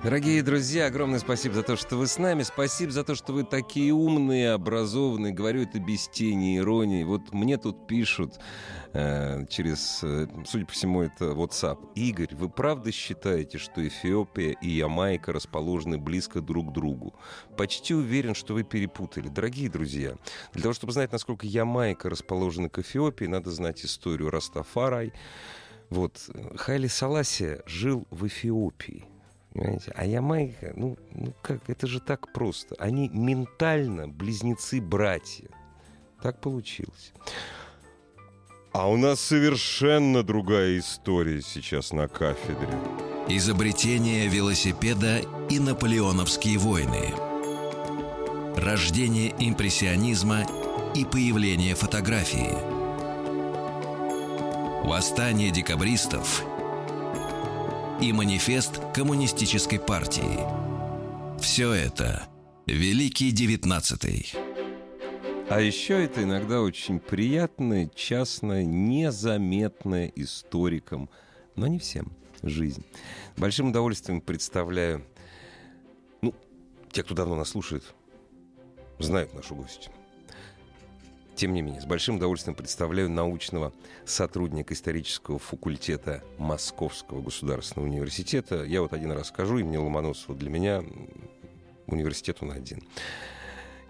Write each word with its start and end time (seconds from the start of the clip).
Дорогие 0.00 0.44
друзья, 0.44 0.86
огромное 0.86 1.18
спасибо 1.18 1.56
за 1.56 1.64
то, 1.64 1.74
что 1.74 1.96
вы 1.96 2.06
с 2.06 2.18
нами. 2.18 2.44
Спасибо 2.44 2.92
за 2.92 3.02
то, 3.02 3.16
что 3.16 3.32
вы 3.32 3.42
такие 3.42 3.92
умные, 3.92 4.52
образованные. 4.52 5.32
Говорю 5.32 5.62
это 5.62 5.80
без 5.80 6.06
тени 6.06 6.58
иронии. 6.58 7.02
Вот 7.02 7.32
мне 7.34 7.58
тут 7.58 7.88
пишут 7.88 8.38
э, 8.92 9.44
через, 9.50 9.98
э, 10.04 10.28
судя 10.46 10.66
по 10.66 10.72
всему, 10.72 11.02
это 11.02 11.24
WhatsApp. 11.24 11.94
Игорь, 11.96 12.32
вы 12.36 12.48
правда 12.48 12.92
считаете, 12.92 13.58
что 13.58 13.86
Эфиопия 13.86 14.52
и 14.62 14.68
Ямайка 14.68 15.32
расположены 15.32 15.98
близко 15.98 16.40
друг 16.40 16.70
к 16.70 16.72
другу? 16.72 17.16
Почти 17.56 17.92
уверен, 17.92 18.36
что 18.36 18.54
вы 18.54 18.62
перепутали. 18.62 19.26
Дорогие 19.26 19.68
друзья, 19.68 20.14
для 20.52 20.62
того, 20.62 20.74
чтобы 20.74 20.92
знать, 20.92 21.10
насколько 21.10 21.44
Ямайка 21.44 22.08
расположена 22.08 22.68
к 22.68 22.78
Эфиопии, 22.78 23.24
надо 23.24 23.50
знать 23.50 23.84
историю 23.84 24.30
Растафарай. 24.30 25.12
Вот, 25.90 26.30
Хайле 26.54 26.86
Селассие 26.86 27.62
жил 27.66 28.06
в 28.10 28.28
Эфиопии. 28.28 29.17
Понимаете? 29.52 29.92
А 29.94 30.04
Ямайка, 30.04 30.72
ну, 30.76 30.96
ну 31.12 31.32
как, 31.42 31.68
это 31.68 31.86
же 31.86 32.00
так 32.00 32.32
просто. 32.32 32.74
Они 32.78 33.08
ментально 33.08 34.08
близнецы-братья. 34.08 35.48
Так 36.22 36.40
получилось. 36.40 37.12
А 38.72 38.88
у 38.88 38.96
нас 38.96 39.20
совершенно 39.20 40.22
другая 40.22 40.78
история 40.78 41.40
сейчас 41.42 41.92
на 41.92 42.08
кафедре. 42.08 42.68
Изобретение 43.28 44.28
велосипеда 44.28 45.20
и 45.48 45.58
наполеоновские 45.58 46.58
войны. 46.58 47.14
Рождение 48.56 49.34
импрессионизма 49.38 50.46
и 50.94 51.04
появление 51.04 51.74
фотографии. 51.74 52.52
Восстание 54.86 55.50
декабристов– 55.50 56.44
и 58.00 58.12
манифест 58.12 58.80
Коммунистической 58.94 59.80
партии. 59.80 60.38
Все 61.40 61.72
это 61.72 62.28
Великий 62.66 63.32
Девятнадцатый. 63.32 64.32
А 65.48 65.60
еще 65.60 66.04
это 66.04 66.22
иногда 66.22 66.60
очень 66.60 67.00
приятная, 67.00 67.90
частная, 67.94 68.64
незаметная 68.64 70.12
историкам, 70.14 71.08
но 71.56 71.66
не 71.66 71.78
всем, 71.78 72.12
жизнь. 72.42 72.84
Большим 73.36 73.70
удовольствием 73.70 74.20
представляю, 74.20 75.04
ну, 76.20 76.34
те, 76.92 77.02
кто 77.02 77.14
давно 77.14 77.34
нас 77.34 77.48
слушает, 77.48 77.82
знают 78.98 79.34
нашу 79.34 79.54
гостью. 79.54 79.90
Тем 81.38 81.54
не 81.54 81.62
менее, 81.62 81.80
с 81.80 81.84
большим 81.84 82.16
удовольствием 82.16 82.56
представляю 82.56 83.08
научного 83.08 83.72
сотрудника 84.04 84.74
исторического 84.74 85.38
факультета 85.38 86.24
Московского 86.36 87.22
государственного 87.22 87.88
университета. 87.88 88.64
Я 88.64 88.82
вот 88.82 88.92
один 88.92 89.12
раз 89.12 89.28
скажу, 89.28 89.58
имени 89.58 89.76
Ломоносова 89.76 90.36
для 90.36 90.50
меня 90.50 90.82
университет 91.86 92.38
он 92.40 92.50
один. 92.50 92.82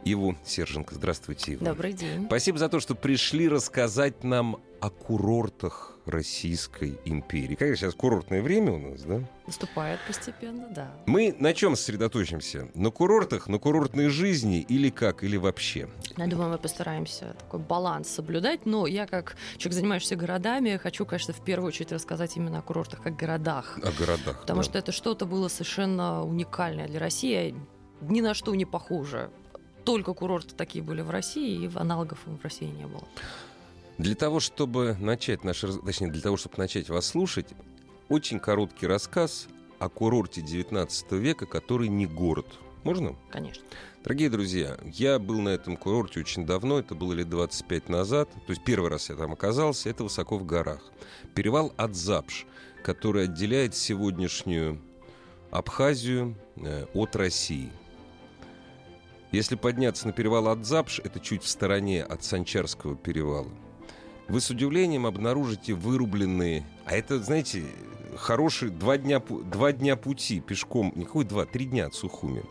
Иву 0.04 0.36
Серженко. 0.44 0.94
Здравствуйте, 0.94 1.52
Ива. 1.52 1.64
Добрый 1.64 1.94
день. 1.94 2.26
Спасибо 2.26 2.58
за 2.58 2.68
то, 2.68 2.80
что 2.80 2.94
пришли 2.94 3.48
рассказать 3.48 4.24
нам 4.24 4.60
о 4.82 4.90
курортах 4.90 5.97
Российской 6.08 6.98
империи. 7.04 7.54
Как 7.54 7.76
сейчас 7.76 7.94
курортное 7.94 8.42
время 8.42 8.72
у 8.72 8.78
нас, 8.78 9.02
да? 9.02 9.20
Наступает 9.46 10.00
постепенно, 10.06 10.68
да. 10.68 10.90
Мы 11.06 11.34
на 11.38 11.54
чем 11.54 11.76
сосредоточимся? 11.76 12.68
На 12.74 12.90
курортах, 12.90 13.48
на 13.48 13.58
курортной 13.58 14.08
жизни 14.08 14.60
или 14.60 14.90
как, 14.90 15.22
или 15.22 15.36
вообще? 15.36 15.88
Я 16.16 16.26
думаю, 16.26 16.50
мы 16.50 16.58
постараемся 16.58 17.34
такой 17.38 17.60
баланс 17.60 18.08
соблюдать, 18.08 18.66
но 18.66 18.86
я 18.86 19.06
как 19.06 19.36
человек, 19.56 19.74
занимающийся 19.74 20.16
городами, 20.16 20.76
хочу, 20.76 21.06
конечно, 21.06 21.32
в 21.32 21.44
первую 21.44 21.68
очередь 21.68 21.92
рассказать 21.92 22.36
именно 22.36 22.58
о 22.58 22.62
курортах 22.62 23.02
как 23.02 23.16
городах. 23.16 23.78
О 23.82 23.92
городах, 23.92 24.40
Потому 24.40 24.60
да. 24.60 24.64
что 24.64 24.78
это 24.78 24.92
что-то 24.92 25.26
было 25.26 25.48
совершенно 25.48 26.24
уникальное 26.24 26.88
для 26.88 27.00
России, 27.00 27.54
ни 28.00 28.20
на 28.20 28.34
что 28.34 28.54
не 28.54 28.64
похоже. 28.64 29.30
Только 29.84 30.12
курорты 30.12 30.54
такие 30.54 30.84
были 30.84 31.00
в 31.00 31.10
России, 31.10 31.64
и 31.64 31.70
аналогов 31.74 32.18
в 32.26 32.42
России 32.42 32.66
не 32.66 32.86
было. 32.86 33.04
Для 33.98 34.14
того, 34.14 34.38
чтобы 34.38 34.96
начать 35.00 35.42
наш, 35.42 35.60
точнее, 35.84 36.10
для 36.10 36.22
того, 36.22 36.36
чтобы 36.36 36.54
начать 36.58 36.88
вас 36.88 37.06
слушать, 37.06 37.48
очень 38.08 38.38
короткий 38.38 38.86
рассказ 38.86 39.48
о 39.80 39.88
курорте 39.88 40.40
19 40.40 41.12
века, 41.12 41.46
который 41.46 41.88
не 41.88 42.06
город. 42.06 42.46
Можно? 42.84 43.16
Конечно. 43.30 43.64
Дорогие 44.04 44.30
друзья, 44.30 44.78
я 44.84 45.18
был 45.18 45.40
на 45.40 45.48
этом 45.48 45.76
курорте 45.76 46.20
очень 46.20 46.46
давно, 46.46 46.78
это 46.78 46.94
было 46.94 47.12
лет 47.12 47.28
25 47.28 47.88
назад. 47.88 48.30
То 48.46 48.52
есть 48.52 48.62
первый 48.64 48.88
раз 48.88 49.10
я 49.10 49.16
там 49.16 49.32
оказался, 49.32 49.90
это 49.90 50.04
высоко 50.04 50.38
в 50.38 50.46
горах. 50.46 50.80
Перевал 51.34 51.72
Адзапш, 51.76 52.46
который 52.84 53.24
отделяет 53.24 53.74
сегодняшнюю 53.74 54.80
Абхазию 55.50 56.36
э, 56.56 56.86
от 56.94 57.16
России. 57.16 57.72
Если 59.32 59.56
подняться 59.56 60.06
на 60.06 60.12
перевал 60.12 60.48
Адзапш, 60.48 61.00
это 61.00 61.18
чуть 61.20 61.42
в 61.42 61.48
стороне 61.48 62.04
от 62.04 62.22
Санчарского 62.22 62.96
перевала, 62.96 63.50
вы 64.28 64.40
с 64.40 64.50
удивлением 64.50 65.06
обнаружите 65.06 65.74
вырубленные... 65.74 66.66
А 66.84 66.94
это, 66.94 67.18
знаете, 67.18 67.64
хорошие 68.16 68.70
два 68.70 68.98
дня, 68.98 69.20
два 69.20 69.72
дня 69.72 69.96
пути 69.96 70.40
пешком. 70.40 70.92
Никакой 70.94 71.24
два, 71.24 71.46
три 71.46 71.64
дня 71.64 71.86
от 71.86 71.94
Сухуми. 71.94 72.44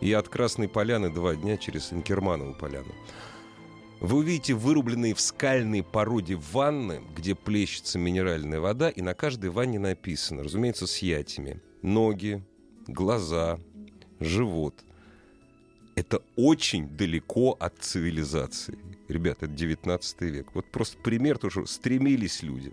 И 0.00 0.12
от 0.12 0.28
Красной 0.28 0.68
Поляны 0.68 1.10
два 1.10 1.34
дня 1.34 1.56
через 1.56 1.92
Инкерманову 1.92 2.54
поляну. 2.54 2.94
Вы 4.00 4.18
увидите 4.18 4.54
вырубленные 4.54 5.12
в 5.12 5.20
скальной 5.20 5.82
породе 5.82 6.36
ванны, 6.36 7.02
где 7.16 7.34
плещется 7.34 7.98
минеральная 7.98 8.60
вода, 8.60 8.90
и 8.90 9.02
на 9.02 9.14
каждой 9.14 9.50
ванне 9.50 9.80
написано, 9.80 10.44
разумеется, 10.44 10.86
с 10.86 10.98
ятями. 10.98 11.60
Ноги, 11.82 12.44
глаза, 12.86 13.58
живот. 14.20 14.84
Это 15.96 16.22
очень 16.36 16.88
далеко 16.88 17.56
от 17.58 17.78
цивилизации. 17.80 18.78
Ребята, 19.08 19.46
это 19.46 19.54
19 19.54 20.20
век. 20.22 20.48
Вот 20.54 20.66
просто 20.66 20.98
пример, 20.98 21.38
то, 21.38 21.48
что 21.48 21.64
стремились 21.66 22.42
люди. 22.42 22.72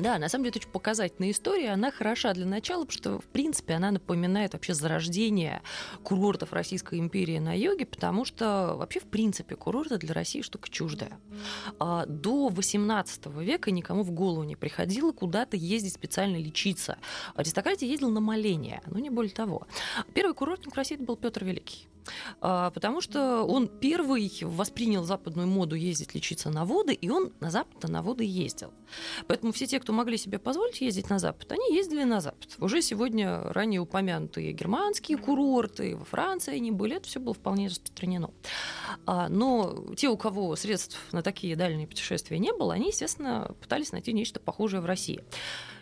Да, 0.00 0.18
на 0.18 0.28
самом 0.28 0.44
деле, 0.44 0.50
это 0.50 0.58
очень 0.60 0.70
показательная 0.70 1.30
история. 1.30 1.70
Она 1.70 1.90
хороша 1.90 2.32
для 2.34 2.46
начала, 2.46 2.84
потому 2.84 2.98
что, 2.98 3.18
в 3.18 3.24
принципе, 3.24 3.74
она 3.74 3.90
напоминает 3.90 4.52
вообще 4.52 4.74
зарождение 4.74 5.62
курортов 6.02 6.52
Российской 6.52 6.98
империи 6.98 7.38
на 7.38 7.56
юге, 7.56 7.86
потому 7.86 8.24
что 8.24 8.74
вообще, 8.76 9.00
в 9.00 9.06
принципе, 9.06 9.56
курорты 9.56 9.98
для 9.98 10.14
России 10.14 10.42
штука 10.42 10.68
чуждая. 10.70 11.18
А 11.78 12.06
До 12.06 12.48
18 12.48 13.26
века 13.26 13.70
никому 13.70 14.02
в 14.02 14.10
голову 14.10 14.44
не 14.44 14.56
приходило 14.56 15.12
куда-то 15.12 15.56
ездить 15.56 15.94
специально 15.94 16.36
лечиться. 16.36 16.98
Аристократия 17.34 17.86
ездила 17.86 18.10
на 18.10 18.20
моление, 18.20 18.82
но 18.86 18.98
не 18.98 19.10
более 19.10 19.32
того. 19.32 19.66
Первый 20.14 20.34
курортник 20.34 20.74
России 20.74 20.96
был 20.96 21.16
Петр 21.16 21.44
Великий. 21.44 21.88
А, 22.40 22.70
Потому 22.70 23.00
что 23.00 23.42
он 23.42 23.68
первый 23.68 24.30
воспринял 24.42 25.04
западную 25.04 25.48
моду 25.48 25.74
ездить 25.74 26.14
лечиться 26.14 26.50
на 26.50 26.64
воды, 26.64 26.92
и 26.92 27.08
он 27.10 27.32
на 27.40 27.50
Запад 27.50 27.88
на 27.88 28.02
воды 28.02 28.24
ездил. 28.24 28.72
Поэтому 29.26 29.52
все 29.52 29.66
те, 29.66 29.80
кто 29.86 29.92
могли 29.92 30.16
себе 30.16 30.40
позволить 30.40 30.80
ездить 30.80 31.10
на 31.10 31.20
Запад, 31.20 31.52
они 31.52 31.72
ездили 31.72 32.02
на 32.02 32.20
Запад. 32.20 32.56
Уже 32.58 32.82
сегодня 32.82 33.40
ранее 33.40 33.80
упомянутые 33.80 34.50
германские 34.50 35.16
курорты, 35.16 35.94
во 35.96 36.04
Франции 36.04 36.56
они 36.56 36.72
были, 36.72 36.96
это 36.96 37.06
все 37.06 37.20
было 37.20 37.34
вполне 37.34 37.68
распространено. 37.68 38.30
А, 39.06 39.28
Но 39.28 39.94
те, 39.96 40.08
у 40.08 40.16
кого 40.16 40.56
средств 40.56 40.98
на 41.12 41.22
такие 41.22 41.54
дальние 41.54 41.86
путешествия 41.86 42.40
не 42.40 42.52
было, 42.52 42.74
они, 42.74 42.88
естественно, 42.88 43.54
пытались 43.60 43.92
найти 43.92 44.12
нечто 44.12 44.40
похожее 44.40 44.80
в 44.80 44.86
России. 44.86 45.22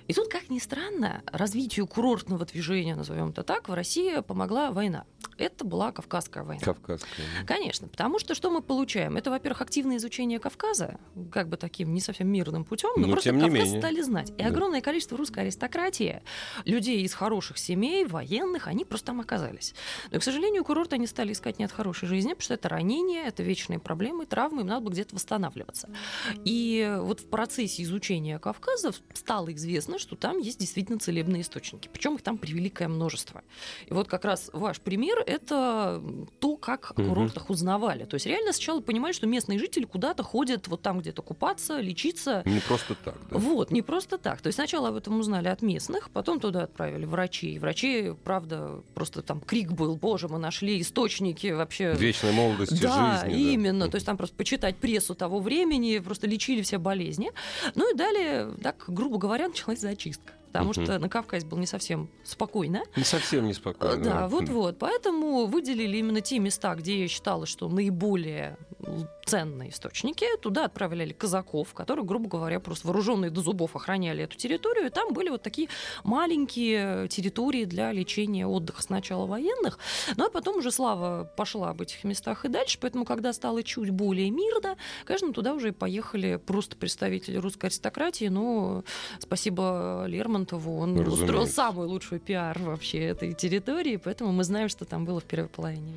И 0.07 0.13
тут, 0.13 0.29
как 0.29 0.51
ни 0.51 0.59
странно, 0.59 1.23
развитию 1.27 1.87
курортного 1.87 2.45
движения, 2.45 2.95
назовем 2.95 3.31
это 3.31 3.43
так, 3.43 3.69
в 3.69 3.75
России 3.75 4.21
помогла 4.21 4.71
война. 4.71 5.05
Это 5.39 5.65
была 5.65 5.91
Кавказская 5.93 6.45
война. 6.45 6.63
Кавказская. 6.63 7.27
Конечно, 7.47 7.89
потому 7.89 8.19
что 8.19 8.35
что 8.35 8.51
мы 8.51 8.61
получаем? 8.63 9.17
Это, 9.17 9.31
во-первых, 9.31 9.63
активное 9.63 9.97
изучение 9.97 10.39
Кавказа, 10.39 10.99
как 11.33 11.49
бы 11.49 11.57
таким 11.57 11.93
не 11.95 12.01
совсем 12.01 12.29
мирным 12.29 12.65
путем, 12.65 12.91
но 12.97 13.07
Ну, 13.07 13.13
просто 13.13 13.31
тем 13.31 13.37
не 13.39 13.43
Кавказ 13.49 13.65
менее. 13.65 13.81
стали 13.81 14.01
знать. 14.03 14.31
И 14.31 14.43
Да. 14.43 14.47
огромное 14.49 14.81
количество 14.81 15.17
русской 15.19 15.41
аристократии, 15.41 16.23
людей 16.65 17.03
из 17.03 17.15
хороших 17.15 17.59
семей, 17.59 18.05
военных, 18.05 18.69
они 18.69 18.85
просто 18.85 19.07
там 19.07 19.21
оказались. 19.21 19.75
Но, 20.13 20.21
к 20.21 20.23
сожалению, 20.23 20.65
курорт 20.65 20.93
они 20.93 21.07
стали 21.07 21.33
искать 21.33 21.59
не 21.59 21.65
от 21.65 21.73
хорошей 21.73 22.07
жизни, 22.09 22.29
потому 22.31 22.43
что 22.43 22.55
это 22.55 22.69
ранения, 22.69 23.25
это 23.27 23.43
вечные 23.43 23.79
проблемы, 23.79 24.27
травмы, 24.27 24.61
им 24.61 24.69
надо 24.69 24.83
было 24.83 24.93
где-то 24.93 25.15
восстанавливаться. 25.17 25.89
И 26.45 26.95
вот 27.01 27.21
в 27.21 27.29
процессе 27.29 27.83
изучения 27.83 28.39
Кавказа 28.39 28.93
стало 29.15 29.53
известно, 29.55 29.94
что 29.99 30.17
там 30.17 30.39
есть 30.39 30.59
действительно 30.59 30.99
целебные 30.99 31.43
источники. 31.43 31.89
Причем 31.93 32.17
их 32.17 32.23
там 32.23 32.39
превеликое 32.39 32.89
множество. 32.89 33.43
И 33.87 33.93
вот 33.93 34.09
как 34.09 34.25
раз 34.25 34.51
ваш 34.53 34.81
пример 34.81 35.23
это 35.27 36.03
то, 36.41 36.57
как 36.57 36.91
о 36.91 36.95
курортах 36.95 37.51
узнавали. 37.51 38.05
То 38.05 38.15
есть 38.15 38.27
реально 38.27 38.53
сначала 38.53 38.81
понимали, 38.81 39.13
что 39.13 39.27
местные 39.27 39.59
жители 39.59 39.85
куда-то 39.85 40.23
ходят 40.23 40.69
вот 40.69 40.83
там 40.83 41.01
где-то 41.01 41.23
купаться, 41.23 41.81
лечиться. 41.81 42.43
Не 42.45 42.61
просто 42.61 42.95
так, 42.95 43.17
да? 43.31 43.39
Вот, 43.39 43.71
не 43.71 43.83
просто 43.83 44.19
так. 44.19 44.41
То 44.41 44.49
есть 44.49 44.57
сначала 44.57 44.89
об 44.89 44.97
этом 44.97 45.19
узнали 45.21 45.49
от 45.49 45.63
местных, 45.63 46.11
потом 46.11 46.41
туда 46.41 46.65
отправили 46.65 47.05
врачей. 47.05 47.59
Врачи, 47.59 48.13
правда, 48.25 48.83
просто 48.95 49.23
там 49.23 49.41
крик 49.41 49.73
был, 49.73 49.97
боже, 49.97 50.29
мы 50.29 50.39
нашли 50.39 50.81
источники 50.81 51.49
вообще... 51.49 51.95
Вечной 51.95 52.33
молодости 52.33 52.83
да, 52.83 53.23
жизни. 53.25 53.53
именно. 53.53 53.89
То 53.89 53.97
есть 53.97 54.07
там 54.07 54.17
просто 54.17 54.37
почитать 54.37 54.77
прессу 54.77 55.15
того 55.15 55.41
времени, 55.41 55.99
просто 55.99 56.27
лечили 56.27 56.63
все 56.63 56.79
болезни. 56.79 57.33
Ну 57.75 57.93
и 57.93 57.97
далее, 57.97 58.53
так, 58.63 58.85
грубо 58.89 59.19
говоря, 59.19 59.49
началась 59.49 59.81
зачистка 59.85 60.33
потому 60.55 60.71
uh-huh. 60.71 60.85
что 60.85 60.99
на 61.01 61.09
Кавказе 61.09 61.45
было 61.45 61.59
не 61.59 61.67
совсем 61.67 62.09
спокойно. 62.23 62.85
Не 62.95 63.03
совсем 63.03 63.49
неспокойно. 63.49 64.05
Да, 64.05 64.29
вот-вот. 64.29 64.79
Поэтому 64.79 65.47
выделили 65.47 65.97
именно 65.97 66.21
те 66.21 66.39
места, 66.39 66.77
где 66.77 67.03
я 67.03 67.09
считала, 67.09 67.45
что 67.45 67.69
наиболее 67.69 68.57
ценные 69.25 69.71
источники. 69.71 70.27
Туда 70.41 70.67
отправляли 70.67 71.13
казаков, 71.13 71.73
которые, 71.75 72.05
грубо 72.05 72.29
говоря, 72.29 72.61
просто 72.61 72.87
вооруженные 72.87 73.31
до 73.31 73.41
зубов 73.41 73.75
охраняли 73.75 74.25
эту 74.25 74.37
территорию. 74.37 74.87
И 74.87 74.91
там 74.91 75.13
были 75.13 75.31
вот 75.31 75.43
такие 75.43 75.69
маленькие 76.05 77.09
территории 77.09 77.65
для 77.65 77.93
лечения 77.93 78.47
отдыха 78.47 78.83
сначала 78.83 79.27
военных. 79.27 79.79
Ну 80.17 80.27
а 80.27 80.31
потом 80.31 80.59
уже 80.59 80.71
слава 80.71 81.25
пошла 81.37 81.71
об 81.71 81.81
этих 81.81 82.05
местах 82.05 82.45
и 82.45 82.49
дальше. 82.49 82.79
Поэтому, 82.81 83.05
когда 83.05 83.33
стало 83.33 83.63
чуть 83.63 83.91
более 83.91 84.31
мирно, 84.31 84.77
конечно, 85.05 85.33
туда 85.33 85.55
уже 85.55 85.73
поехали 85.73 86.37
просто 86.37 86.77
представители 86.77 87.37
русской 87.39 87.67
аристократии. 87.67 88.27
Но 88.27 88.85
спасибо 89.19 90.05
Лермонтову, 90.45 90.79
он 90.79 90.91
Разумеется. 90.99 91.25
устроил 91.25 91.47
самый 91.47 91.87
лучший 91.87 92.19
пиар 92.19 92.59
вообще 92.61 92.99
этой 92.99 93.33
территории. 93.35 93.97
Поэтому 93.97 94.33
мы 94.33 94.45
знаем, 94.45 94.69
что 94.69 94.85
там 94.85 95.05
было 95.05 95.21
в 95.21 95.25
первой 95.25 95.49
половине. 95.49 95.93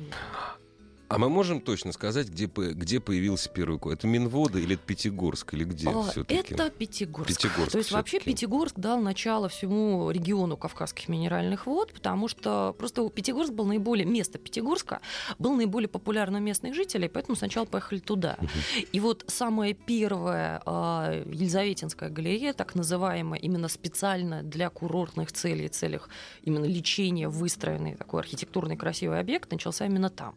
А 1.08 1.16
мы 1.16 1.30
можем 1.30 1.60
точно 1.60 1.92
сказать, 1.92 2.28
где, 2.28 2.46
где 2.46 3.00
появился 3.00 3.48
первый 3.48 3.78
код? 3.78 3.94
Это 3.94 4.06
Минвода 4.06 4.58
или 4.58 4.74
это 4.74 4.82
Пятигорск, 4.84 5.54
или 5.54 5.64
где 5.64 5.88
а, 5.88 6.02
все-таки? 6.02 6.52
Это 6.52 6.68
Пятигорск. 6.68 7.28
Пятигорск 7.28 7.72
То 7.72 7.78
есть 7.78 7.90
вообще 7.92 8.20
Пятигорск 8.20 8.78
дал 8.78 9.00
начало 9.00 9.48
всему 9.48 10.10
региону 10.10 10.58
Кавказских 10.58 11.08
минеральных 11.08 11.66
вод, 11.66 11.94
потому 11.94 12.28
что 12.28 12.74
просто 12.78 13.08
Пятигорск 13.08 13.52
был 13.52 13.64
наиболее, 13.64 14.04
место 14.04 14.38
Пятигорска 14.38 15.00
был 15.38 15.54
наиболее 15.54 15.88
популярным 15.88 16.44
местных 16.44 16.74
жителей, 16.74 17.08
поэтому 17.08 17.36
сначала 17.36 17.64
поехали 17.64 18.00
туда. 18.00 18.36
Угу. 18.40 18.48
И 18.92 19.00
вот 19.00 19.24
самая 19.28 19.72
первая 19.72 20.60
э, 20.66 21.24
Елизаветинская 21.26 22.10
галерея, 22.10 22.52
так 22.52 22.74
называемая, 22.74 23.40
именно 23.40 23.68
специально 23.68 24.42
для 24.42 24.68
курортных 24.68 25.32
целей, 25.32 25.68
целях 25.68 26.10
именно 26.42 26.66
лечения, 26.66 27.28
выстроенный 27.28 27.94
такой 27.94 28.20
архитектурный 28.20 28.76
красивый 28.76 29.18
объект, 29.20 29.50
начался 29.50 29.86
именно 29.86 30.10
там. 30.10 30.34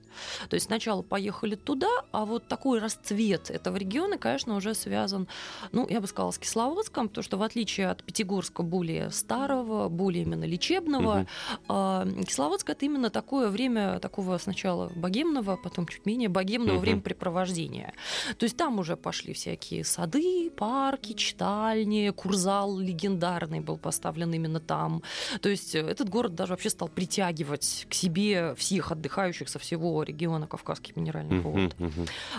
То 0.50 0.61
есть 0.62 0.68
сначала 0.68 1.02
поехали 1.02 1.56
туда, 1.56 1.90
а 2.12 2.26
вот 2.26 2.48
такой 2.48 2.80
расцвет 2.80 3.50
этого 3.50 3.78
региона, 3.78 4.18
конечно, 4.18 4.56
уже 4.56 4.74
связан, 4.74 5.28
ну, 5.72 5.88
я 5.90 6.00
бы 6.00 6.08
сказала, 6.08 6.32
с 6.32 6.38
Кисловодском, 6.38 7.10
потому 7.10 7.24
что 7.24 7.38
в 7.38 7.44
отличие 7.44 7.90
от 7.90 8.04
Пятигорска 8.04 8.64
более 8.64 9.10
старого, 9.12 9.90
более 9.90 10.24
именно 10.24 10.46
лечебного, 10.46 11.26
угу. 11.68 12.26
Кисловодск 12.26 12.70
это 12.70 12.86
именно 12.86 13.10
такое 13.10 13.50
время 13.50 14.00
такого 14.00 14.38
сначала 14.38 14.92
богемного, 14.96 15.58
потом 15.58 15.88
чуть 15.88 16.06
менее 16.06 16.30
богемного 16.30 16.76
угу. 16.76 16.82
времяпрепровождения. 16.82 17.94
То 18.38 18.44
есть 18.44 18.58
там 18.58 18.80
уже 18.80 18.96
пошли 18.96 19.34
всякие 19.34 19.84
сады, 19.84 20.50
парки, 20.52 21.14
читальни, 21.14 22.10
курзал 22.16 22.78
легендарный 22.78 23.60
был 23.60 23.78
поставлен 23.78 24.34
именно 24.34 24.60
там. 24.60 25.02
То 25.42 25.50
есть 25.50 25.76
этот 25.76 26.10
город 26.10 26.36
даже 26.36 26.54
вообще 26.54 26.70
стал 26.70 26.88
притягивать 26.88 27.88
к 27.90 27.94
себе 27.94 28.54
всех 28.56 28.92
отдыхающих 28.92 29.50
со 29.50 29.60
всего 29.60 30.04
региона 30.04 30.48
Кавказских 30.52 30.96
минеральных 30.96 31.44
вод. 31.44 31.76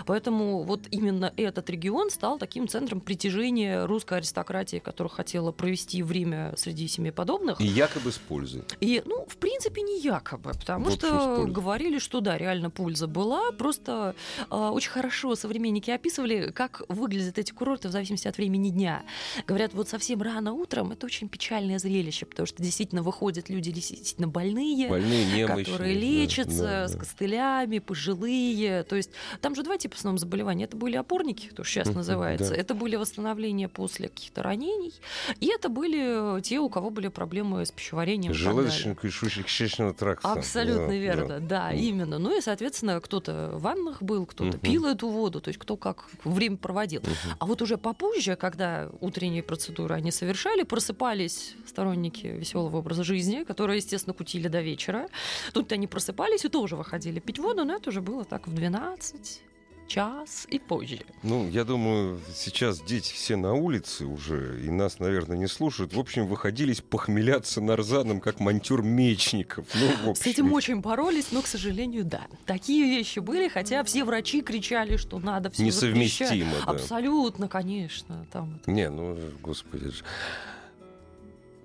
Поэтому 0.05 0.63
вот 0.63 0.87
именно 0.91 1.33
этот 1.35 1.69
регион 1.69 2.09
стал 2.09 2.37
таким 2.37 2.67
центром 2.67 3.01
притяжения 3.01 3.85
русской 3.85 4.19
аристократии, 4.19 4.77
которая 4.77 5.11
хотела 5.11 5.51
провести 5.51 6.03
время 6.03 6.53
среди 6.57 6.87
семи 6.87 7.11
подобных. 7.11 7.59
И 7.59 7.65
якобы 7.65 8.11
с 8.11 8.17
пользой. 8.17 8.63
И, 8.79 9.01
ну, 9.05 9.25
в 9.27 9.37
принципе, 9.37 9.81
не 9.81 9.99
якобы, 9.99 10.51
потому 10.51 10.85
вот 10.85 10.93
что 10.93 11.45
говорили, 11.47 11.99
что 11.99 12.21
да, 12.21 12.37
реально 12.37 12.69
польза 12.69 13.07
была. 13.07 13.51
Просто 13.51 14.15
э, 14.49 14.55
очень 14.55 14.91
хорошо 14.91 15.35
современники 15.35 15.91
описывали, 15.91 16.51
как 16.51 16.83
выглядят 16.87 17.37
эти 17.37 17.51
курорты 17.51 17.87
в 17.87 17.91
зависимости 17.91 18.27
от 18.27 18.37
времени 18.37 18.69
дня. 18.69 19.03
Говорят, 19.47 19.73
вот 19.73 19.89
совсем 19.89 20.21
рано 20.21 20.53
утром 20.53 20.91
это 20.91 21.05
очень 21.05 21.29
печальное 21.29 21.79
зрелище, 21.79 22.25
потому 22.25 22.45
что 22.45 22.61
действительно 22.61 23.01
выходят 23.03 23.49
люди 23.49 23.71
действительно 23.71 24.27
больные, 24.27 24.89
больные 24.89 25.25
немощные, 25.25 25.65
которые 25.65 25.93
лечатся 25.93 26.63
да, 26.63 26.87
да, 26.87 26.87
с 26.87 26.95
костылями, 26.95 27.79
пожилые. 28.03 28.83
То 28.83 28.95
есть 28.95 29.11
там 29.41 29.55
же 29.55 29.63
два 29.63 29.77
типа 29.77 29.95
основных 29.95 30.19
заболеваний. 30.19 30.65
Это 30.65 30.75
были 30.75 30.95
опорники, 30.95 31.49
то, 31.49 31.63
что 31.63 31.73
сейчас 31.73 31.93
называется. 31.93 32.49
Да. 32.49 32.55
Это 32.55 32.73
были 32.73 32.95
восстановления 32.95 33.67
после 33.69 34.09
каких-то 34.09 34.43
ранений. 34.43 34.93
И 35.39 35.47
это 35.47 35.69
были 35.69 36.41
те, 36.41 36.59
у 36.59 36.69
кого 36.69 36.89
были 36.89 37.07
проблемы 37.07 37.65
с 37.65 37.71
пищеварением. 37.71 38.33
Желудочно-кишечного 38.33 39.93
тракта. 39.93 40.31
Абсолютно 40.31 40.87
да, 40.87 40.93
верно, 40.95 41.39
да, 41.39 41.69
да, 41.69 41.73
именно. 41.73 42.19
Ну 42.19 42.37
и, 42.37 42.41
соответственно, 42.41 42.99
кто-то 42.99 43.51
в 43.53 43.61
ваннах 43.61 44.01
был, 44.01 44.25
кто-то 44.25 44.57
угу. 44.57 44.65
пил 44.65 44.85
эту 44.85 45.07
воду, 45.07 45.39
то 45.39 45.49
есть 45.49 45.59
кто 45.59 45.77
как 45.77 46.05
время 46.23 46.57
проводил. 46.57 47.01
Угу. 47.01 47.35
А 47.39 47.45
вот 47.45 47.61
уже 47.61 47.77
попозже, 47.77 48.35
когда 48.35 48.89
утренние 48.99 49.43
процедуры 49.43 49.95
они 49.95 50.11
совершали, 50.11 50.63
просыпались 50.63 51.55
сторонники 51.67 52.27
веселого 52.27 52.77
образа 52.77 53.03
жизни, 53.03 53.43
которые, 53.43 53.77
естественно, 53.77 54.13
кутили 54.13 54.47
до 54.47 54.61
вечера. 54.61 55.07
Тут 55.53 55.71
они 55.71 55.87
просыпались 55.87 56.45
и 56.45 56.49
тоже 56.49 56.75
выходили 56.75 57.19
пить 57.19 57.39
воду, 57.39 57.63
но 57.63 57.75
это 57.75 57.92
уже 57.93 58.01
было 58.01 58.25
так 58.25 58.47
в 58.47 58.53
12 58.55 59.41
час 59.85 60.47
и 60.49 60.57
позже. 60.57 61.01
Ну, 61.21 61.47
я 61.47 61.63
думаю, 61.63 62.19
сейчас 62.33 62.81
дети 62.81 63.13
все 63.13 63.35
на 63.35 63.53
улице 63.53 64.05
уже, 64.05 64.59
и 64.65 64.71
нас, 64.71 64.97
наверное, 64.97 65.37
не 65.37 65.45
слушают. 65.45 65.93
В 65.93 65.99
общем, 65.99 66.25
выходились 66.25 66.81
похмеляться 66.81 67.61
нарзаном, 67.61 68.19
как 68.19 68.39
монтюр 68.39 68.81
мечников. 68.81 69.67
Ну, 69.75 70.15
С 70.15 70.25
этим 70.25 70.51
очень 70.53 70.79
боролись, 70.81 71.27
но, 71.31 71.43
к 71.43 71.47
сожалению, 71.47 72.03
да. 72.03 72.25
Такие 72.47 72.85
вещи 72.85 73.19
были, 73.19 73.47
хотя 73.47 73.83
все 73.83 74.03
врачи 74.03 74.41
кричали, 74.41 74.97
что 74.97 75.19
надо 75.19 75.51
все 75.51 75.63
Несовместимо, 75.63 76.55
да. 76.65 76.71
Абсолютно, 76.71 77.47
конечно. 77.47 78.25
Там 78.31 78.59
Не, 78.65 78.89
ну, 78.89 79.15
господи. 79.43 79.91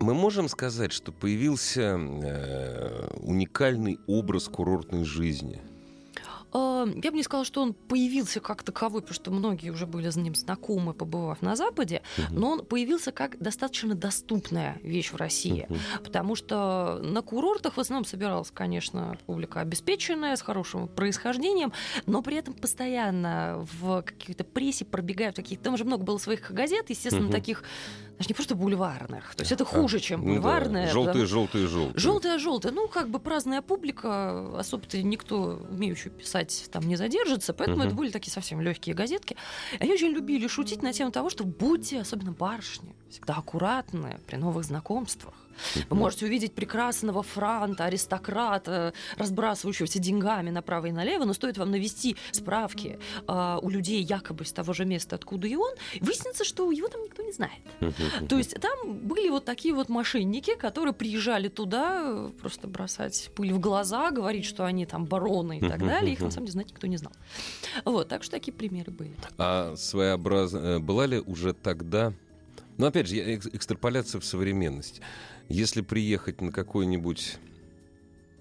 Мы 0.01 0.13
можем 0.13 0.51
сказать, 0.51 0.93
что 0.93 1.11
появился 1.11 1.97
э, 1.99 3.09
уникальный 3.23 3.99
образ 4.07 4.49
курортной 4.49 5.05
жизни– 5.05 5.63
я 6.53 7.11
бы 7.11 7.17
не 7.17 7.23
сказала, 7.23 7.45
что 7.45 7.63
он 7.63 7.75
появился 7.75 8.41
как 8.41 8.63
таковой, 8.63 9.03
потому 9.03 9.15
что 9.15 9.31
многие 9.31 9.71
уже 9.71 9.87
были 9.87 10.09
с 10.09 10.17
ним 10.17 10.35
знакомы, 10.35 10.95
побывав 10.95 11.43
на 11.43 11.57
Западе, 11.57 12.03
угу. 12.17 12.27
но 12.39 12.51
он 12.53 12.65
появился 12.65 13.13
как 13.13 13.39
достаточно 13.39 13.95
доступная 13.95 14.79
вещь 14.83 15.13
в 15.13 15.17
России, 15.17 15.67
угу. 15.69 15.79
потому 16.05 16.35
что 16.35 17.01
на 17.03 17.23
курортах 17.23 17.77
в 17.77 17.81
основном 17.81 18.05
собиралась, 18.05 18.51
конечно, 18.51 19.19
публика 19.27 19.61
обеспеченная, 19.61 20.37
с 20.37 20.43
хорошим 20.43 20.89
происхождением, 20.89 21.73
но 22.07 22.23
при 22.23 22.37
этом 22.37 22.55
постоянно 22.55 23.67
в 23.79 24.03
какой-то 24.03 24.45
прессе 24.45 24.85
пробегают 24.85 25.37
какие-то... 25.37 25.65
Там 25.65 25.75
уже 25.75 25.85
много 25.85 26.05
было 26.05 26.19
своих 26.19 26.51
газет, 26.51 26.87
естественно, 26.89 27.27
угу. 27.27 27.33
таких 27.33 27.63
даже 28.19 28.29
не 28.29 28.35
просто 28.35 28.57
бульварных. 28.57 29.35
То 29.37 29.43
есть 29.43 29.53
это 29.53 29.65
хуже, 29.65 30.01
чем 30.01 30.23
бульварные. 30.23 30.83
Ну, 30.83 30.87
да. 30.87 30.93
Желтые, 30.93 31.27
желтые, 31.27 31.67
желтые. 31.69 32.01
Желтые, 32.01 32.39
желтые. 32.39 32.73
Ну, 32.73 32.89
как 32.89 33.09
бы 33.09 33.21
праздная 33.21 33.63
публика, 33.63 34.59
особо-то 34.59 35.01
никто, 35.03 35.61
умеющий 35.71 36.11
писать, 36.11 36.69
там 36.73 36.83
не 36.83 36.97
задержится. 36.97 37.55
Поэтому 37.55 37.79
угу. 37.79 37.87
это 37.87 37.95
были 37.95 38.11
такие 38.11 38.33
совсем 38.33 38.61
легкие 38.61 38.97
газетки. 38.97 39.37
Они 39.79 39.93
очень 39.93 40.09
любили 40.09 40.49
шутить 40.49 40.83
на 40.83 40.93
тему 40.93 41.13
того, 41.13 41.31
что 41.31 41.45
будьте, 41.45 42.01
особенно 42.01 42.33
барышни, 42.33 42.95
всегда 43.09 43.35
аккуратны 43.35 44.19
при 44.27 44.37
новых 44.37 44.65
знакомствах. 44.65 45.35
Вы 45.89 45.97
можете 45.97 46.27
увидеть 46.27 46.55
прекрасного 46.55 47.23
франта, 47.23 47.85
аристократа, 47.85 48.93
разбрасывающегося 49.17 49.99
деньгами 49.99 50.51
направо 50.51 50.87
и 50.87 50.93
налево, 50.93 51.25
но 51.25 51.33
стоит 51.33 51.59
вам 51.59 51.71
навести 51.71 52.17
справки 52.33 52.99
э, 53.27 53.59
у 53.61 53.69
людей 53.69 54.03
якобы 54.03 54.45
из 54.45 54.53
того 54.53 54.73
же 54.73 54.85
места, 54.85 55.17
откуда 55.17 55.47
и 55.47 55.57
он, 55.57 55.75
выяснится, 56.01 56.45
что 56.45 56.71
его 56.71 56.89
там 56.89 57.03
никто 57.03 57.23
не 57.23 57.33
знает. 57.33 57.61
То 58.29 58.39
есть 58.39 58.55
там 58.61 58.99
были 58.99 59.29
вот 59.29 59.45
такие 59.45 59.75
вот 59.75 59.89
мошенники, 59.89 60.55
которые 60.57 60.93
приезжали 60.93 61.49
туда 61.49 62.31
просто 62.41 62.69
бросать 62.69 63.31
пыль 63.35 63.53
в 63.53 63.61
глаза, 63.61 64.11
говорить, 64.11 64.45
что 64.45 64.65
они 64.65 64.87
там 64.87 65.05
бароны 65.05 65.59
и 65.59 65.61
так 65.61 65.79
далее. 65.79 66.13
Их 66.13 66.21
на 66.21 66.31
самом 66.31 66.47
деле 66.47 66.53
знать 66.53 66.71
никто 66.71 66.87
не 66.87 66.97
знал. 66.97 67.13
Вот, 67.85 68.09
так 68.09 68.23
что 68.23 68.33
такие 68.33 68.53
примеры 68.53 68.93
были. 68.93 69.15
А 69.37 69.75
своеобразно 69.77 70.59
э, 70.59 70.79
была 70.79 71.07
ли 71.07 71.21
уже 71.21 71.53
тогда 71.53 72.13
но 72.79 72.87
опять 72.87 73.09
же, 73.09 73.17
экстраполяция 73.35 74.21
в 74.21 74.25
современность. 74.25 75.01
Если 75.49 75.81
приехать 75.81 76.41
на 76.41 76.53
какой-нибудь 76.53 77.39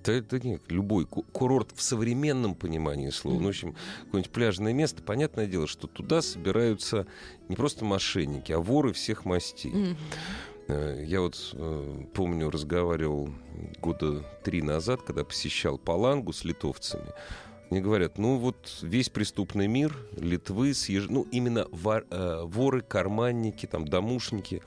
да 0.08 0.14
это 0.14 0.40
нет, 0.40 0.62
любой 0.70 1.06
курорт 1.06 1.72
в 1.76 1.82
современном 1.82 2.56
понимании 2.56 3.10
слова. 3.10 3.40
Ну, 3.40 3.46
в 3.46 3.50
общем, 3.50 3.76
какое-нибудь 4.06 4.32
пляжное 4.32 4.72
место, 4.72 5.04
понятное 5.04 5.48
дело, 5.48 5.68
что 5.68 5.88
туда 5.88 6.22
собираются 6.22 7.08
не 7.50 7.58
просто 7.58 7.84
мошенники, 7.84 8.54
а 8.54 8.60
воры 8.60 8.94
всех 8.94 9.26
мастей. 9.26 9.98
Э, 10.70 11.04
я 11.06 11.20
вот 11.20 11.52
э, 11.54 12.06
помню, 12.14 12.50
разговаривал 12.50 13.30
года 13.82 14.24
три 14.44 14.62
назад, 14.62 15.02
когда 15.02 15.26
посещал 15.26 15.78
Палангу 15.78 16.32
с 16.32 16.46
литовцами. 16.46 17.12
Мне 17.70 17.82
говорят, 17.82 18.18
ну 18.18 18.38
вот 18.38 18.80
весь 18.82 19.10
преступный 19.10 19.68
мир 19.68 19.98
Литвы, 20.16 20.74
съезж... 20.74 21.08
ну 21.10 21.28
именно 21.32 21.68
вор, 21.72 22.06
э, 22.10 22.44
воры, 22.46 22.82
карманники, 22.82 23.66
там, 23.66 23.86
домушники, 23.86 24.62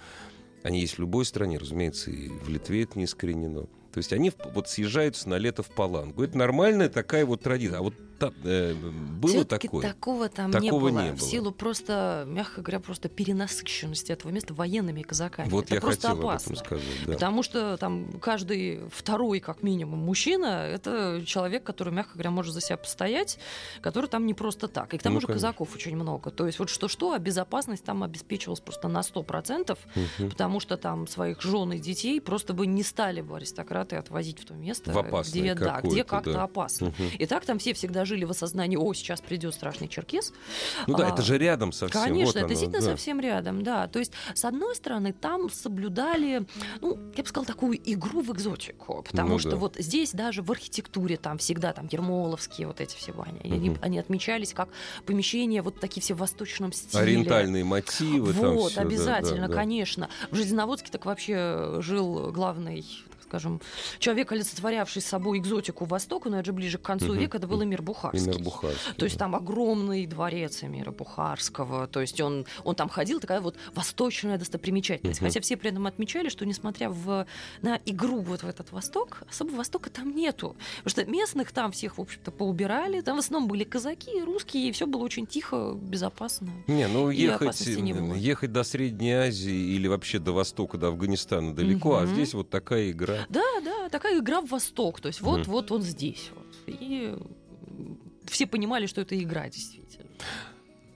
они 0.63 0.81
есть 0.81 0.95
в 0.95 1.01
любой 1.01 1.25
стране, 1.25 1.59
разумеется, 1.59 2.11
и 2.11 2.29
в 2.29 2.49
Литве 2.49 2.83
это 2.83 2.99
не 2.99 3.05
искоренено. 3.05 3.67
То 3.93 3.99
есть 3.99 4.13
они 4.13 4.33
вот 4.55 4.69
съезжаются 4.69 5.29
на 5.29 5.37
лето 5.37 5.63
в 5.63 5.69
Палангу. 5.69 6.23
Это 6.23 6.39
нормальная 6.39 6.89
такая 6.89 7.27
вот 7.27 7.43
традиция. 7.43 7.79
А 7.79 7.83
вот 7.83 7.95
та, 8.21 8.33
э, 8.45 8.75
было 8.75 9.45
такое? 9.45 9.83
такого 9.83 10.29
там 10.29 10.53
такого 10.53 10.89
не, 10.89 10.95
было, 10.95 11.03
не 11.03 11.11
было. 11.11 11.17
В 11.17 11.23
силу 11.23 11.53
просто, 11.53 12.25
мягко 12.27 12.61
говоря, 12.61 12.79
просто 12.79 13.09
перенасыщенности 13.09 14.13
этого 14.13 14.31
места 14.31 14.55
военными 14.55 15.03
казаками. 15.03 15.49
Вот 15.49 15.67
это 15.67 15.77
я 15.77 15.81
просто 15.81 16.09
хотел 16.09 16.21
опасно. 16.29 16.53
об 16.53 16.57
этом 16.59 16.67
сказать. 16.67 17.07
Да. 17.07 17.13
Потому 17.15 17.43
что 17.43 17.77
там 17.79 18.21
каждый 18.21 18.83
второй, 18.91 19.41
как 19.41 19.63
минимум, 19.63 20.01
мужчина, 20.01 20.67
это 20.67 21.23
человек, 21.27 21.65
который, 21.65 21.93
мягко 21.93 22.13
говоря, 22.15 22.31
может 22.31 22.55
за 22.55 22.61
себя 22.61 22.77
постоять, 22.77 23.39
который 23.81 24.07
там 24.07 24.27
не 24.27 24.35
просто 24.35 24.69
так. 24.69 24.95
И 24.95 24.99
к 24.99 25.03
тому 25.03 25.15
ну, 25.15 25.21
же 25.23 25.27
конечно. 25.27 25.49
казаков 25.49 25.75
очень 25.75 25.97
много. 25.97 26.31
То 26.31 26.47
есть 26.47 26.59
вот 26.59 26.69
что-что, 26.69 27.13
а 27.13 27.19
безопасность 27.19 27.85
там 27.85 28.05
обеспечивалась 28.05 28.61
просто 28.61 28.89
на 28.89 29.01
100%, 29.01 29.73
угу. 29.73 30.29
потому 30.29 30.61
что 30.61 30.77
там 30.77 31.09
своих 31.09 31.41
жен 31.41 31.73
и 31.73 31.79
детей 31.79 32.21
просто 32.21 32.53
бы 32.53 32.67
не 32.67 32.83
стали 32.83 33.23
бы 33.23 33.37
аристократы 33.37 33.80
отвозить 33.83 34.39
в 34.41 34.45
то 34.45 34.55
место, 34.55 34.93
в 34.93 35.23
где, 35.31 35.55
да, 35.55 35.81
где 35.83 36.05
как-то 36.05 36.33
да. 36.33 36.43
опасно. 36.45 36.89
Угу. 36.89 37.03
И 37.19 37.27
так 37.27 37.45
там 37.45 37.59
все 37.59 37.75
всегда 37.75 38.05
жили 38.05 38.25
в 38.25 38.31
осознании, 38.31 38.77
о, 38.77 38.93
сейчас 38.95 39.21
придет 39.21 39.55
страшный 39.55 39.89
черкес. 39.89 40.33
Ну 40.87 40.97
да, 40.97 41.09
а, 41.09 41.13
это 41.13 41.23
же 41.23 41.39
рядом 41.39 41.73
совсем. 41.73 42.03
Конечно, 42.03 42.27
вот 42.27 42.37
это 42.37 42.41
оно, 42.41 42.49
действительно 42.49 42.81
да. 42.81 42.91
совсем 42.91 43.21
рядом, 43.21 43.63
да. 43.63 43.89
То 43.89 43.99
есть, 43.99 44.13
с 44.35 44.45
одной 44.45 44.75
стороны, 44.75 45.13
там 45.13 45.51
соблюдали, 45.51 46.47
ну, 46.81 46.99
я 47.17 47.23
бы 47.23 47.29
сказала, 47.29 47.47
такую 47.47 47.79
игру 47.85 48.21
в 48.21 48.33
экзотику, 48.33 49.03
потому 49.03 49.31
Ну 49.31 49.39
что 49.39 49.51
да. 49.51 49.57
вот 49.57 49.77
здесь 49.79 50.13
даже 50.13 50.43
в 50.43 50.51
архитектуре 50.51 51.17
там 51.17 51.39
всегда 51.39 51.73
там 51.73 51.89
ермоловские 51.91 52.67
вот 52.67 52.81
эти 52.81 52.97
все 52.97 53.13
они, 53.21 53.41
Мгм. 53.45 53.53
они, 53.53 53.77
они 53.83 53.99
отмечались 53.99 54.53
как 54.55 54.69
помещения 55.07 55.63
вот 55.63 55.81
такие 55.81 56.03
все 56.03 56.15
в 56.15 56.19
восточном 56.19 56.73
стиле. 56.73 57.03
Ориентальные 57.03 57.65
мотивы 57.65 58.33
там 58.33 58.55
Вот, 58.55 58.73
всё, 58.73 58.81
да, 58.81 58.87
обязательно, 58.87 59.43
да, 59.43 59.49
да. 59.49 59.55
конечно. 59.55 60.09
В 60.31 60.37
Железноводске 60.37 60.91
так 60.91 61.05
вообще 61.07 61.77
жил 61.81 62.31
главный 62.33 62.85
скажем, 63.31 63.61
человек, 64.01 64.33
олицетворявший 64.33 65.03
собой 65.03 65.39
экзотику 65.39 65.85
Востока, 65.85 66.29
но 66.29 66.39
это 66.39 66.47
же 66.47 66.53
ближе 66.53 66.79
к 66.79 66.83
концу 66.83 67.13
Мгм. 67.13 67.19
века, 67.19 67.39
это 67.39 67.47
был 67.47 67.63
Эмир 67.63 67.81
Бухарский. 67.81 68.27
Эмир 68.33 68.43
Бухарский. 68.43 68.95
То 68.97 69.05
есть 69.05 69.17
да. 69.17 69.27
там 69.27 69.37
огромный 69.37 70.05
дворец 70.07 70.65
Эмира 70.65 70.91
Бухарского. 70.91 71.87
То 71.87 72.01
есть 72.01 72.21
он, 72.21 72.45
он 72.65 72.75
там 72.75 72.89
ходил, 72.89 73.21
такая 73.21 73.41
вот 73.41 73.57
восточная 73.75 74.37
достопримечательность. 74.37 75.21
Мгм. 75.21 75.29
Хотя 75.29 75.41
все 75.41 75.57
при 75.57 75.71
этом 75.71 75.87
отмечали, 75.87 76.29
что 76.29 76.45
несмотря 76.45 76.91
в, 76.91 77.27
на 77.63 77.79
игру 77.87 78.21
вот 78.21 78.43
в 78.43 78.49
этот 78.49 78.73
Восток, 78.73 79.23
особо 79.31 79.53
Востока 79.53 79.91
там 79.91 80.15
нету. 80.15 80.57
Потому 80.83 80.91
что 80.91 81.05
местных 81.05 81.53
там 81.53 81.71
всех, 81.71 81.99
в 81.99 82.01
общем-то, 82.01 82.33
поубирали. 82.33 83.01
Там 83.01 83.17
в 83.17 83.21
основном 83.21 83.49
были 83.49 83.63
казаки, 83.63 84.21
русские, 84.25 84.69
и 84.69 84.73
все 84.73 84.87
было 84.87 85.03
очень 85.03 85.27
тихо, 85.27 85.79
безопасно. 85.81 86.51
Не, 86.67 86.89
ну 86.89 87.11
ехать, 87.11 87.61
не 87.67 88.19
ехать 88.19 88.53
до 88.53 88.65
Средней 88.65 89.13
Азии 89.13 89.75
или 89.77 89.87
вообще 89.87 90.19
до 90.19 90.33
Востока, 90.33 90.79
до 90.79 90.89
Афганистана 90.89 91.55
далеко, 91.55 91.97
а 91.97 92.03
Мгм. 92.03 92.15
здесь 92.15 92.35
вот 92.35 92.51
такая 92.51 92.91
игра. 92.91 93.20
Да, 93.29 93.61
да, 93.65 93.89
такая 93.89 94.19
игра 94.21 94.41
в 94.41 94.49
Восток. 94.49 95.01
То 95.01 95.09
есть 95.09 95.21
вот, 95.21 95.41
Мгм. 95.41 95.51
вот 95.51 95.71
он 95.73 95.83
здесь. 95.83 96.31
Вот. 96.35 96.47
И 96.67 97.17
все 98.27 98.47
понимали, 98.47 98.87
что 98.87 99.01
это 99.01 99.21
игра 99.21 99.49
действительно. 99.49 100.07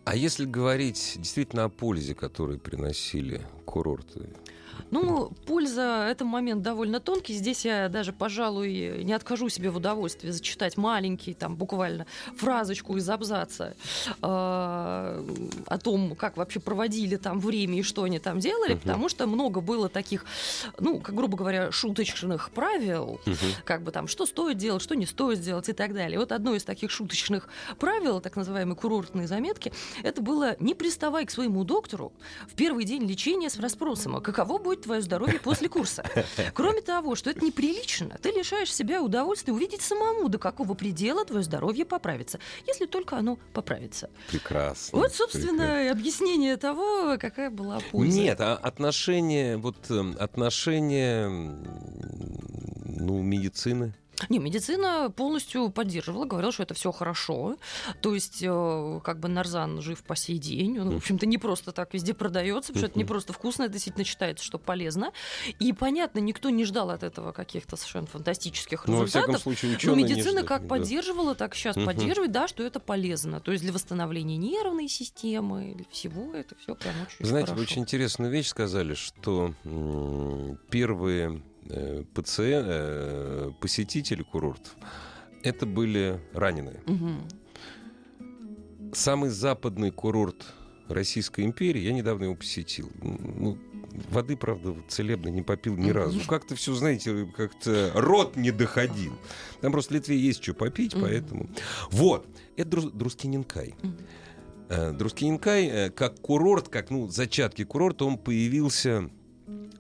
А 0.05 0.17
если 0.17 0.45
говорить 0.45 1.15
действительно 1.17 1.65
о 1.65 1.69
пользе, 1.69 2.15
которую 2.15 2.59
приносили 2.59 3.41
курорты? 3.65 4.29
Ну, 4.91 5.33
польза— 5.47 6.07
это 6.11 6.25
момент 6.25 6.63
довольно 6.63 7.01
тонкий. 7.01 7.35
Здесь 7.35 7.65
я 7.65 7.89
даже, 7.89 8.13
пожалуй, 8.13 9.03
не 9.05 9.13
откажу 9.13 9.49
себе 9.49 9.71
в 9.71 9.77
удовольствии 9.77 10.31
зачитать 10.31 10.77
маленький, 10.77 11.35
там, 11.35 11.57
буквально 11.57 12.07
фразочку 12.37 12.97
из 12.97 13.09
абзаца 13.09 13.75
э, 14.07 14.13
о 14.23 15.79
том, 15.83 16.15
как 16.15 16.37
вообще 16.37 16.61
проводили 16.61 17.17
там 17.17 17.41
время 17.41 17.79
и 17.79 17.83
что 17.83 18.05
они 18.05 18.19
там 18.19 18.39
делали, 18.39 18.75
потому 18.75 19.09
что 19.09 19.27
много 19.27 19.61
было 19.61 19.89
таких, 19.89 20.25
ну, 20.79 21.01
как 21.01 21.15
грубо 21.15 21.37
говоря, 21.37 21.73
шуточных 21.73 22.51
правил, 22.51 23.21
как 23.65 23.83
бы 23.83 23.91
там, 23.91 24.09
что 24.09 24.27
стоит 24.27 24.57
делать, 24.59 24.83
что 24.83 24.95
не 24.95 25.07
стоит 25.07 25.41
делать 25.41 25.69
и 25.69 25.73
так 25.73 25.95
далее. 25.95 26.19
Вот 26.19 26.33
одно 26.33 26.55
из 26.55 26.65
таких 26.65 26.91
шуточных 26.91 27.49
правил, 27.79 28.21
так 28.21 28.37
называемые 28.37 28.77
курортные 28.77 29.27
заметки, 29.27 29.73
это 30.03 30.21
было 30.23 30.57
«не 30.61 30.75
приставай 30.75 31.27
к 31.27 31.31
своему 31.31 31.65
доктору 31.65 32.13
в 32.49 32.55
первый 32.55 32.85
день 32.85 33.05
лечения 33.05 33.51
с 33.51 33.59
расспросом, 33.59 34.17
а 34.17 34.21
каково 34.21 34.59
будет 34.65 34.83
твое 34.83 35.01
здоровье 35.01 35.39
после 35.39 35.69
курса». 35.69 36.05
Кроме 36.55 36.81
того, 36.81 37.15
что 37.15 37.31
это 37.31 37.45
неприлично, 37.45 38.19
ты 38.21 38.31
лишаешь 38.31 38.75
себя 38.75 39.03
удовольствия 39.03 39.53
увидеть 39.53 39.83
самому, 39.83 40.29
до 40.29 40.39
какого 40.39 40.75
предела 40.75 41.25
твое 41.25 41.45
здоровье 41.45 41.85
поправится, 41.85 42.41
если 42.67 42.87
только 42.87 43.17
оно 43.17 43.39
поправится. 43.53 44.11
Прекрасно. 44.29 44.99
Вот, 44.99 45.13
собственно, 45.15 45.85
и 45.85 45.89
объяснение 45.89 46.57
того, 46.57 47.17
какая 47.19 47.51
была 47.51 47.79
польза. 47.93 48.19
Нет, 48.19 48.41
а 48.41 48.57
отношение, 48.57 49.57
вот 49.59 49.77
э, 49.91 50.15
отношение, 50.19 51.29
ну, 51.29 53.23
медицины. 53.23 53.95
Не, 54.29 54.39
медицина 54.39 55.11
полностью 55.15 55.71
поддерживала, 55.71 56.25
говорила, 56.25 56.53
что 56.53 56.63
это 56.63 56.75
все 56.75 56.93
хорошо. 56.93 57.57
То 58.01 58.15
есть, 58.15 58.39
э, 58.43 59.01
как 59.03 59.19
бы 59.21 59.29
Нарзан 59.29 59.81
жив 59.83 60.03
по 60.05 60.15
сей 60.17 60.39
день. 60.39 60.79
Он, 60.79 60.91
в 60.91 60.97
общем-то, 60.97 61.27
не 61.27 61.37
просто 61.39 61.73
так 61.73 61.93
везде 61.95 62.15
продается, 62.15 62.73
потому 62.73 62.81
что 62.81 62.91
это 62.91 62.99
не 62.99 63.05
просто 63.05 63.33
вкусно, 63.33 63.65
это 63.65 63.73
действительно 63.73 64.05
считается, 64.05 64.45
что 64.45 64.59
полезно. 64.59 65.13
И 65.59 65.73
понятно, 65.73 66.21
никто 66.21 66.51
не 66.51 66.65
ждал 66.65 66.91
от 66.91 67.03
этого 67.03 67.33
каких-то 67.33 67.77
совершенно 67.77 68.07
фантастических 68.07 68.87
Ну, 68.87 68.99
во 68.99 69.05
результатов. 69.05 69.37
всяком 69.41 69.57
случае, 69.57 69.79
Но 69.91 69.95
медицина 69.97 70.43
как 70.45 70.69
поддерживала, 70.69 71.35
так 71.35 71.55
сейчас 71.55 71.77
Мгм. 71.77 71.87
поддерживает, 71.87 72.33
да, 72.33 72.49
что 72.49 72.63
это 72.63 72.81
полезно. 72.81 73.41
То 73.41 73.53
есть 73.53 73.65
для 73.65 73.73
восстановления 73.73 74.37
нервной 74.37 74.89
системы, 74.89 75.73
для 75.75 75.85
всего 75.91 76.35
это 76.35 76.55
все 76.57 76.75
прям 76.75 76.95
очень 77.03 77.27
Знаете, 77.27 77.47
хорошо. 77.49 77.55
вы 77.57 77.63
очень 77.63 77.83
интересную 77.83 78.31
вещь 78.31 78.49
сказали, 78.49 78.95
что 78.95 79.55
первые 80.71 81.43
э, 81.69 82.05
пациен- 82.15 82.67
э, 82.67 83.51
посетители 83.61 84.23
курортов 84.23 84.77
это 85.45 85.67
были 85.67 86.21
раненые. 86.33 86.81
Мгм. 86.87 87.29
Самый 88.93 89.31
западный 89.31 89.91
курорт 89.91 90.47
Российской 90.89 91.45
империи, 91.45 91.81
я 91.83 91.93
недавно 91.93 92.25
его 92.25 92.35
посетил. 92.35 92.91
Ну, 93.01 93.59
воды, 94.11 94.37
правда, 94.37 94.75
целебной 94.89 95.33
не 95.33 95.43
попил 95.43 95.77
ни 95.77 95.91
разу. 95.91 96.21
Как-то 96.27 96.55
все, 96.55 96.75
знаете, 96.75 97.31
как-то 97.37 97.91
рот 97.95 98.37
не 98.37 98.51
доходил. 98.51 99.13
Там 99.61 99.73
просто 99.73 99.93
в 99.93 99.97
Литве 99.97 100.19
есть 100.19 100.43
что 100.43 100.55
попить, 100.55 100.95
поэтому... 100.99 101.49
Вот, 101.91 102.27
это 102.57 102.91
Друскиненкай. 102.91 103.75
Мгм. 103.83 103.97
Э, 104.69 104.93
Друскиненкай, 104.93 105.67
э, 105.67 105.91
как 105.91 106.21
курорт, 106.21 106.69
как 106.69 106.91
ну, 106.91 107.09
зачатки 107.09 107.65
курорта, 107.65 108.05
он 108.05 108.17
появился 108.19 109.11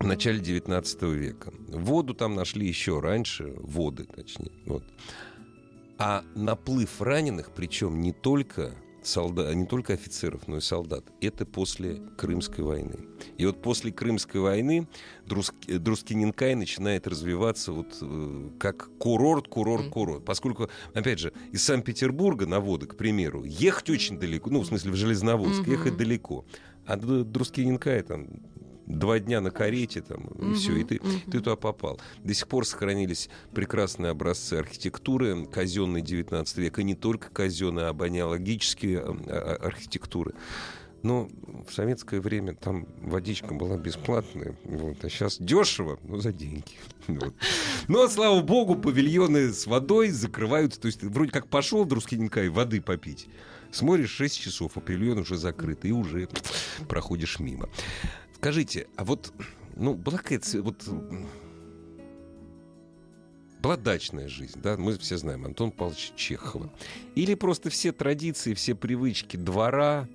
в 0.00 0.06
начале 0.06 0.40
19 0.40 1.02
века. 1.02 1.52
Воду 1.68 2.14
там 2.14 2.34
нашли 2.34 2.66
еще 2.66 3.00
раньше, 3.00 3.54
воды 3.58 4.04
точнее. 4.04 4.52
Вот. 4.66 4.84
А 5.98 6.24
наплыв 6.34 7.00
раненых, 7.00 7.52
причем 7.54 8.00
не 8.00 8.12
только 8.12 8.74
солдат, 9.02 9.54
не 9.54 9.66
только 9.66 9.92
офицеров, 9.92 10.48
но 10.48 10.56
и 10.56 10.60
солдат, 10.60 11.04
это 11.20 11.46
после 11.46 12.00
Крымской 12.16 12.64
войны. 12.64 13.06
И 13.36 13.46
вот 13.46 13.62
после 13.62 13.92
Крымской 13.92 14.40
войны 14.40 14.88
Друск- 15.26 15.78
Друскиненкай 15.78 16.54
начинает 16.54 17.06
развиваться 17.06 17.72
вот 17.72 17.96
э, 18.00 18.50
как 18.58 18.90
курорт, 18.98 19.48
курорт, 19.48 19.88
курорт. 19.88 20.24
Поскольку, 20.24 20.68
опять 20.94 21.18
же, 21.18 21.32
из 21.52 21.62
Санкт-Петербурга 21.64 22.46
на 22.46 22.60
воды, 22.60 22.86
к 22.86 22.96
примеру, 22.96 23.44
ехать 23.44 23.90
очень 23.90 24.18
далеко, 24.18 24.50
ну, 24.50 24.60
в 24.60 24.66
смысле, 24.66 24.90
в 24.92 24.96
Железноводск, 24.96 25.66
ехать 25.66 25.96
далеко. 25.96 26.44
А 26.86 26.96
до 26.96 27.24
Друскиненкая 27.24 28.02
там 28.02 28.26
два 28.86 29.18
дня 29.18 29.40
на 29.40 29.50
карете 29.50 30.02
там, 30.02 30.24
и 30.38 30.42
Мгм, 30.44 30.54
все, 30.54 30.76
и 30.76 30.84
ты, 30.84 31.00
мгм. 31.02 31.20
ты 31.26 31.38
туда 31.38 31.56
попал. 31.56 32.00
До 32.22 32.34
сих 32.34 32.48
пор 32.48 32.66
сохранились 32.66 33.28
прекрасные 33.54 34.10
образцы 34.10 34.54
архитектуры 34.54 35.46
казенной 35.46 36.02
19 36.02 36.58
века, 36.58 36.80
и 36.80 36.84
не 36.84 36.94
только 36.94 37.30
казенной, 37.30 37.88
а 37.88 37.92
баниологические 37.92 38.98
э, 38.98 39.02
а- 39.28 39.58
архитектуры. 39.66 40.34
Но 41.02 41.28
в 41.68 41.72
советское 41.74 42.18
время 42.18 42.54
там 42.54 42.86
водичка 43.02 43.52
была 43.52 43.76
бесплатная, 43.76 44.56
вот, 44.64 45.04
а 45.04 45.10
сейчас 45.10 45.36
дешево, 45.38 45.98
но 46.04 46.18
за 46.18 46.32
деньги. 46.32 46.64
Вот. 47.06 47.34
Но, 47.88 48.08
слава 48.08 48.40
богу, 48.40 48.76
павильоны 48.76 49.52
с 49.52 49.66
водой 49.66 50.08
закрываются. 50.08 50.80
То 50.80 50.86
есть 50.86 51.02
вроде 51.02 51.30
как 51.30 51.48
пошел 51.48 51.84
в 51.84 51.88
Друскиненкай 51.88 52.48
воды 52.48 52.80
попить, 52.80 53.28
смотришь 53.70 54.08
6 54.12 54.40
часов, 54.40 54.72
а 54.76 54.80
павильон 54.80 55.18
уже 55.18 55.36
закрыт, 55.36 55.84
и 55.84 55.92
уже 55.92 56.26
проходишь 56.88 57.38
мимо. 57.38 57.68
Скажите, 58.44 58.88
а 58.96 59.06
вот, 59.06 59.32
ну, 59.74 59.94
была 59.94 60.18
какая-то 60.18 60.60
вот 60.60 60.86
была 63.58 63.78
дачная 63.78 64.28
жизнь, 64.28 64.60
да, 64.60 64.76
мы 64.76 64.98
все 64.98 65.16
знаем 65.16 65.46
Антон 65.46 65.70
Павлович 65.70 66.12
Чехова. 66.14 66.70
Или 67.14 67.36
просто 67.36 67.70
все 67.70 67.90
традиции, 67.90 68.52
все 68.52 68.74
привычки 68.74 69.38
двора, 69.38 70.06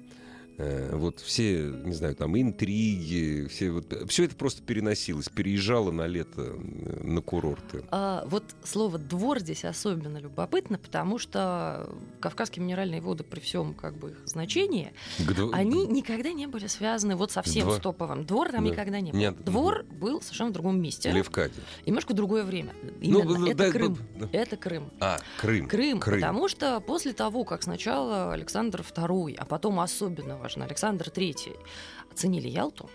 вот 0.59 1.19
все, 1.19 1.71
не 1.85 1.93
знаю, 1.93 2.15
там 2.15 2.39
интриги, 2.39 3.47
все, 3.49 3.71
вот, 3.71 3.93
все 4.09 4.25
это 4.25 4.35
просто 4.35 4.61
переносилось, 4.61 5.29
переезжало 5.29 5.91
на 5.91 6.05
лето 6.05 6.55
э, 6.57 7.03
на 7.03 7.21
курорты. 7.21 7.83
А, 7.91 8.25
вот 8.25 8.43
слово 8.63 8.97
«двор» 8.97 9.39
здесь 9.39 9.63
особенно 9.63 10.17
любопытно, 10.17 10.77
потому 10.77 11.17
что 11.17 11.89
кавказские 12.19 12.65
минеральные 12.65 13.01
воды 13.01 13.23
при 13.23 13.39
всем 13.39 13.73
как 13.73 13.97
бы 13.97 14.11
их 14.11 14.21
значении, 14.25 14.93
Гдо... 15.19 15.51
они 15.53 15.87
никогда 15.87 16.33
не 16.33 16.47
были 16.47 16.67
связаны 16.67 17.15
вот 17.15 17.31
совсем 17.31 17.63
Двор... 17.63 17.77
с 17.77 17.81
топовым. 17.81 18.25
Двор 18.25 18.51
там 18.51 18.65
да. 18.65 18.71
никогда 18.71 18.99
не 18.99 19.11
был. 19.11 19.19
Нет. 19.19 19.43
Двор 19.43 19.85
был 19.85 20.21
совершенно 20.21 20.49
в 20.49 20.53
другом 20.53 20.81
месте. 20.81 21.11
Левкаде. 21.11 21.53
Немножко 21.85 22.13
другое 22.13 22.43
время. 22.43 22.73
Ну, 23.01 23.21
Именно. 23.21 23.39
Ну, 23.39 23.47
это 23.47 23.55
да, 23.55 23.71
Крым. 23.71 23.97
Да. 24.15 24.29
Это 24.31 24.57
Крым. 24.57 24.91
А, 24.99 25.19
Крым. 25.39 25.67
Крым. 25.67 25.99
Крым. 25.99 26.19
Потому 26.19 26.47
что 26.47 26.79
после 26.81 27.13
того, 27.13 27.43
как 27.43 27.63
сначала 27.63 28.33
Александр 28.33 28.81
II, 28.81 29.35
а 29.37 29.45
потом 29.45 29.79
особенно 29.79 30.37
важно 30.49 30.65
Александр 30.65 31.09
III 31.09 31.59
оценили 32.11 32.47
Ялту, 32.47 32.89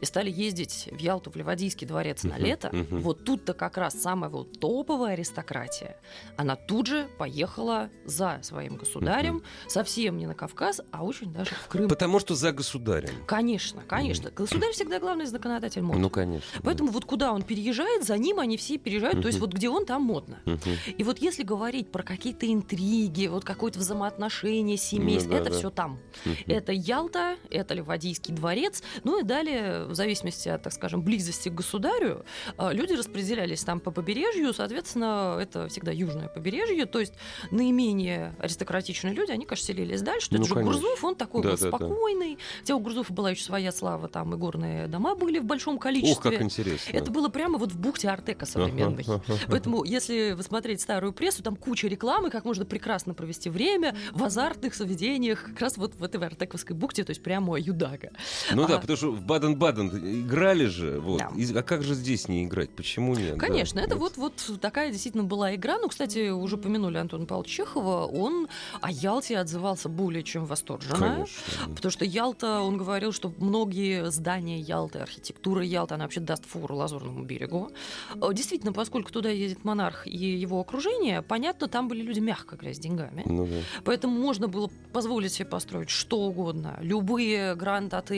и 0.00 0.04
стали 0.04 0.30
ездить 0.30 0.88
в 0.92 0.98
Ялту, 0.98 1.30
в 1.30 1.36
Ливадийский 1.36 1.86
дворец 1.86 2.22
на 2.24 2.38
лето, 2.38 2.70
вот 2.90 3.24
тут-то 3.24 3.54
как 3.54 3.76
раз 3.78 4.00
самая 4.00 4.30
вот 4.30 4.60
топовая 4.60 5.14
аристократия, 5.14 5.96
она 6.36 6.56
тут 6.56 6.86
же 6.86 7.08
поехала 7.18 7.90
за 8.04 8.38
своим 8.42 8.76
государем, 8.76 9.42
совсем 9.66 10.18
не 10.18 10.26
на 10.26 10.34
Кавказ, 10.34 10.82
а 10.92 11.04
очень 11.04 11.32
даже 11.32 11.50
в 11.50 11.68
Крым. 11.68 11.88
Потому 11.88 12.20
что 12.20 12.34
за 12.34 12.52
государем. 12.52 13.10
Конечно, 13.26 13.82
конечно. 13.86 14.30
Государь 14.30 14.72
всегда 14.72 15.00
главный 15.00 15.26
законодатель 15.26 15.82
моды. 15.82 15.98
Ну, 15.98 16.10
конечно. 16.10 16.60
Поэтому 16.62 16.90
вот 16.90 17.04
куда 17.04 17.32
он 17.32 17.42
переезжает, 17.42 18.04
за 18.04 18.16
ним 18.18 18.38
они 18.38 18.56
все 18.56 18.78
переезжают, 18.78 19.22
то 19.22 19.28
есть 19.28 19.40
вот 19.40 19.52
где 19.52 19.68
он, 19.68 19.86
там 19.86 20.02
модно. 20.02 20.38
И 20.86 21.02
вот 21.02 21.18
если 21.18 21.42
говорить 21.42 21.90
про 21.90 22.02
какие-то 22.02 22.50
интриги, 22.52 23.26
вот 23.26 23.44
какое-то 23.44 23.78
взаимоотношение 23.78 24.76
семейств, 24.76 25.28
ну, 25.28 25.34
да, 25.34 25.40
это 25.40 25.50
да. 25.50 25.56
все 25.56 25.70
там. 25.70 25.98
Это 26.46 26.72
Ялта, 26.72 27.36
это 27.50 27.74
Ливадийский 27.74 28.29
дворец, 28.30 28.82
ну 29.04 29.20
и 29.20 29.22
далее, 29.22 29.84
в 29.84 29.94
зависимости 29.94 30.48
от, 30.48 30.62
так 30.62 30.72
скажем, 30.72 31.02
близости 31.02 31.48
к 31.48 31.54
государю, 31.54 32.24
а, 32.56 32.72
люди 32.72 32.92
распределялись 32.92 33.62
там 33.64 33.80
по 33.80 33.90
побережью, 33.90 34.52
соответственно, 34.52 35.38
это 35.40 35.68
всегда 35.68 35.92
южное 35.92 36.28
побережье, 36.28 36.86
то 36.86 37.00
есть 37.00 37.14
наименее 37.50 38.34
аристократичные 38.38 39.14
люди, 39.14 39.30
они, 39.30 39.44
конечно, 39.44 39.66
селились 39.66 40.02
дальше. 40.02 40.28
Ну, 40.30 40.38
это 40.38 40.48
же 40.48 40.54
конечно. 40.54 40.80
Гурзуф, 40.80 41.04
он 41.04 41.14
такой 41.14 41.42
да, 41.42 41.50
вот 41.50 41.60
да, 41.60 41.68
спокойный. 41.68 42.34
Да. 42.36 42.40
Хотя 42.60 42.76
у 42.76 42.80
Гурзуфа 42.80 43.12
была 43.12 43.30
еще 43.30 43.44
своя 43.44 43.72
слава, 43.72 44.08
там 44.08 44.34
и 44.34 44.36
горные 44.36 44.86
дома 44.86 45.14
были 45.14 45.38
в 45.38 45.44
большом 45.44 45.78
количестве. 45.78 46.30
Ох, 46.30 46.36
как 46.38 46.42
интересно. 46.42 46.90
Это 46.92 47.10
было 47.10 47.28
прямо 47.28 47.58
вот 47.58 47.72
в 47.72 47.78
бухте 47.78 48.08
Артека 48.08 48.46
современной. 48.46 49.04
Ага, 49.06 49.22
ага, 49.26 49.38
Поэтому, 49.48 49.84
если 49.84 50.32
вы 50.32 50.42
смотреть 50.42 50.80
старую 50.80 51.12
прессу, 51.12 51.42
там 51.42 51.56
куча 51.56 51.88
рекламы, 51.88 52.30
как 52.30 52.44
можно 52.44 52.64
прекрасно 52.64 53.14
провести 53.14 53.50
время 53.50 53.96
в 54.12 54.22
азартных 54.22 54.74
заведениях, 54.74 55.44
как 55.44 55.60
раз 55.60 55.76
вот 55.76 55.94
в 55.94 56.04
этой 56.04 56.20
Артековской 56.24 56.76
бухте, 56.76 57.04
то 57.04 57.10
есть 57.10 57.22
прямо 57.22 57.58
Юдага. 57.58 58.10
Ну 58.52 58.64
а, 58.64 58.68
да, 58.68 58.78
потому 58.78 58.96
что 58.96 59.10
в 59.12 59.22
Баден-Баден 59.22 60.24
играли 60.24 60.66
же, 60.66 61.00
вот. 61.00 61.18
Да. 61.18 61.30
И, 61.36 61.54
а 61.54 61.62
как 61.62 61.82
же 61.82 61.94
здесь 61.94 62.28
не 62.28 62.44
играть? 62.44 62.70
Почему 62.70 63.14
нет? 63.14 63.38
Конечно, 63.38 63.80
да, 63.80 63.86
это 63.86 63.96
вот, 63.96 64.16
вот 64.16 64.34
такая 64.60 64.90
действительно 64.90 65.24
была 65.24 65.54
игра. 65.54 65.78
Ну, 65.78 65.88
кстати, 65.88 66.30
уже 66.30 66.56
помянули 66.56 66.98
Антона 66.98 67.26
Павловича 67.26 67.64
Чехова. 67.64 68.06
Он 68.06 68.48
о 68.80 68.90
Ялте 68.90 69.38
отзывался 69.38 69.88
более 69.88 70.22
чем 70.22 70.44
восторженно. 70.46 70.98
Конечно. 70.98 71.74
Потому 71.74 71.92
что 71.92 72.04
Ялта, 72.04 72.60
он 72.60 72.76
говорил, 72.76 73.12
что 73.12 73.32
многие 73.38 74.10
здания 74.10 74.60
Ялты, 74.60 74.98
архитектура 74.98 75.62
Ялты, 75.62 75.94
она 75.94 76.04
вообще 76.04 76.20
даст 76.20 76.44
фору 76.46 76.76
Лазурному 76.76 77.24
берегу. 77.24 77.70
Э, 78.14 78.30
действительно, 78.32 78.72
поскольку 78.72 79.12
туда 79.12 79.30
едет 79.30 79.64
монарх 79.64 80.06
и 80.06 80.16
его 80.16 80.60
окружение, 80.60 81.22
понятно, 81.22 81.68
там 81.68 81.88
были 81.88 82.02
люди, 82.02 82.20
мягко 82.20 82.56
говоря, 82.56 82.74
с 82.74 82.78
деньгами. 82.78 83.22
Ну, 83.26 83.46
да. 83.46 83.56
Поэтому 83.84 84.18
можно 84.18 84.48
было 84.48 84.70
позволить 84.92 85.32
себе 85.32 85.46
построить 85.46 85.90
что 85.90 86.20
угодно. 86.20 86.78
Любые 86.80 87.54
гранд-отели. 87.54 88.09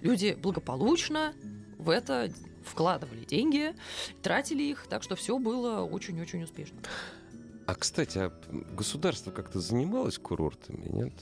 Люди 0.00 0.36
благополучно 0.40 1.34
в 1.78 1.90
это 1.90 2.32
вкладывали 2.64 3.24
деньги, 3.24 3.74
тратили 4.22 4.62
их, 4.62 4.86
так 4.88 5.02
что 5.02 5.16
все 5.16 5.38
было 5.38 5.82
очень-очень 5.82 6.44
успешно. 6.44 6.78
А, 7.66 7.74
кстати, 7.74 8.18
а 8.18 8.32
государство 8.50 9.30
как-то 9.30 9.60
занималось 9.60 10.18
курортами, 10.18 10.88
нет? 10.88 11.12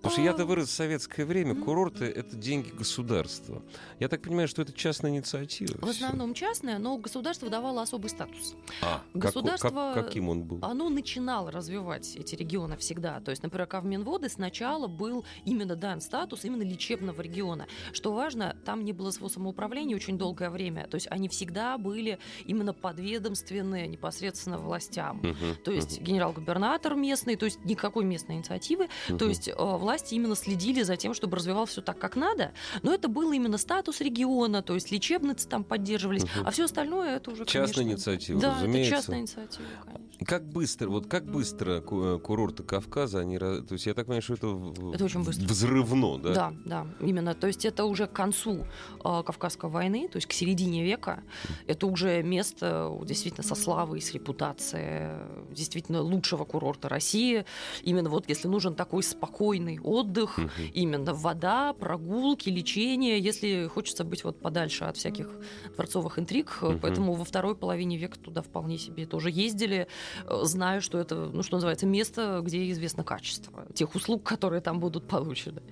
Потому 0.00 0.12
что 0.12 0.22
я-то 0.22 0.46
вырос 0.46 0.68
в 0.68 0.72
советское 0.72 1.24
время, 1.24 1.54
курорты— 1.54 2.04
это 2.06 2.36
деньги 2.36 2.70
государства. 2.70 3.62
Я 3.98 4.08
так 4.08 4.22
понимаю, 4.22 4.48
что 4.48 4.62
это 4.62 4.72
частная 4.72 5.10
инициатива. 5.10 5.76
В 5.78 5.88
основном 5.88 6.32
частная, 6.34 6.78
но 6.78 6.96
государство 6.96 7.50
давало 7.50 7.82
особый 7.82 8.08
статус. 8.08 8.54
А, 8.82 9.02
государство, 9.12 9.68
как, 9.68 9.94
как, 9.94 10.06
каким 10.06 10.28
он 10.28 10.44
был? 10.44 10.58
Оно 10.62 10.88
начинало 10.88 11.50
развивать 11.50 12.16
эти 12.16 12.34
регионы 12.34 12.76
всегда. 12.78 13.20
То 13.20 13.30
есть, 13.30 13.42
например, 13.42 13.66
Кавминводы 13.66 14.28
сначала 14.28 14.86
был 14.86 15.24
именно 15.44 15.76
дан 15.76 16.00
статус 16.00 16.44
именно 16.44 16.62
лечебного 16.62 17.20
региона. 17.20 17.66
Что 17.92 18.12
важно, 18.12 18.56
там 18.64 18.84
не 18.84 18.92
было 18.92 19.10
своего 19.10 19.28
самоуправления 19.28 19.96
очень 19.96 20.16
долгое 20.16 20.50
время. 20.50 20.86
То 20.86 20.94
есть 20.94 21.08
они 21.10 21.28
всегда 21.28 21.76
были 21.76 22.18
именно 22.46 22.72
подведомственные 22.72 23.86
непосредственно 23.86 24.58
властям. 24.58 25.18
Угу, 25.18 25.62
то 25.64 25.72
есть 25.72 25.98
угу. 25.98 26.06
генерал-губернатор 26.06 26.94
местный, 26.94 27.36
то 27.36 27.44
есть 27.44 27.64
никакой 27.64 28.04
местной 28.04 28.36
инициативы. 28.36 28.88
Угу. 29.08 29.18
То 29.18 29.28
есть 29.28 29.48
э, 29.48 29.52
власти 29.90 30.14
именно 30.14 30.36
следили 30.36 30.82
за 30.82 30.96
тем, 30.96 31.14
чтобы 31.14 31.36
развивалось 31.36 31.70
все 31.70 31.82
так, 31.82 31.98
как 31.98 32.14
надо. 32.14 32.52
Но 32.82 32.94
это 32.94 33.08
был 33.08 33.32
именно 33.32 33.58
статус 33.58 34.00
региона, 34.00 34.62
то 34.62 34.74
есть 34.74 34.92
лечебницы 34.92 35.48
там 35.48 35.64
поддерживались, 35.64 36.22
угу. 36.22 36.30
а 36.44 36.50
все 36.52 36.64
остальное 36.66 37.16
это 37.16 37.32
уже, 37.32 37.44
Частная 37.44 37.84
конечно... 37.84 38.12
инициатива, 38.12 38.40
да, 38.40 38.54
разумеется. 38.54 38.94
это 38.94 38.96
частная 38.96 39.20
инициатива, 39.20 39.68
конечно. 39.84 40.26
Как 40.26 40.44
быстро, 40.46 40.88
вот 40.90 41.06
как 41.06 41.24
быстро 41.24 41.82
э, 41.90 42.18
курорты 42.22 42.62
Кавказа, 42.62 43.18
они, 43.20 43.38
то 43.38 43.64
есть 43.70 43.86
я 43.86 43.94
так 43.94 44.06
понимаю, 44.06 44.22
что 44.22 44.34
это, 44.34 44.94
это 44.94 45.04
очень 45.04 45.24
быстро. 45.24 45.46
взрывно, 45.46 46.18
да? 46.18 46.34
Да, 46.34 46.52
да, 46.64 46.86
именно. 47.00 47.34
То 47.34 47.48
есть 47.48 47.64
это 47.64 47.84
уже 47.84 48.06
к 48.06 48.12
концу 48.12 48.66
э, 49.04 49.22
Кавказской 49.26 49.70
войны, 49.70 50.08
то 50.08 50.18
есть 50.18 50.28
к 50.28 50.32
середине 50.32 50.84
века, 50.84 51.24
это 51.66 51.86
уже 51.88 52.22
место 52.22 52.96
действительно 53.04 53.42
со 53.42 53.56
славой, 53.56 54.00
с 54.00 54.12
репутацией 54.12 55.18
действительно 55.50 56.00
лучшего 56.00 56.44
курорта 56.44 56.88
России. 56.88 57.44
Именно 57.82 58.10
вот 58.10 58.28
если 58.28 58.46
нужен 58.46 58.74
такой 58.74 59.02
спокойный 59.02 59.79
отдых, 59.82 60.38
угу. 60.38 60.48
именно 60.72 61.14
вода, 61.14 61.72
прогулки, 61.72 62.48
лечение, 62.48 63.18
если 63.18 63.66
хочется 63.66 64.04
быть 64.04 64.24
вот 64.24 64.40
подальше 64.40 64.84
от 64.84 64.96
всяких 64.96 65.28
дворцовых 65.74 66.18
интриг. 66.18 66.58
Угу. 66.62 66.78
Поэтому 66.82 67.14
во 67.14 67.24
второй 67.24 67.54
половине 67.54 67.96
века 67.96 68.18
туда 68.18 68.42
вполне 68.42 68.78
себе 68.78 69.06
тоже 69.06 69.30
ездили, 69.30 69.86
э, 70.26 70.40
знаю, 70.42 70.80
что 70.80 70.98
это, 70.98 71.14
ну, 71.32 71.42
что 71.42 71.56
называется, 71.56 71.86
место, 71.86 72.40
где 72.42 72.70
известно 72.70 73.04
качество 73.04 73.66
тех 73.74 73.94
услуг, 73.94 74.22
которые 74.22 74.60
там 74.60 74.80
будут 74.80 75.06
получены. 75.06 75.62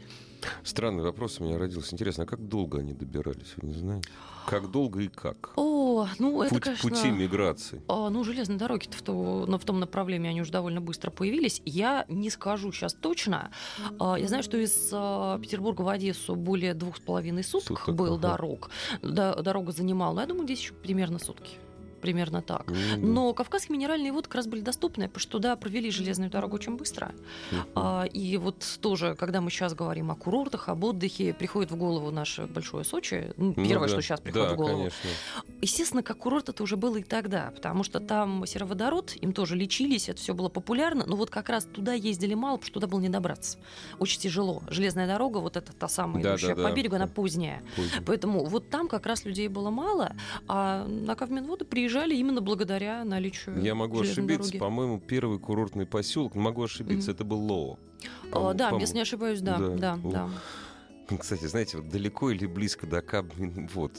Странный 0.62 1.02
вопрос 1.02 1.40
у 1.40 1.44
меня 1.44 1.58
родился. 1.58 1.94
Интересно, 1.94 2.24
а 2.24 2.26
как 2.26 2.46
долго 2.46 2.78
они 2.78 2.92
добирались, 2.92 3.54
вы 3.56 3.68
не 3.68 3.74
знаете? 3.74 4.08
Как 4.46 4.70
долго 4.70 5.00
и 5.00 5.08
как? 5.08 5.52
О, 5.56 6.08
ну 6.18 6.42
это, 6.42 6.54
Путь, 6.54 6.64
конечно... 6.64 6.88
Пути 6.88 7.10
миграции. 7.10 7.82
А, 7.86 8.08
ну, 8.08 8.24
железные 8.24 8.58
дороги-то 8.58 8.96
в, 8.96 9.02
то, 9.02 9.46
в 9.46 9.64
том 9.64 9.78
направлении, 9.78 10.30
они 10.30 10.40
уже 10.40 10.50
довольно 10.50 10.80
быстро 10.80 11.10
появились. 11.10 11.60
Я 11.66 12.06
не 12.08 12.30
скажу 12.30 12.72
сейчас 12.72 12.94
точно. 12.94 13.50
А, 13.98 14.16
я 14.16 14.26
знаю, 14.26 14.42
что 14.42 14.56
из 14.56 14.90
а, 14.92 15.38
Петербурга 15.38 15.82
в 15.82 15.88
Одессу 15.88 16.34
более 16.34 16.72
двух 16.72 16.96
с 16.96 17.00
половиной 17.00 17.44
суток, 17.44 17.80
суток 17.80 17.94
был 17.94 18.14
ага. 18.14 18.22
дорог. 18.22 18.70
Дорога 19.02 19.72
занимала, 19.72 20.14
но 20.14 20.20
я 20.22 20.26
думаю, 20.26 20.46
здесь 20.46 20.60
еще 20.60 20.72
примерно 20.72 21.18
сутки 21.18 21.58
примерно 22.00 22.42
так. 22.42 22.66
Mm-hmm. 22.70 22.96
Но 22.96 23.32
кавказские 23.34 23.76
минеральные 23.76 24.12
воды 24.12 24.24
как 24.24 24.36
раз 24.36 24.46
были 24.46 24.60
доступны, 24.60 25.08
потому 25.08 25.20
что 25.20 25.32
туда 25.32 25.56
провели 25.56 25.90
железную 25.90 26.30
дорогу 26.30 26.56
очень 26.56 26.76
быстро. 26.76 27.12
Mm-hmm. 27.50 27.68
А, 27.74 28.04
и 28.04 28.36
вот 28.36 28.78
тоже, 28.80 29.14
когда 29.14 29.40
мы 29.40 29.50
сейчас 29.50 29.74
говорим 29.74 30.10
о 30.10 30.14
курортах, 30.14 30.68
об 30.68 30.84
отдыхе, 30.84 31.34
приходит 31.34 31.70
в 31.70 31.76
голову 31.76 32.10
наше 32.10 32.46
большое 32.46 32.84
Сочи. 32.84 33.32
Ну, 33.36 33.54
ну 33.56 33.66
первое, 33.66 33.88
да. 33.88 33.92
что 33.92 34.02
сейчас 34.02 34.20
приходит 34.20 34.48
да, 34.48 34.54
в 34.54 34.56
голову. 34.56 34.78
Конечно. 34.78 35.10
Естественно, 35.60 36.02
как 36.02 36.18
курорт 36.18 36.48
это 36.48 36.62
уже 36.62 36.76
было 36.76 36.96
и 36.96 37.02
тогда, 37.02 37.52
потому 37.54 37.82
что 37.82 38.00
там 38.00 38.46
сероводород, 38.46 39.16
им 39.20 39.32
тоже 39.32 39.56
лечились, 39.56 40.08
это 40.08 40.20
все 40.20 40.34
было 40.34 40.48
популярно, 40.48 41.04
но 41.06 41.16
вот 41.16 41.30
как 41.30 41.48
раз 41.48 41.64
туда 41.64 41.92
ездили 41.92 42.34
мало, 42.34 42.56
потому 42.56 42.66
что 42.66 42.74
туда 42.80 42.86
было 42.86 43.00
не 43.00 43.08
добраться. 43.08 43.58
Очень 43.98 44.20
тяжело. 44.20 44.62
Железная 44.68 45.06
дорога, 45.06 45.38
вот 45.38 45.56
эта 45.56 45.72
та 45.72 45.88
самая, 45.88 46.22
да, 46.22 46.30
идущая 46.30 46.54
да, 46.54 46.62
по 46.62 46.68
да. 46.68 46.74
берегу, 46.74 46.96
она 46.96 47.06
поздняя. 47.06 47.62
Поздняя. 47.76 48.02
Поэтому 48.06 48.44
вот 48.44 48.70
там 48.70 48.88
как 48.88 49.06
раз 49.06 49.24
людей 49.24 49.48
было 49.48 49.70
мало, 49.70 50.14
а 50.46 50.86
на 50.86 51.14
Кавминводы 51.14 51.64
приезжали 51.64 51.87
приезжали 51.88 52.14
именно 52.14 52.40
благодаря 52.40 53.04
наличию 53.04 53.60
Я 53.62 53.74
могу 53.74 54.00
ошибиться, 54.00 54.52
дороги. 54.52 54.58
по-моему, 54.58 55.00
первый 55.00 55.38
курортный 55.38 55.86
поселок, 55.86 56.34
могу 56.34 56.64
ошибиться, 56.64 57.10
mm-hmm. 57.10 57.14
это 57.14 57.24
был 57.24 57.38
Лоо. 57.40 57.78
О, 58.32 58.52
да, 58.52 58.70
если 58.78 58.96
не 58.96 59.00
ошибаюсь, 59.02 59.40
да, 59.40 59.58
да, 59.58 59.98
да. 60.04 60.30
да. 61.08 61.16
Кстати, 61.18 61.46
знаете, 61.46 61.78
вот 61.78 61.88
далеко 61.88 62.30
или 62.30 62.46
близко 62.46 62.86
до 62.86 63.00
Кабмин, 63.00 63.68
вот, 63.74 63.92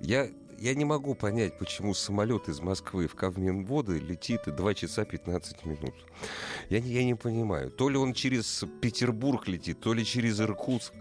я 0.00 0.28
я 0.58 0.74
не 0.74 0.84
могу 0.84 1.14
понять, 1.14 1.56
почему 1.58 1.94
самолет 1.94 2.48
из 2.48 2.60
Москвы 2.60 3.06
в 3.06 3.14
Кавминводы 3.14 3.98
летит 3.98 4.42
2 4.46 4.74
часа 4.74 5.04
15 5.04 5.64
минут. 5.64 5.94
Я 6.68 6.80
не, 6.80 6.90
я 6.90 7.04
не 7.04 7.14
понимаю. 7.14 7.70
То 7.70 7.88
ли 7.88 7.96
он 7.96 8.12
через 8.12 8.64
Петербург 8.80 9.46
летит, 9.46 9.80
то 9.80 9.94
ли 9.94 10.04
через 10.04 10.40
Иркутск. 10.40 10.92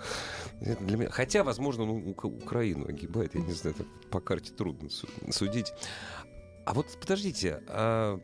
Это 0.62 0.84
для 0.84 0.98
меня... 0.98 1.10
Хотя, 1.10 1.43
возможно, 1.43 1.86
ну, 1.86 2.15
Украину 2.24 2.88
огибает, 2.88 3.36
я 3.36 3.41
не 3.41 3.54
знаю, 3.54 3.76
по 4.12 4.20
карте 4.20 4.52
трудно 4.54 4.89
судить. 5.32 5.74
А 6.65 6.74
вот 6.74 6.88
подождите, 7.00 7.63
а 7.67 8.20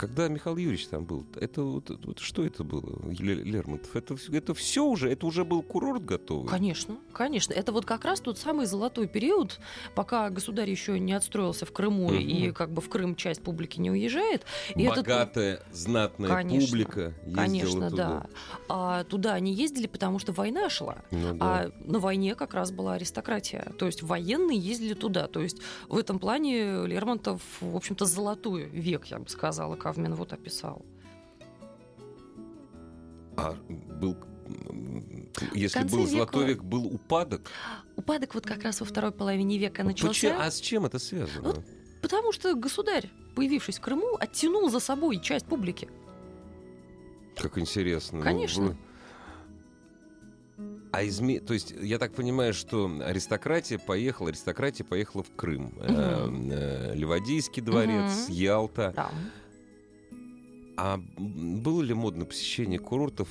когда 0.00 0.28
Михаил 0.28 0.56
Юрьевич 0.56 0.86
там 0.86 1.04
был, 1.04 1.26
это 1.38 1.62
вот, 1.62 1.90
вот 2.06 2.18
что 2.20 2.42
это 2.42 2.64
было, 2.64 2.98
Лермонтов? 3.10 3.94
Это, 3.94 4.16
это 4.32 4.54
все 4.54 4.82
уже, 4.82 5.12
это 5.12 5.26
уже 5.26 5.44
был 5.44 5.62
курорт 5.62 6.06
готовый? 6.06 6.48
Конечно, 6.48 6.96
конечно. 7.12 7.52
Это 7.52 7.70
вот 7.70 7.84
как 7.84 8.06
раз 8.06 8.20
тот 8.20 8.38
самый 8.38 8.64
золотой 8.64 9.06
период, 9.06 9.60
пока 9.94 10.30
государь 10.30 10.70
еще 10.70 10.98
не 10.98 11.12
отстроился 11.12 11.66
в 11.66 11.72
Крыму 11.72 12.06
угу. 12.06 12.14
и 12.14 12.50
как 12.50 12.70
бы 12.70 12.80
в 12.80 12.88
Крым 12.88 13.14
часть 13.14 13.42
публики 13.42 13.78
не 13.78 13.90
уезжает. 13.90 14.46
И 14.74 14.88
Богатая, 14.88 15.56
этот... 15.56 15.76
знатная 15.76 16.30
конечно, 16.30 16.66
публика 16.66 17.14
Конечно, 17.34 17.90
туда. 17.90 18.08
да. 18.08 18.26
А 18.70 19.04
туда 19.04 19.34
они 19.34 19.52
ездили, 19.52 19.86
потому 19.86 20.18
что 20.18 20.32
война 20.32 20.70
шла. 20.70 20.96
Ну, 21.10 21.34
да. 21.34 21.38
А 21.40 21.70
на 21.84 21.98
войне 21.98 22.34
как 22.36 22.54
раз 22.54 22.72
была 22.72 22.94
аристократия. 22.94 23.70
То 23.78 23.84
есть 23.84 24.02
военные 24.02 24.58
ездили 24.58 24.94
туда. 24.94 25.26
То 25.26 25.40
есть 25.40 25.58
в 25.90 25.98
этом 25.98 26.18
плане 26.18 26.86
Лермонтов, 26.86 27.42
в 27.60 27.76
общем-то, 27.76 28.06
золотой 28.06 28.64
век, 28.64 29.04
я 29.06 29.18
бы 29.18 29.28
сказала, 29.28 29.76
Кавмин 29.90 30.14
вот 30.14 30.32
описал. 30.32 30.84
А 33.36 33.56
был 34.00 34.16
если 35.52 35.82
был 35.84 35.98
века... 35.98 36.10
золотой 36.10 36.46
век, 36.46 36.62
был 36.62 36.86
упадок? 36.86 37.50
Упадок 37.96 38.34
вот 38.34 38.46
как 38.46 38.62
раз 38.62 38.80
во 38.80 38.86
второй 38.86 39.10
половине 39.10 39.58
века 39.58 39.82
начался. 39.82 40.28
Почему? 40.28 40.40
А 40.40 40.50
с 40.50 40.60
чем 40.60 40.86
это 40.86 40.98
связано? 40.98 41.42
Вот 41.42 41.64
потому 42.02 42.32
что 42.32 42.54
государь, 42.54 43.10
появившись 43.34 43.78
в 43.78 43.80
Крыму, 43.80 44.16
оттянул 44.18 44.70
за 44.70 44.80
собой 44.80 45.20
часть 45.20 45.46
публики. 45.46 45.88
Как 47.36 47.58
интересно. 47.58 48.18
Ну, 48.18 48.24
Конечно. 48.24 48.76
А 50.92 51.04
изме... 51.04 51.40
То 51.40 51.54
есть, 51.54 51.72
я 51.80 51.98
так 51.98 52.12
понимаю, 52.14 52.52
что 52.54 52.90
аристократия 53.04 53.78
поехала, 53.78 54.28
аристократия 54.28 54.84
поехала 54.84 55.22
в 55.22 55.34
Крым. 55.34 55.74
Угу. 55.76 55.84
Э, 55.88 56.94
Ливадийский 56.94 57.62
дворец, 57.62 58.24
угу. 58.26 58.32
Ялта. 58.32 58.92
Да. 58.96 59.10
А 60.82 60.98
было 61.18 61.82
ли 61.82 61.92
модно 61.92 62.24
посещение 62.24 62.78
курортов 62.78 63.28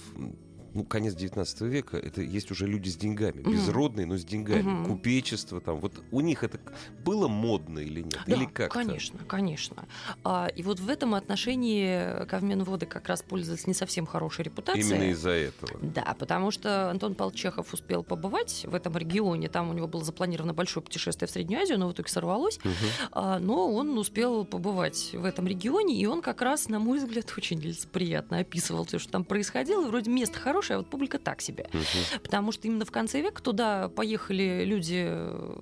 ну, 0.74 0.84
конец 0.84 1.14
19 1.14 1.62
века, 1.62 1.98
это 1.98 2.22
есть 2.22 2.52
уже 2.52 2.68
люди 2.68 2.90
с 2.90 2.96
деньгами, 2.96 3.42
угу. 3.42 3.52
безродные, 3.52 4.06
но 4.06 4.18
с 4.18 4.24
деньгами, 4.24 4.82
угу. 4.82 4.94
купечество 4.94 5.62
там. 5.62 5.80
Вот 5.80 6.02
у 6.12 6.22
них 6.22 6.44
это 6.44 6.60
было 7.04 7.28
модно 7.28 7.80
или 7.80 8.02
нет? 8.02 8.20
Да, 8.26 8.36
или 8.36 8.46
как 8.46 8.72
конечно, 8.72 9.20
конечно. 9.28 9.88
А, 10.24 10.48
и 10.56 10.64
вот 10.64 10.80
в 10.80 10.90
этом 10.90 11.16
отношении 11.16 12.26
Кавменводы 12.26 12.86
как 12.86 13.08
раз 13.08 13.22
пользуются 13.22 13.68
не 13.68 13.74
совсем 13.74 14.06
хорошей 14.06 14.46
репутацией. 14.46 14.90
Именно 14.90 15.12
из-за 15.12 15.32
этого. 15.32 15.80
Да, 15.82 16.16
потому 16.18 16.52
что 16.52 16.90
Антон 16.90 17.16
Павлович 17.16 17.40
Чехов 17.40 17.74
успел 17.74 18.04
побывать 18.04 18.66
в 18.68 18.76
этом 18.76 18.98
регионе, 18.98 19.50
там 19.50 19.70
у 19.70 19.74
него 19.74 19.88
было 19.88 20.04
запланировано 20.04 20.54
большое 20.54 20.84
путешествие 20.84 21.28
в 21.28 21.32
Среднюю 21.32 21.62
Азию, 21.62 21.80
но 21.80 21.88
в 21.88 21.94
итоге 21.94 22.10
сорвалось. 22.10 22.58
Угу. 22.58 22.74
А, 23.12 23.40
но 23.40 23.72
он 23.72 23.98
успел 23.98 24.46
побывать 24.46 25.12
в 25.14 25.26
этом 25.26 25.48
регионе, 25.48 25.96
и 25.96 26.06
он 26.06 26.22
как 26.22 26.42
раз, 26.42 26.70
на 26.70 26.80
мой 26.80 27.00
взгляд, 27.00 27.34
очень 27.38 27.60
лицеприятно 27.60 28.40
описывал 28.40 28.86
то, 28.86 29.00
что 29.00 29.12
там 29.12 29.24
происходило. 29.24 29.88
Вроде 29.88 30.12
место 30.12 30.40
хорошее, 30.40 30.59
хорошая, 30.60 30.78
а 30.78 30.80
вот 30.82 30.90
публика 30.90 31.20
так 31.20 31.42
себе. 31.42 31.68
Угу. 31.74 32.22
Потому 32.24 32.52
что 32.52 32.68
именно 32.68 32.86
в 32.86 32.92
конце 32.92 33.22
века 33.22 33.42
туда 33.42 33.90
поехали 33.90 34.64
люди, 34.66 35.10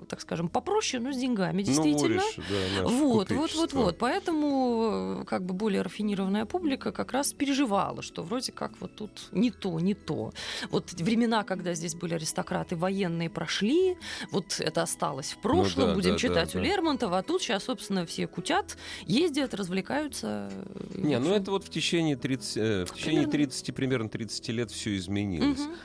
так 0.10 0.22
скажем, 0.22 0.50
попроще, 0.50 1.02
но 1.02 1.12
с 1.12 1.18
деньгами, 1.18 1.62
ну, 1.62 1.64
действительно. 1.64 2.22
Ну, 2.38 2.44
да, 2.50 2.90
вот, 2.90 3.32
вот, 3.32 3.54
вот, 3.54 3.74
вот. 3.74 3.98
Поэтому 3.98 5.24
как 5.28 5.44
бы 5.44 5.54
более 5.54 5.82
рафинированная 5.82 6.46
публика 6.46 6.92
как 6.92 7.12
раз 7.12 7.34
переживала, 7.34 8.02
что 8.02 8.24
вроде 8.24 8.52
как 8.52 8.72
вот 8.80 8.96
тут 8.96 9.12
не 9.32 9.52
то, 9.52 9.80
не 9.80 9.94
то. 9.94 10.34
Вот 10.72 10.94
времена, 10.94 11.44
когда 11.44 11.74
здесь 11.74 11.96
были 11.96 12.16
аристократы, 12.16 12.76
военные 12.76 13.30
прошли, 13.30 13.98
вот 14.32 14.60
это 14.60 14.82
осталось 14.82 15.34
в 15.34 15.38
прошлом, 15.38 15.84
ну, 15.84 15.88
да, 15.90 15.96
будем 15.96 16.12
да, 16.14 16.18
читать 16.18 16.54
да, 16.54 16.60
у 16.60 16.62
да. 16.62 16.68
Лермонтова, 16.68 17.18
а 17.20 17.24
тут 17.24 17.42
сейчас, 17.42 17.66
собственно, 17.66 18.06
все 18.06 18.28
кутят, 18.28 18.78
ездят, 19.06 19.54
развлекаются. 19.54 20.52
Не, 20.96 21.20
ну 21.20 21.34
это 21.34 21.52
вот 21.52 21.64
в 21.64 21.70
течение 21.70 22.16
30, 22.16 22.58
э, 22.58 22.86
в 22.86 22.94
течение 22.96 23.28
30 23.28 23.76
примерно 23.76 24.10
30 24.10 24.50
лет 24.50 24.72
все 24.72 24.87
все 24.88 24.98
изменилось. 24.98 25.60
Угу. 25.60 25.76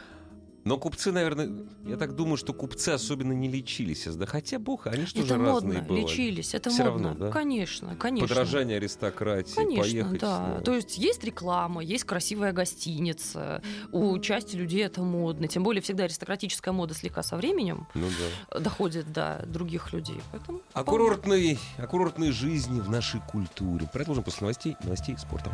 Но 0.64 0.79
купцы, 0.79 1.11
наверное, 1.11 1.51
я 1.85 1.96
так 1.96 2.14
думаю, 2.14 2.37
что 2.37 2.53
купцы 2.53 2.90
особенно 2.90 3.33
не 3.33 3.48
лечились. 3.48 4.05
Да 4.07 4.27
хотя 4.27 4.59
бог, 4.59 4.87
они 4.87 5.07
что 5.07 5.22
же 5.25 5.37
разные 5.37 5.81
модно, 5.81 5.88
бывали. 5.88 6.03
лечились, 6.03 6.55
это 6.55 6.70
Все 6.70 6.85
модно. 6.85 7.09
Равно, 7.09 7.27
да? 7.27 7.33
Конечно, 7.33 7.96
конечно. 7.96 8.29
Подражание 8.29 8.77
аристократии, 8.77 9.55
конечно, 9.55 9.83
поехать. 9.83 10.20
да. 10.20 10.37
Снова. 10.37 10.61
То 10.61 10.75
есть 10.75 10.98
есть 10.98 11.25
реклама, 11.25 11.83
есть 11.83 12.05
красивая 12.05 12.53
гостиница. 12.53 13.61
У 13.90 14.16
части 14.20 14.55
людей 14.55 14.85
это 14.85 15.03
модно. 15.03 15.48
Тем 15.48 15.64
более 15.64 15.83
всегда 15.83 16.05
аристократическая 16.05 16.72
мода 16.72 16.94
слегка 16.94 17.25
со 17.25 17.37
временем 17.37 17.88
ну, 17.94 18.07
да. 18.51 18.61
доходит 18.61 19.12
до 19.12 19.44
других 19.46 19.92
людей. 19.92 20.20
Поэтому 20.31 20.61
о, 20.72 20.85
курортной, 20.85 21.59
о 21.77 21.87
курортной 21.88 22.31
жизни 22.31 22.79
в 22.79 22.88
нашей 22.88 23.20
культуре. 23.20 23.88
Продолжим 23.92 24.22
после 24.22 24.42
новостей, 24.42 24.77
новостей 24.85 25.18
спорта. 25.18 25.51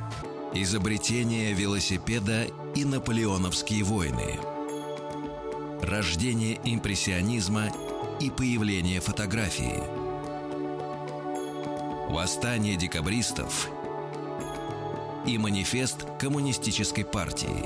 Изобретение 0.53 1.55
велосипеда 1.55 2.47
и 2.75 2.85
наполеоновские 2.85 3.85
войны– 3.85 4.39
Рождение 5.83 6.59
импрессионизма 6.65 7.71
и 8.21 8.31
появление 8.31 9.01
фотографии. 9.01 9.83
Восстание 12.13 12.77
декабристов 12.77 13.71
и 15.27 15.39
манифест 15.39 16.05
коммунистической 16.19 17.05
партии. 17.05 17.65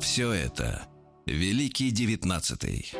Все 0.00 0.32
это 0.32 0.86
Великий 1.26 1.90
Девятнадцатый. 1.90 2.90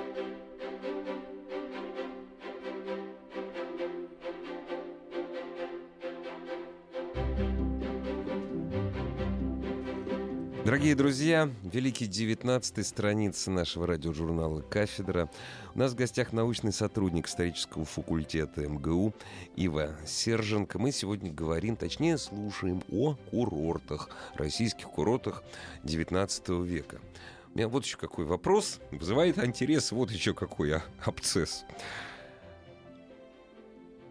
Дорогие 10.65 10.95
друзья, 10.95 11.51
великий 11.65 12.07
19 12.07 12.87
страницы 12.87 13.51
нашего 13.51 13.85
радиожурнала 13.85 14.61
«Кафедра». 14.61 15.29
У 15.75 15.79
нас 15.81 15.91
в 15.91 15.97
гостях 15.97 16.33
научный 16.33 16.73
сотрудник 16.73 17.27
исторического 17.27 17.85
факультета 17.85 18.69
МГУ 18.69 19.13
Ива 19.57 19.97
Серженко. 20.07 20.79
Мы 20.79 20.93
сегодня 20.93 21.33
говорим, 21.33 21.75
точнее 21.75 22.17
слушаем 22.17 22.81
о 22.93 23.17
курортах, 23.33 24.09
российских 24.37 24.89
курортах 24.89 25.43
19 25.83 26.51
века. 26.65 27.01
У 27.53 27.59
меня 27.59 27.69
вот 27.69 27.85
еще 27.85 27.97
какой 27.97 28.25
вопрос. 28.25 28.79
Вызывает 28.93 29.43
интерес 29.45 29.91
вот 29.91 30.13
еще 30.13 30.33
какой 30.33 30.77
а, 30.77 30.83
абцесс. 31.05 31.65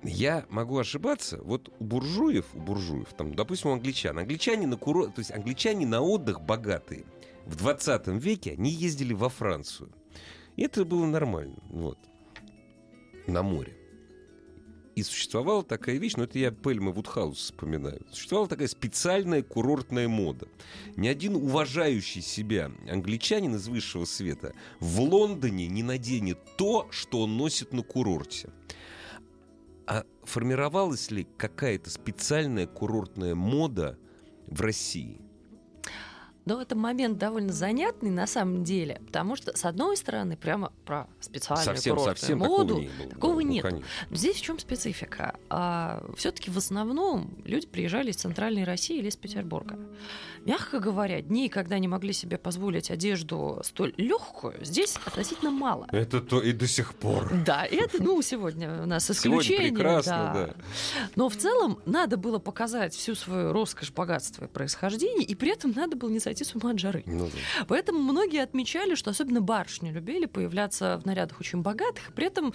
Я 0.04 0.46
могу 0.50 0.78
ошибаться. 0.80 1.40
Вот 1.44 1.72
у 1.80 1.84
буржуев, 1.84 2.46
у 2.56 2.60
буржуев, 2.60 3.14
там, 3.14 3.36
допустим, 3.36 3.70
у 3.70 3.74
англичан. 3.74 4.18
Англичане 4.18 4.66
на 4.66 4.78
курорт, 4.78 5.16
то 5.16 5.20
есть 5.20 5.32
англичане 5.32 5.86
на 5.86 6.02
отдых 6.02 6.42
богатые. 6.42 7.06
В 7.46 7.56
20 7.56 8.08
веке 8.08 8.54
они 8.54 8.72
ездили 8.72 9.14
во 9.14 9.30
Францию. 9.30 9.92
И 10.56 10.64
это 10.64 10.86
было 10.86 11.06
нормально. 11.06 11.58
Вот. 11.70 12.00
На 13.28 13.44
море. 13.44 13.78
И 14.96 15.04
существовала 15.04 15.64
такая 15.64 15.98
вещь, 15.98 16.16
но 16.18 16.26
это 16.26 16.38
я 16.38 16.52
Пельма 16.52 16.92
Вудхаус 16.92 17.38
вспоминаю. 17.38 18.06
Существовала 18.12 18.50
такая 18.50 18.68
специальная 18.68 19.42
курортная 19.42 20.08
мода. 20.08 20.48
Ни 20.98 21.08
один 21.08 21.36
уважающий 21.36 22.22
себя 22.22 22.72
англичанин 22.90 23.56
из 23.56 23.68
высшего 23.68 24.06
света 24.06 24.54
в 24.80 25.00
Лондоне 25.00 25.68
не 25.68 25.84
наденет 25.84 26.40
то, 26.58 26.88
что 26.92 27.22
он 27.22 27.38
носит 27.38 27.72
на 27.72 27.84
курорте. 27.84 28.50
А 29.88 30.04
формировалась 30.24 31.12
ли 31.12 31.28
какая-то 31.38 31.90
специальная 31.90 32.68
курортная 32.68 33.36
мода 33.36 33.98
в 34.48 34.62
России? 34.62 35.22
Но 36.46 36.60
это 36.60 36.76
момент 36.76 37.20
довольно 37.20 37.54
занятный 37.54 38.10
на 38.10 38.26
самом 38.26 38.64
деле, 38.64 39.00
потому 39.06 39.36
что, 39.36 39.56
с 39.56 39.64
одной 39.64 39.96
стороны, 39.96 40.36
прямо 40.36 40.74
про 40.86 41.08
специальную 41.20 41.66
совсем, 41.66 41.96
курортную 41.96 42.18
совсем 42.18 42.40
моду 42.40 42.68
такого, 42.68 42.82
не 42.82 42.88
было, 42.88 43.10
такого 43.10 43.36
да, 43.36 43.42
ну, 43.42 43.52
нет. 43.52 43.66
Ну, 44.10 44.16
Здесь 44.16 44.38
в 44.38 44.42
чем 44.42 44.60
специфика? 44.60 45.36
А, 45.50 46.04
все-таки 46.18 46.50
в 46.50 46.58
основном 46.58 47.38
люди 47.46 47.68
приезжали 47.68 48.10
из 48.10 48.16
центральной 48.16 48.64
России 48.64 48.98
или 48.98 49.10
из 49.10 49.18
Петербурга. 49.18 49.78
Мягко 50.46 50.80
говоря, 50.80 51.22
дней, 51.22 51.50
когда 51.50 51.76
они 51.76 51.88
могли 51.88 52.14
себе 52.14 52.38
позволить 52.38 52.90
одежду 52.90 53.62
столь 53.64 53.94
легкую, 53.98 54.56
здесь 54.66 54.98
относительно 55.06 55.52
мало. 55.52 55.88
Это 55.92 56.20
то 56.20 56.42
и 56.42 56.52
до 56.52 56.68
сих 56.68 56.96
пор. 56.96 57.32
Да, 57.46 57.66
это, 57.66 58.02
ну, 58.02 58.20
сегодня 58.24 58.82
у 58.82 58.86
нас 58.88 59.10
исключение. 59.12 59.70
Сегодня 59.70 59.76
прекрасно, 59.76 60.32
да. 60.34 60.46
да. 60.48 60.54
Но 61.16 61.30
в 61.30 61.36
целом 61.36 61.80
надо 61.86 62.18
было 62.18 62.40
показать 62.40 62.96
всю 62.96 63.14
свою 63.14 63.54
роскошь, 63.54 63.92
богатство 63.92 64.46
и 64.46 64.48
происхождение, 64.48 65.26
и 65.26 65.36
при 65.36 65.52
этом 65.52 65.74
надо 65.76 65.96
было 65.96 66.10
не 66.10 66.20
сойти 66.20 66.44
с 66.44 66.56
ума 66.56 66.72
от 66.72 66.80
жары. 66.80 67.04
Ну, 67.06 67.26
да. 67.26 67.66
Поэтому 67.68 68.00
многие 68.00 68.42
отмечали, 68.42 68.96
что 68.96 69.12
особенно 69.12 69.42
барышни 69.42 69.92
любили 69.92 70.26
появляться 70.26 71.00
в 71.04 71.06
нарядах 71.06 71.40
очень 71.40 71.62
богатых, 71.62 72.14
при 72.14 72.26
этом, 72.26 72.54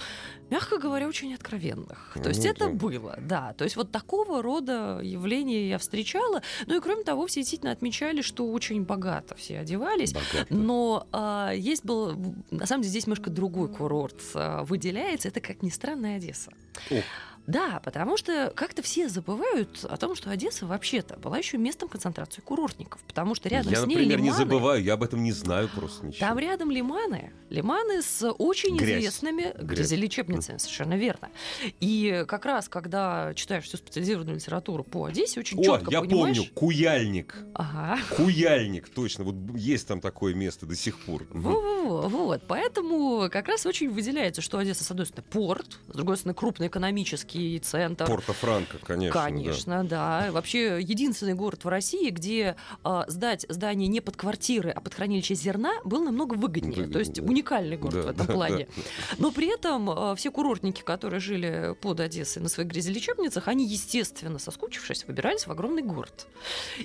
мягко 0.51 0.79
говоря, 0.79 1.07
очень 1.07 1.35
откровенных. 1.35 2.17
То 2.21 2.31
есть 2.31 2.45
ну, 2.45 2.51
это 2.51 2.67
да. 2.67 2.73
было, 2.73 3.19
да. 3.21 3.53
То 3.53 3.63
есть 3.63 3.77
вот 3.77 3.93
такого 3.93 4.43
рода 4.43 5.01
явления 5.03 5.69
я 5.69 5.79
встречала. 5.79 6.43
Ну 6.67 6.77
и 6.77 6.81
кроме 6.81 7.05
того, 7.05 7.27
все 7.27 7.41
действительно 7.41 7.76
отмечали, 7.77 8.23
что 8.23 8.51
очень 8.51 8.85
богато 8.85 9.35
все 9.37 9.59
одевались. 9.61 10.13
Богато. 10.13 10.47
Но 10.51 11.07
а, 11.13 11.53
есть 11.55 11.85
был, 11.85 12.17
на 12.51 12.67
самом 12.67 12.83
деле, 12.83 12.91
здесь 12.91 13.07
немножко 13.07 13.31
другой 13.31 13.69
курорт 13.69 14.21
а, 14.35 14.65
выделяется. 14.65 15.29
Это, 15.29 15.41
как 15.41 15.63
ни 15.63 15.71
странно, 15.71 16.15
Одесса. 16.15 16.53
Ох. 16.91 17.05
Да, 17.47 17.81
потому 17.85 18.17
что 18.17 18.53
как-то 18.55 18.83
все 18.83 19.09
забывают 19.09 19.85
о 19.85 19.97
том, 19.97 20.15
что 20.17 20.31
Одесса 20.31 20.67
вообще-то 20.67 21.17
была 21.17 21.39
еще 21.39 21.59
местом 21.59 21.89
концентрации 21.89 22.41
курортников, 22.41 23.01
потому 23.03 23.35
что 23.35 23.49
рядом 23.49 23.73
я, 23.73 23.83
с 23.83 23.87
ней 23.87 23.97
например, 23.97 24.19
лиманы. 24.19 24.31
не 24.31 24.37
забываю, 24.37 24.83
я 24.83 24.95
об 24.95 25.03
этом 25.03 25.23
не 25.23 25.33
знаю 25.33 25.69
просто 25.69 26.07
ничего. 26.07 26.27
Там 26.27 26.39
рядом 26.39 26.71
лиманы. 26.71 27.33
Лиманы 27.51 28.03
с 28.03 28.29
очень 28.39 28.77
Грязь. 28.77 29.01
известными 29.01 29.55
грязелечебницами, 29.59 30.59
совершенно 30.59 30.95
верно. 30.95 31.31
И 31.81 32.25
как 32.27 32.45
раз, 32.47 32.69
когда 32.69 33.33
читаешь 33.35 33.65
всю 33.65 33.77
специализированную 33.77 34.37
литературу 34.37 34.83
по 34.83 35.05
Одессе, 35.05 35.41
очень 35.41 35.63
четко 35.63 35.91
я 35.91 36.01
понимаешь... 36.01 36.37
помню, 36.37 36.51
Куяльник. 36.55 37.37
Ага. 37.55 37.99
Куяльник, 38.17 38.89
точно. 38.89 39.25
Вот 39.25 39.37
есть 39.57 39.87
там 39.87 40.01
такое 40.01 40.35
место 40.35 40.67
до 40.67 40.75
сих 40.75 40.99
пор. 40.99 41.27
Во-во-во, 41.31 42.09
Вот, 42.09 42.43
поэтому 42.49 43.29
как 43.31 43.47
раз 43.49 43.67
очень 43.67 43.91
выделяется, 43.91 44.43
что 44.43 44.59
Одесса, 44.59 44.83
с 44.85 44.91
одной 44.91 45.07
стороны, 45.07 45.29
порт, 45.31 45.79
с 45.89 45.97
другой 45.97 46.17
стороны, 46.17 46.35
крупный 46.35 46.67
экономический 46.67 47.36
центр. 47.63 48.07
Порто-Франко, 48.07 48.79
конечно. 48.79 49.15
да. 49.15 49.25
Конечно, 49.25 49.85
да. 49.85 50.29
Вообще 50.31 50.81
единственный 50.81 51.35
город 51.35 51.65
в 51.65 51.69
России, 51.69 52.11
где 52.11 52.57
а, 52.85 53.05
сдать 53.09 53.47
здание 53.49 53.89
не 53.89 54.01
под 54.01 54.17
квартиры, 54.17 54.71
а 54.71 54.81
под 54.81 54.95
хранилище 54.95 55.35
зерна 55.35 55.73
был 55.85 56.05
намного 56.05 56.35
выгоднее. 56.35 56.73
Выгоднее, 56.75 56.93
То 56.93 56.99
есть 56.99 57.15
да. 57.15 57.23
уникальный 57.23 57.77
город 57.77 57.95
Да, 57.95 58.03
в 58.03 58.09
этом 58.09 58.27
да, 58.27 58.33
плане. 58.33 58.69
Но 59.19 59.31
при 59.31 59.53
этом 59.53 59.91
а, 59.91 60.15
все 60.15 60.31
курортники, 60.31 60.83
которые 60.83 61.21
жили 61.21 61.77
под 61.81 62.01
Одессой 62.01 62.43
на 62.43 62.49
своих 62.49 62.69
грязелечебницах, 62.69 63.49
они, 63.49 63.67
естественно, 63.67 64.39
соскучившись, 64.39 65.07
выбирались 65.07 65.47
в 65.47 65.51
огромный 65.51 65.83
город. 65.83 66.27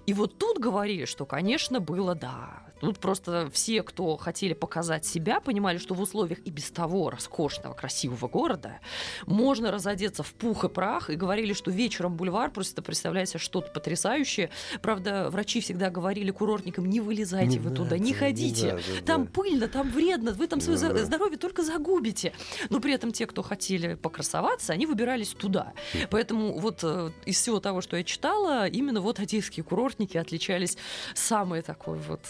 И 0.05 0.13
вот 0.13 0.37
тут 0.37 0.59
говорили, 0.59 1.05
что, 1.05 1.25
конечно, 1.25 1.79
было 1.79 2.15
да. 2.15 2.63
Тут 2.81 2.99
просто 2.99 3.49
все, 3.53 3.83
кто 3.83 4.17
хотели 4.17 4.53
показать 4.53 5.05
себя, 5.05 5.39
понимали, 5.39 5.77
что 5.77 5.93
в 5.93 6.01
условиях 6.01 6.39
и 6.45 6.49
без 6.49 6.71
того 6.71 7.09
роскошного, 7.11 7.73
красивого 7.73 8.27
города 8.27 8.79
можно 9.27 9.71
разодеться 9.71 10.23
в 10.23 10.33
пух 10.33 10.65
и 10.65 10.69
прах, 10.69 11.09
и 11.09 11.15
говорили, 11.15 11.53
что 11.53 11.69
вечером 11.71 12.15
бульвар 12.15 12.51
просто 12.51 12.73
это 12.73 12.81
представляет 12.81 13.29
себе 13.29 13.39
что-то 13.39 13.71
потрясающее. 13.71 14.49
Правда, 14.81 15.29
врачи 15.29 15.61
всегда 15.61 15.89
говорили 15.89 16.31
курортникам, 16.31 16.85
не 16.87 16.99
вылезайте 16.99 17.59
вы 17.59 17.69
туда, 17.69 17.97
не 17.97 18.13
ходите. 18.13 18.79
Там 19.05 19.27
пыльно, 19.27 19.67
там 19.67 19.89
вредно, 19.91 20.31
вы 20.31 20.47
там 20.47 20.59
свое 20.59 20.79
Да, 20.79 20.89
да. 20.93 21.05
здоровье 21.05 21.37
только 21.37 21.63
загубите. 21.63 22.33
Но 22.69 22.79
при 22.79 22.93
этом 22.93 23.11
те, 23.11 23.27
кто 23.27 23.43
хотели 23.43 23.93
покрасоваться, 23.93 24.73
они 24.73 24.87
выбирались 24.87 25.29
туда. 25.29 25.73
Поэтому 26.09 26.57
вот 26.57 26.79
э, 26.83 27.11
из 27.25 27.37
всего 27.37 27.59
того, 27.59 27.81
что 27.81 27.95
я 27.95 28.03
читала, 28.03 28.67
именно 28.67 29.01
вот 29.01 29.19
одесские 29.19 29.63
курортники 29.63 30.17
отличались 30.17 30.77
самой 31.13 31.61
такой 31.61 31.99
вот... 31.99 32.21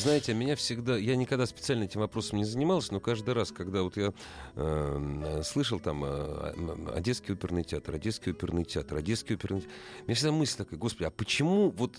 Знаете, 0.00 0.32
меня 0.32 0.56
всегда... 0.56 0.96
Я 0.96 1.14
никогда 1.14 1.44
специально 1.44 1.84
этим 1.84 2.00
вопросом 2.00 2.38
не 2.38 2.44
занимался, 2.44 2.94
но 2.94 3.00
каждый 3.00 3.34
раз, 3.34 3.52
когда 3.52 3.82
вот 3.82 3.98
я 3.98 4.14
э, 4.54 5.42
слышал 5.44 5.78
там 5.78 6.04
э, 6.04 6.08
э, 6.08 6.96
Одесский 6.96 7.34
оперный 7.34 7.64
театр, 7.64 7.96
Одесский 7.96 8.32
оперный 8.32 8.64
театр, 8.64 8.96
Одесский 8.96 9.34
оперный 9.34 9.60
театр, 9.60 9.76
у 10.00 10.04
меня 10.04 10.14
всегда 10.14 10.32
мысль 10.32 10.56
такая, 10.56 10.78
господи, 10.78 11.04
а 11.04 11.10
почему 11.10 11.68
вот 11.68 11.98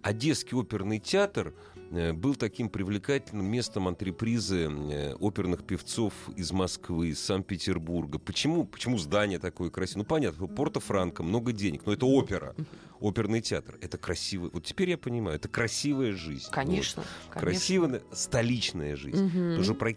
Одесский 0.00 0.56
оперный 0.56 0.98
театр 0.98 1.52
был 2.12 2.34
таким 2.34 2.68
привлекательным 2.68 3.46
местом 3.46 3.88
антрепризы 3.88 4.68
э, 4.68 5.14
оперных 5.14 5.64
певцов 5.64 6.12
из 6.36 6.52
Москвы, 6.52 7.08
из 7.08 7.20
Санкт-Петербурга. 7.20 8.18
Почему, 8.18 8.64
почему 8.64 8.98
здание 8.98 9.38
такое 9.38 9.70
красивое? 9.70 10.02
Ну, 10.02 10.08
понятно, 10.08 10.46
Порто-Франко, 10.46 11.22
много 11.22 11.52
денег, 11.52 11.86
но 11.86 11.92
это 11.92 12.06
опера, 12.06 12.54
оперный 13.00 13.40
театр. 13.40 13.78
Это 13.80 13.98
красиво. 13.98 14.50
Вот 14.52 14.64
теперь 14.64 14.90
я 14.90 14.98
понимаю, 14.98 15.36
это 15.36 15.48
красивая 15.48 16.12
жизнь. 16.12 16.48
Конечно, 16.50 17.02
Вот. 17.02 17.10
конечно. 17.32 17.40
Красивая 17.40 18.02
столичная 18.12 18.96
жизнь. 18.96 19.24
Мгм. 19.24 19.56
Тоже 19.56 19.74
про... 19.74 19.92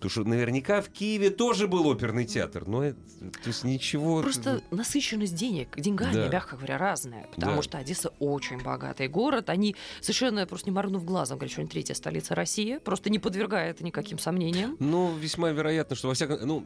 Потому 0.00 0.10
что 0.12 0.24
наверняка 0.24 0.80
в 0.80 0.88
Киеве 0.88 1.28
тоже 1.28 1.68
был 1.68 1.86
оперный 1.86 2.24
театр, 2.24 2.66
но 2.66 2.84
это- 2.84 2.98
то 3.42 3.48
есть 3.48 3.64
ничего... 3.64 4.22
Просто 4.22 4.62
насыщенность 4.70 5.34
денег, 5.34 5.78
деньгами, 5.78 6.14
Да. 6.14 6.28
мягко 6.30 6.56
говоря, 6.56 6.78
разная. 6.78 7.26
Потому 7.34 7.56
Да. 7.56 7.62
что 7.62 7.76
Одесса 7.76 8.08
очень 8.18 8.62
богатый 8.62 9.08
город. 9.08 9.50
Они 9.50 9.76
совершенно, 10.00 10.46
просто 10.46 10.70
не 10.70 10.74
моргнув 10.74 11.04
глазом, 11.04 11.36
говорят, 11.36 11.52
что 11.52 11.60
они 11.60 11.68
третья 11.68 11.92
столица 11.92 12.34
России. 12.34 12.78
Просто 12.78 13.10
не 13.10 13.18
подвергая 13.18 13.72
это 13.72 13.84
никаким 13.84 14.18
сомнениям. 14.18 14.74
Ну, 14.80 15.14
весьма 15.18 15.50
вероятно, 15.50 15.94
что 15.94 16.08
во 16.08 16.14
всяком... 16.14 16.38
Ну, 16.48 16.64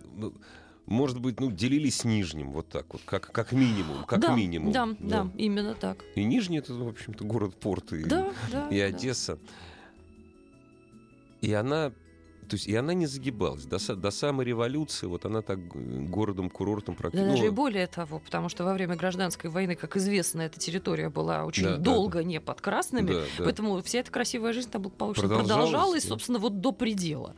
может 0.86 1.18
быть, 1.18 1.40
ну, 1.40 1.50
делились 1.50 1.96
с 1.96 2.04
Нижним, 2.04 2.52
вот 2.52 2.68
так 2.68 2.92
вот, 2.92 3.02
как, 3.04 3.32
как 3.32 3.50
минимум, 3.50 4.04
как 4.04 4.20
да, 4.20 4.36
минимум. 4.36 4.70
Да, 4.70 4.88
да, 5.00 5.28
именно 5.36 5.74
так. 5.74 6.04
И 6.14 6.22
Нижний 6.22 6.58
это, 6.58 6.72
в 6.72 6.86
общем-то, 6.86 7.24
город-порт, 7.24 7.94
и, 7.94 8.04
Да, 8.04 8.30
да. 8.52 8.68
и 8.68 8.78
да. 8.78 8.84
Одесса. 8.84 9.38
И 11.40 11.52
она, 11.52 11.92
то 12.54 12.56
есть, 12.56 12.68
и 12.68 12.76
она 12.76 12.94
не 12.94 13.06
загибалась. 13.06 13.64
До, 13.64 13.96
до 13.96 14.10
самой 14.12 14.46
революции 14.46 15.06
вот 15.06 15.24
она 15.24 15.42
так 15.42 15.58
городом-курортом 16.08 16.94
Да 16.94 17.00
практически... 17.00 17.28
даже 17.28 17.46
и 17.46 17.50
более 17.50 17.88
того, 17.88 18.20
потому 18.20 18.48
что 18.48 18.62
во 18.62 18.74
время 18.74 18.94
гражданской 18.94 19.50
войны, 19.50 19.74
как 19.74 19.96
известно, 19.96 20.42
эта 20.42 20.60
территория 20.60 21.08
была 21.08 21.46
очень 21.46 21.64
Да, 21.64 21.76
да, 21.78 21.82
долго 21.82 22.22
не 22.22 22.40
под 22.40 22.60
красными, 22.60 23.08
Да, 23.10 23.22
да. 23.38 23.44
поэтому 23.44 23.82
вся 23.82 23.98
эта 23.98 24.12
красивая 24.12 24.52
жизнь 24.52 24.70
там 24.70 24.82
благополучно 24.82 25.22
Продолжалась, 25.22 25.48
продолжалась, 25.48 26.02
да. 26.04 26.08
собственно, 26.10 26.38
вот 26.38 26.60
до 26.60 26.70
предела. 26.70 27.34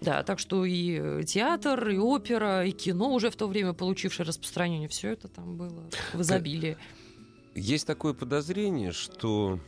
Да, 0.00 0.22
так 0.22 0.38
что 0.38 0.64
и 0.64 0.98
э, 0.98 1.22
театр, 1.26 1.90
и 1.90 1.98
опера, 1.98 2.64
и 2.64 2.70
кино 2.70 3.12
уже 3.12 3.28
в 3.30 3.36
то 3.36 3.48
время 3.48 3.74
получившее 3.74 4.26
распространение, 4.26 4.88
все 4.88 5.10
это 5.10 5.28
там 5.28 5.58
было 5.58 5.90
в 6.14 6.22
изобилии. 6.22 6.78
Есть 7.58 7.88
такое 7.88 8.14
подозрение, 8.14 8.92
что 8.92 9.58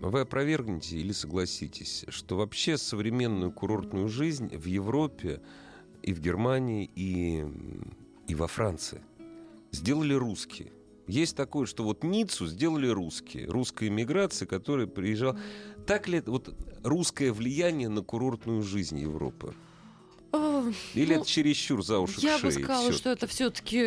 вы 0.00 0.20
опровергнете 0.20 0.98
или 0.98 1.12
согласитесь, 1.12 2.04
что 2.08 2.36
вообще 2.36 2.76
современную 2.76 3.52
курортную 3.52 4.08
жизнь 4.08 4.48
в 4.56 4.66
Европе 4.66 5.40
и 6.02 6.12
в 6.12 6.20
Германии, 6.20 6.90
и, 6.96 7.44
и 8.26 8.34
во 8.34 8.48
Франции 8.48 9.02
сделали 9.70 10.14
русские. 10.14 10.72
Есть 11.06 11.36
такое, 11.36 11.66
что 11.66 11.84
вот 11.84 12.02
Ниццу 12.02 12.48
сделали 12.48 12.88
русские, 12.88 13.46
русская 13.46 13.88
иммиграция, 13.88 14.46
которая 14.46 14.88
приезжала. 14.88 15.38
Так 15.86 16.08
ли 16.08 16.18
это 16.18 16.32
вот 16.32 16.52
русское 16.82 17.32
влияние 17.32 17.88
на 17.88 18.02
курортную 18.02 18.62
жизнь 18.62 18.98
Европы? 18.98 19.54
Или 20.94 21.14
Ну, 21.14 21.20
это 21.22 21.28
чересчур 21.30 21.84
за 21.84 21.98
уши 21.98 22.20
Я 22.20 22.38
бы 22.38 22.50
сказала, 22.50 22.80
всё-таки? 22.82 22.98
что 22.98 23.10
это 23.10 23.26
все-таки, 23.26 23.84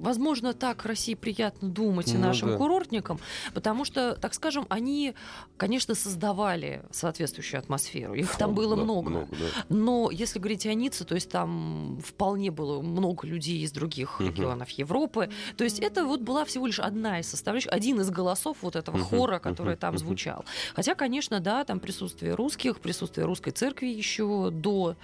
возможно, 0.00 0.52
так 0.54 0.84
России 0.84 1.14
приятно 1.14 1.68
думать 1.68 2.08
и 2.08 2.14
Ну 2.14 2.20
нашим 2.20 2.50
да. 2.50 2.56
курортникам, 2.56 3.18
потому 3.54 3.84
что, 3.84 4.16
так 4.16 4.34
скажем, 4.34 4.66
они, 4.68 5.14
конечно, 5.56 5.94
создавали 5.94 6.82
соответствующую 6.90 7.58
атмосферу. 7.60 8.14
Их 8.14 8.36
там 8.36 8.48
Фон, 8.50 8.54
было 8.56 8.76
да, 8.76 8.82
много. 8.82 9.26
да. 9.30 9.64
Но 9.68 10.10
если 10.10 10.38
говорить 10.38 10.66
о 10.66 10.74
Ницце, 10.74 11.04
то 11.04 11.14
есть 11.14 11.30
там 11.30 11.98
вполне 12.04 12.50
было 12.50 12.80
много 12.82 13.26
людей 13.26 13.62
из 13.62 13.72
других 13.72 14.20
Мгм. 14.20 14.28
регионов 14.28 14.70
Европы. 14.70 15.30
То 15.56 15.64
есть 15.64 15.78
это 15.78 16.04
вот 16.04 16.20
была 16.20 16.44
всего 16.44 16.66
лишь 16.66 16.80
одна 16.80 17.20
из 17.20 17.28
составляющих, 17.28 17.70
один 17.72 18.00
из 18.00 18.10
голосов 18.10 18.58
вот 18.62 18.76
этого 18.76 18.96
Мгм, 18.96 19.04
хора, 19.06 19.38
который 19.38 19.70
мгм, 19.74 19.78
там 19.78 19.98
звучал. 19.98 20.44
Хотя, 20.74 20.94
конечно, 20.94 21.40
да, 21.40 21.64
там 21.64 21.80
присутствие 21.80 22.34
русских, 22.34 22.80
присутствие 22.80 23.26
русской 23.26 23.50
церкви 23.50 23.86
еще 23.86 24.50
до, 24.50 24.96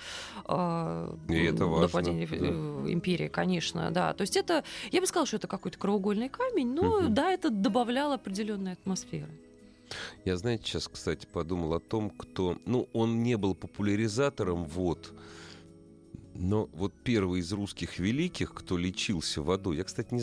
э, 0.46 0.97
И 1.28 1.44
это 1.44 1.66
важно, 1.66 1.88
падения 1.88 2.26
да. 2.26 2.36
э, 2.36 2.92
империи, 2.92 3.28
конечно, 3.28 3.90
да. 3.90 4.12
То 4.12 4.22
есть 4.22 4.36
это, 4.36 4.64
я 4.90 5.00
бы 5.00 5.06
сказала, 5.06 5.26
что 5.26 5.36
это 5.36 5.46
какой-то 5.46 5.78
краеугольный 5.78 6.28
камень, 6.28 6.72
но 6.74 7.00
Мгм. 7.02 7.14
да, 7.14 7.30
это 7.32 7.50
добавляло 7.50 8.14
определенной 8.14 8.72
атмосферы. 8.72 9.30
Я, 10.24 10.36
знаете, 10.36 10.64
сейчас, 10.64 10.88
кстати, 10.88 11.26
подумал 11.32 11.72
о 11.74 11.80
том, 11.80 12.10
кто... 12.10 12.58
Ну, 12.66 12.88
он 12.92 13.22
не 13.22 13.36
был 13.36 13.54
популяризатором 13.54 14.64
вод, 14.64 15.12
но 16.34 16.68
вот 16.74 16.92
первый 17.02 17.40
из 17.40 17.52
русских 17.52 17.98
великих, 17.98 18.52
кто 18.54 18.76
лечился 18.76 19.42
водой, 19.42 19.78
я, 19.78 19.84
кстати, 19.84 20.12
не, 20.14 20.22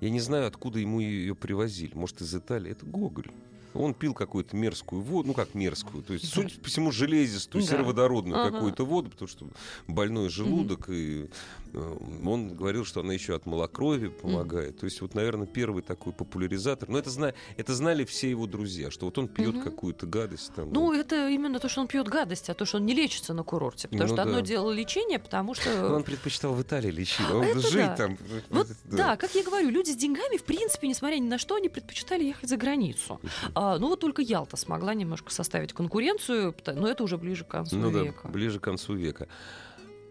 я 0.00 0.10
не 0.10 0.20
знаю, 0.20 0.46
откуда 0.46 0.78
ему 0.78 1.00
ее 1.00 1.34
привозили. 1.34 1.94
Может, 1.94 2.20
из 2.20 2.34
Италии. 2.34 2.72
Это 2.72 2.84
Гоголь. 2.84 3.30
Он 3.74 3.92
пил 3.94 4.14
какую-то 4.14 4.56
мерзкую 4.56 5.02
воду, 5.02 5.28
ну 5.28 5.34
как 5.34 5.54
мерзкую, 5.54 6.02
то 6.04 6.12
есть, 6.12 6.24
Да. 6.26 6.42
судя 6.42 6.58
по 6.60 6.68
всему, 6.68 6.92
железистую, 6.92 7.62
Да. 7.62 7.70
сероводородную 7.70 8.40
Ага. 8.40 8.52
какую-то 8.52 8.84
воду, 8.86 9.10
потому 9.10 9.28
что 9.28 9.48
больной 9.88 10.28
желудок, 10.28 10.88
и 10.88 11.24
э, 11.24 11.26
он 11.74 12.54
говорил, 12.54 12.84
что 12.84 13.00
она 13.00 13.12
еще 13.12 13.34
от 13.34 13.46
малокровия 13.46 14.10
помогает. 14.10 14.78
То 14.78 14.84
есть, 14.86 15.00
вот, 15.00 15.14
наверное, 15.14 15.46
первый 15.46 15.82
такой 15.82 16.12
популяризатор. 16.12 16.88
Но 16.88 16.98
это, 16.98 17.10
зна... 17.10 17.34
это 17.56 17.74
знали 17.74 18.04
все 18.04 18.30
его 18.30 18.46
друзья, 18.46 18.90
что 18.90 19.06
вот 19.06 19.18
он 19.18 19.28
пьет 19.28 19.54
Мгм. 19.54 19.62
какую-то 19.64 20.06
гадость. 20.06 20.52
Там, 20.54 20.72
Ну, 20.72 20.92
это 20.92 21.28
именно 21.28 21.58
то, 21.58 21.68
что 21.68 21.80
он 21.80 21.86
пьет 21.88 22.08
гадость, 22.08 22.50
а 22.50 22.54
то, 22.54 22.64
что 22.64 22.78
он 22.78 22.86
не 22.86 22.94
лечится 22.94 23.34
на 23.34 23.42
курорте. 23.42 23.88
Потому 23.88 24.08
Ну 24.08 24.14
что 24.14 24.22
одно 24.22 24.34
да. 24.36 24.42
дело 24.42 24.70
лечение, 24.70 25.18
потому 25.18 25.54
что... 25.54 25.94
Он 25.94 26.02
предпочитал 26.02 26.54
в 26.54 26.62
Италии 26.62 26.90
лечить. 26.90 27.28
Он 27.30 27.42
Это 27.44 27.60
жить 27.60 27.74
да. 27.86 27.96
там. 27.96 28.18
Вот, 28.50 28.68
да. 28.84 29.16
как 29.16 29.34
я 29.34 29.42
говорю, 29.42 29.70
люди 29.70 29.90
с 29.90 29.96
деньгами, 29.96 30.36
в 30.36 30.44
принципе, 30.44 30.88
несмотря 30.88 31.16
ни 31.16 31.28
на 31.28 31.38
что, 31.38 31.56
они 31.56 31.68
предпочитали 31.68 32.24
ехать 32.24 32.48
за 32.48 32.56
границу. 32.56 33.20
А, 33.54 33.78
ну, 33.78 33.88
вот 33.88 34.00
только 34.00 34.22
Ялта 34.22 34.56
смогла 34.56 34.94
немножко 34.94 35.32
составить 35.32 35.72
конкуренцию, 35.72 36.54
но 36.66 36.88
это 36.88 37.02
уже 37.04 37.18
ближе 37.18 37.44
к 37.44 37.48
концу 37.48 37.76
Ну 37.76 37.90
да, 37.90 38.00
века. 38.02 38.28
ближе 38.28 38.58
к 38.60 38.62
концу 38.62 38.94
века. 38.94 39.28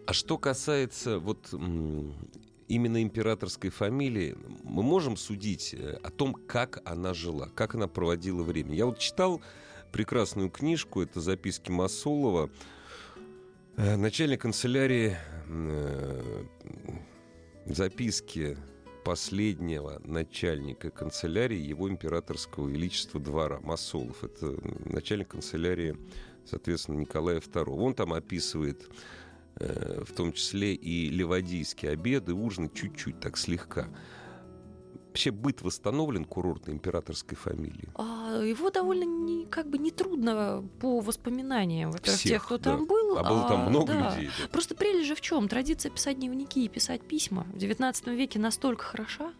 А 0.06 0.12
что 0.12 0.38
касается 0.38 1.18
вот 1.18 1.54
именно 2.68 3.02
императорской 3.02 3.70
фамилии, 3.70 4.36
мы 4.62 4.82
можем 4.82 5.16
судить 5.16 5.74
э, 5.74 5.98
о 6.02 6.10
том, 6.10 6.34
как 6.34 6.80
она 6.84 7.14
жила, 7.14 7.48
как 7.54 7.74
она 7.74 7.88
проводила 7.88 8.42
время. 8.42 8.74
Я 8.74 8.86
вот 8.86 8.98
читал 8.98 9.40
прекрасную 9.92 10.50
книжку, 10.50 11.02
это 11.02 11.20
записки 11.20 11.70
Масолова, 11.70 12.50
э, 13.76 13.96
начальник 13.96 14.42
канцелярии 14.42 15.16
э, 15.48 16.44
записки 17.66 18.56
последнего 19.04 20.00
начальника 20.04 20.90
канцелярии 20.90 21.58
его 21.58 21.90
императорского 21.90 22.68
величества 22.68 23.20
двора 23.20 23.60
Масолов. 23.60 24.24
Это 24.24 24.56
начальник 24.86 25.28
канцелярии, 25.28 25.96
соответственно, 26.46 27.00
Николая 27.00 27.40
II. 27.40 27.70
Он 27.70 27.94
там 27.94 28.14
описывает 28.14 28.88
в 29.56 30.12
том 30.14 30.32
числе 30.32 30.74
и 30.74 31.08
ливадийские 31.10 31.92
обеды, 31.92 32.34
ужины 32.34 32.70
чуть-чуть, 32.72 33.20
так 33.20 33.36
слегка. 33.36 33.88
Вообще 35.14 35.30
быт 35.30 35.62
восстановлен 35.62 36.24
курортной 36.24 36.74
императорской 36.74 37.36
фамилии? 37.36 37.88
А, 37.94 38.42
его 38.42 38.70
довольно 38.70 39.04
не, 39.04 39.46
как 39.46 39.70
бы 39.70 39.78
нетрудно 39.78 40.68
по 40.80 40.98
воспоминаниям, 40.98 41.92
Всех, 42.02 42.20
тех, 42.20 42.44
кто 42.46 42.58
да. 42.58 42.72
там 42.72 42.86
был. 42.86 43.16
А 43.16 43.22
было 43.22 43.46
там 43.46 43.68
много 43.70 43.92
да. 43.92 44.16
людей. 44.16 44.28
да. 44.40 44.48
Просто 44.48 44.74
прелесть 44.74 45.06
же 45.06 45.14
в 45.14 45.20
чем? 45.20 45.48
Традиция 45.48 45.90
писать 45.90 46.18
дневники 46.18 46.64
и 46.64 46.68
писать 46.68 47.02
письма 47.02 47.46
в 47.52 47.58
XIX 47.58 48.12
веке 48.12 48.40
настолько 48.40 48.82
хороша, 48.82 49.32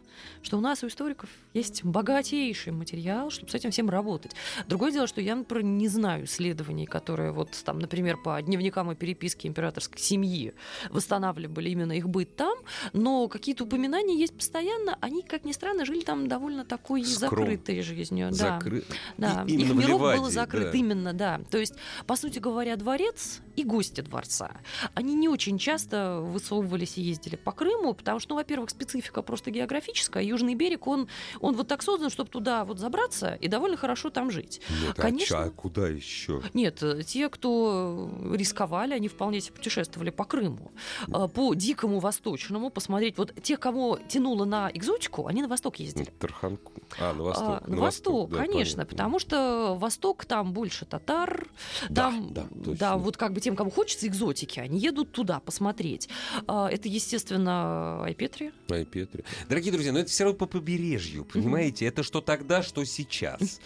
что 0.43 0.59
у 0.59 0.61
нас 0.61 0.83
у 0.83 0.89
историков 0.89 1.29
есть 1.53 1.85
богатейший 1.85 2.73
материал, 2.73 3.31
чтобы 3.31 3.51
с 3.51 3.55
этим 3.55 3.71
всем 3.71 3.89
работать. 3.91 4.33
Другое 4.69 4.91
дело, 4.93 5.07
что 5.07 5.21
я, 5.21 5.35
например, 5.37 5.65
не 5.65 5.89
знаю 5.89 6.25
исследований, 6.25 6.87
которые 6.87 7.33
вот 7.33 7.51
там, 7.65 7.79
например, 7.79 8.17
по 8.17 8.41
дневникам 8.43 8.91
и 8.93 8.95
переписке 8.95 9.49
императорской 9.49 9.99
семьи 10.01 10.55
восстанавливали 10.91 11.71
именно 11.71 11.93
их 11.93 12.09
быт 12.09 12.37
там, 12.37 12.59
но 12.93 13.29
какие-то 13.29 13.65
упоминания 13.65 14.17
есть 14.19 14.35
постоянно. 14.37 14.97
Они, 15.01 15.23
как 15.23 15.45
ни 15.45 15.53
странно, 15.53 15.85
жили 15.85 16.01
там 16.03 16.29
довольно 16.29 16.65
такой 16.65 17.05
Скром. 17.05 17.31
закрытой 17.31 17.81
жизнью. 17.83 18.31
Да. 18.33 18.59
Закры- 18.59 18.85
Да, 19.19 19.45
И- 19.47 19.53
именно 19.55 19.65
их 19.81 19.87
мирок 19.89 20.01
был 20.01 20.11
Ливадии, 20.13 20.33
закрыт, 20.35 20.73
да. 20.73 20.79
именно, 20.79 21.13
да. 21.13 21.41
То 21.51 21.59
есть, 21.59 21.75
по 22.07 22.17
сути 22.17 22.39
говоря, 22.39 22.77
дворец 22.77 23.41
и 23.57 23.65
гости 23.65 24.01
дворца, 24.01 24.53
они 24.95 25.15
не 25.15 25.29
очень 25.29 25.59
часто 25.59 26.21
высовывались 26.21 26.99
и 26.99 27.03
ездили 27.03 27.37
по 27.37 27.53
Крыму, 27.53 27.95
потому 27.95 28.19
что, 28.21 28.31
ну, 28.31 28.37
во-первых, 28.37 28.71
специфика 28.71 29.23
просто 29.23 29.51
географическая. 29.51 30.04
Южный 30.21 30.55
берег, 30.55 30.87
он, 30.87 31.09
он 31.41 31.55
вот 31.55 31.69
так 31.69 31.83
создан, 31.83 32.11
чтобы 32.11 32.31
туда 32.31 32.65
вот 32.65 32.79
забраться 32.79 33.35
и 33.35 33.49
довольно 33.49 33.77
хорошо 33.77 34.11
там 34.11 34.31
жить. 34.31 34.61
Нет, 34.83 34.95
а 34.99 35.03
Конечно. 35.03 35.43
а 35.43 35.51
куда 35.51 35.89
еще? 35.89 36.43
Нет, 36.55 36.83
э, 36.83 37.03
те, 37.03 37.29
кто 37.29 38.11
рисковали, 38.33 38.95
они 38.95 39.09
вполне 39.09 39.41
себе 39.41 39.55
путешествовали 39.55 40.11
по 40.11 40.25
Крыму, 40.25 40.73
э, 41.09 41.29
по 41.29 41.55
дикому 41.55 41.99
восточному, 42.01 42.71
посмотреть. 42.71 43.19
Вот 43.19 43.35
тех, 43.43 43.61
кого 43.61 43.99
тянуло 44.09 44.45
на 44.45 44.71
экзотику, 44.73 45.27
они 45.27 45.43
на 45.43 45.49
восток 45.49 45.77
ездили. 45.79 46.11
Тарханку. 46.19 46.73
А, 46.99 47.13
на 47.13 47.23
восток. 47.23 47.63
А, 47.67 47.71
на 47.71 47.77
восток, 47.81 48.31
да, 48.31 48.37
конечно, 48.39 48.77
понятно. 48.85 48.87
потому 48.97 49.19
что 49.19 49.77
восток 49.79 50.25
там 50.25 50.53
больше 50.53 50.85
татар, 50.85 51.47
Да, 51.89 52.11
там, 52.11 52.33
да, 52.33 52.47
точно. 52.65 52.97
вот 52.99 53.17
как 53.17 53.33
бы 53.33 53.41
тем, 53.41 53.57
кому 53.57 53.71
хочется 53.71 54.07
экзотики, 54.07 54.61
они 54.61 54.79
едут 54.79 55.13
туда 55.13 55.41
посмотреть. 55.41 56.09
А, 56.47 56.69
Это, 56.71 56.89
естественно, 56.89 58.03
Айпетри. 58.05 58.53
Ай, 58.71 58.85
Петри. 58.85 59.25
Дорогие 59.49 59.73
друзья, 59.73 59.93
но 59.95 60.01
это 60.01 60.11
все 60.11 60.25
равно 60.25 60.37
по 60.37 60.47
побережью, 60.47 61.25
понимаете? 61.25 61.87
Это 61.87 62.03
что 62.03 62.21
тогда, 62.21 62.65
что 62.65 62.85
сейчас. 62.85 63.61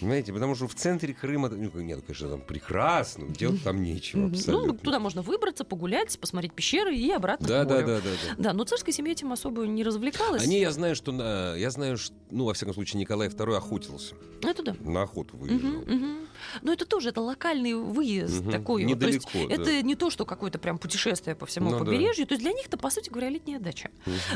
Понимаете, 0.00 0.32
потому 0.32 0.54
что 0.54 0.66
в 0.68 0.74
центре 0.74 1.14
Крыма, 1.14 1.48
ну, 1.48 1.70
нет, 1.80 2.00
конечно, 2.06 2.28
там 2.28 2.40
прекрасно, 2.40 3.28
делать 3.28 3.62
там 3.62 3.82
нечего. 3.82 4.20
Ну, 4.20 4.28
абсолютно. 4.28 4.78
туда 4.78 4.98
можно 4.98 5.22
выбраться, 5.22 5.64
погулять, 5.64 6.18
посмотреть 6.18 6.52
пещеры 6.54 6.94
и 6.96 7.10
обратно 7.10 7.46
Да, 7.46 7.64
к 7.64 7.68
да, 7.68 7.74
морю. 7.74 7.86
да, 7.86 7.94
да, 7.96 8.00
да. 8.10 8.34
Да, 8.38 8.52
но 8.52 8.64
царская 8.64 8.92
семья 8.92 9.12
этим 9.12 9.32
особо 9.32 9.66
не 9.66 9.82
развлекалась. 9.84 10.42
Они, 10.42 10.58
я 10.60 10.70
знаю, 10.72 10.94
что 10.96 11.12
на, 11.12 11.54
я 11.56 11.70
знаю, 11.70 11.96
что, 11.98 12.14
ну, 12.30 12.44
во 12.46 12.54
всяком 12.54 12.74
случае, 12.74 13.00
Николай 13.00 13.28
II 13.28 13.56
охотился. 13.56 14.14
Это 14.42 14.62
да. 14.62 14.74
На 14.80 15.02
охоту 15.02 15.36
выезжал. 15.36 15.70
мгм. 15.82 16.16
Но 16.62 16.72
это 16.72 16.86
тоже 16.86 17.10
это 17.10 17.20
локальный 17.20 17.74
выезд 17.74 18.40
Мгм. 18.40 18.50
такой. 18.50 18.86
вот, 18.86 18.98
то 18.98 19.06
есть 19.06 19.26
Недалеко, 19.34 19.48
да. 19.54 19.62
это 19.62 19.82
не 19.86 19.94
то, 19.94 20.08
что 20.08 20.24
какое-то 20.24 20.58
прям 20.58 20.78
путешествие 20.78 21.36
по 21.36 21.44
всему 21.44 21.70
Ну 21.70 21.78
да. 21.78 21.84
побережью. 21.84 22.26
То 22.26 22.32
есть 22.32 22.42
для 22.42 22.52
них 22.52 22.66
это, 22.66 22.78
по 22.78 22.88
сути 22.88 23.10
говоря, 23.10 23.28
летняя 23.28 23.58
дача. 23.58 23.90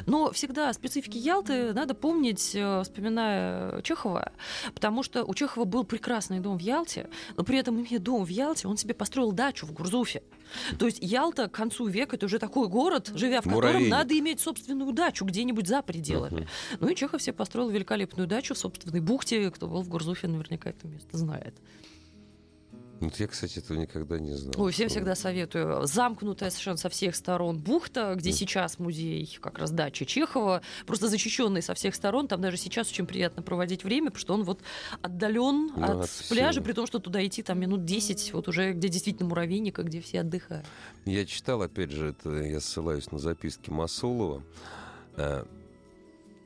Но 0.07 0.31
всегда 0.33 0.69
о 0.69 0.75
специфике 0.75 1.19
Ялты 1.19 1.73
надо 1.73 1.95
помнить, 1.95 2.51
э, 2.55 2.83
вспоминая 2.83 3.81
Чехова, 3.83 4.33
потому 4.75 5.03
что 5.03 5.25
у 5.25 5.33
Чехова 5.35 5.54
был 5.57 5.85
прекрасный 5.85 6.41
дом 6.41 6.59
в 6.59 6.61
Ялте, 6.61 7.09
но 7.37 7.45
при 7.45 7.59
этом, 7.59 7.81
имея 7.81 8.01
дом 8.01 8.25
в 8.25 8.29
Ялте, 8.29 8.67
он 8.67 8.77
себе 8.77 8.95
построил 8.95 9.33
дачу 9.33 9.67
в 9.67 9.73
Гурзуфе. 9.73 10.23
То 10.79 10.87
есть 10.87 10.99
Ялта 11.01 11.49
к 11.49 11.53
концу 11.53 11.87
века 11.87 12.17
это 12.17 12.27
уже 12.27 12.39
такой 12.39 12.69
город, 12.69 13.13
живя 13.15 13.41
в 13.41 13.45
котором 13.45 13.67
Муравейник. 13.67 13.91
надо 13.91 14.19
иметь 14.19 14.41
собственную 14.41 14.93
дачу 14.93 15.25
где-нибудь 15.25 15.67
за 15.69 15.83
пределами. 15.83 16.41
Мгм. 16.41 16.49
Ну 16.81 16.89
и 16.89 16.95
Чехов 16.95 17.23
себе 17.23 17.33
построил 17.33 17.71
великолепную 17.71 18.27
дачу 18.27 18.55
в 18.55 18.59
собственной 18.59 19.01
бухте. 19.01 19.51
Кто 19.51 19.69
был 19.69 19.83
в 19.83 19.89
Гурзуфе, 19.89 20.27
наверняка 20.27 20.71
это 20.71 20.87
место 20.89 21.17
знает. 21.17 21.55
Вот 23.01 23.17
я, 23.17 23.27
кстати, 23.27 23.59
этого 23.59 23.77
никогда 23.77 24.19
не 24.19 24.35
знал. 24.35 24.55
Ой, 24.57 24.73
всем 24.73 24.89
всегда 24.89 25.15
советую. 25.15 25.85
Замкнутая 25.87 26.51
совершенно 26.51 26.77
со 26.79 26.89
всех 26.89 27.17
сторон 27.17 27.59
бухта, 27.59 28.15
где 28.15 28.31
Мгм. 28.31 28.39
сейчас 28.39 28.79
музей 28.79 29.37
как 29.43 29.59
раз 29.59 29.73
дачи 29.73 30.05
Чехова, 30.05 30.63
просто 30.87 31.09
защищенный 31.09 31.61
со 31.61 31.75
всех 31.75 31.95
сторон. 31.95 32.29
Там 32.29 32.41
даже 32.41 32.57
сейчас 32.57 32.89
очень 32.91 33.07
приятно 33.07 33.43
проводить 33.43 33.85
время, 33.85 34.07
потому 34.07 34.21
что 34.21 34.35
он 34.35 34.45
вот 34.45 34.61
отдален 35.03 35.73
Ну, 35.77 35.83
от 35.85 36.05
от 36.05 36.11
пляжа, 36.31 36.63
при 36.63 36.73
том, 36.73 36.87
что 36.87 36.99
туда 36.99 37.25
идти 37.27 37.43
там 37.43 37.59
минут 37.61 37.85
10, 37.85 38.33
вот 38.33 38.49
уже 38.49 38.73
где 38.73 38.89
действительно 38.89 39.29
муравейник, 39.29 39.79
и 39.81 39.83
где 39.83 40.01
все 40.01 40.21
отдыхают. 40.21 40.65
Я 41.05 41.27
читал, 41.27 41.61
опять 41.63 41.91
же, 41.91 42.09
это 42.11 42.31
я 42.31 42.61
ссылаюсь 42.61 43.11
на 43.11 43.19
записки 43.19 43.71
Масолова. 43.71 44.43
Э, 45.17 45.45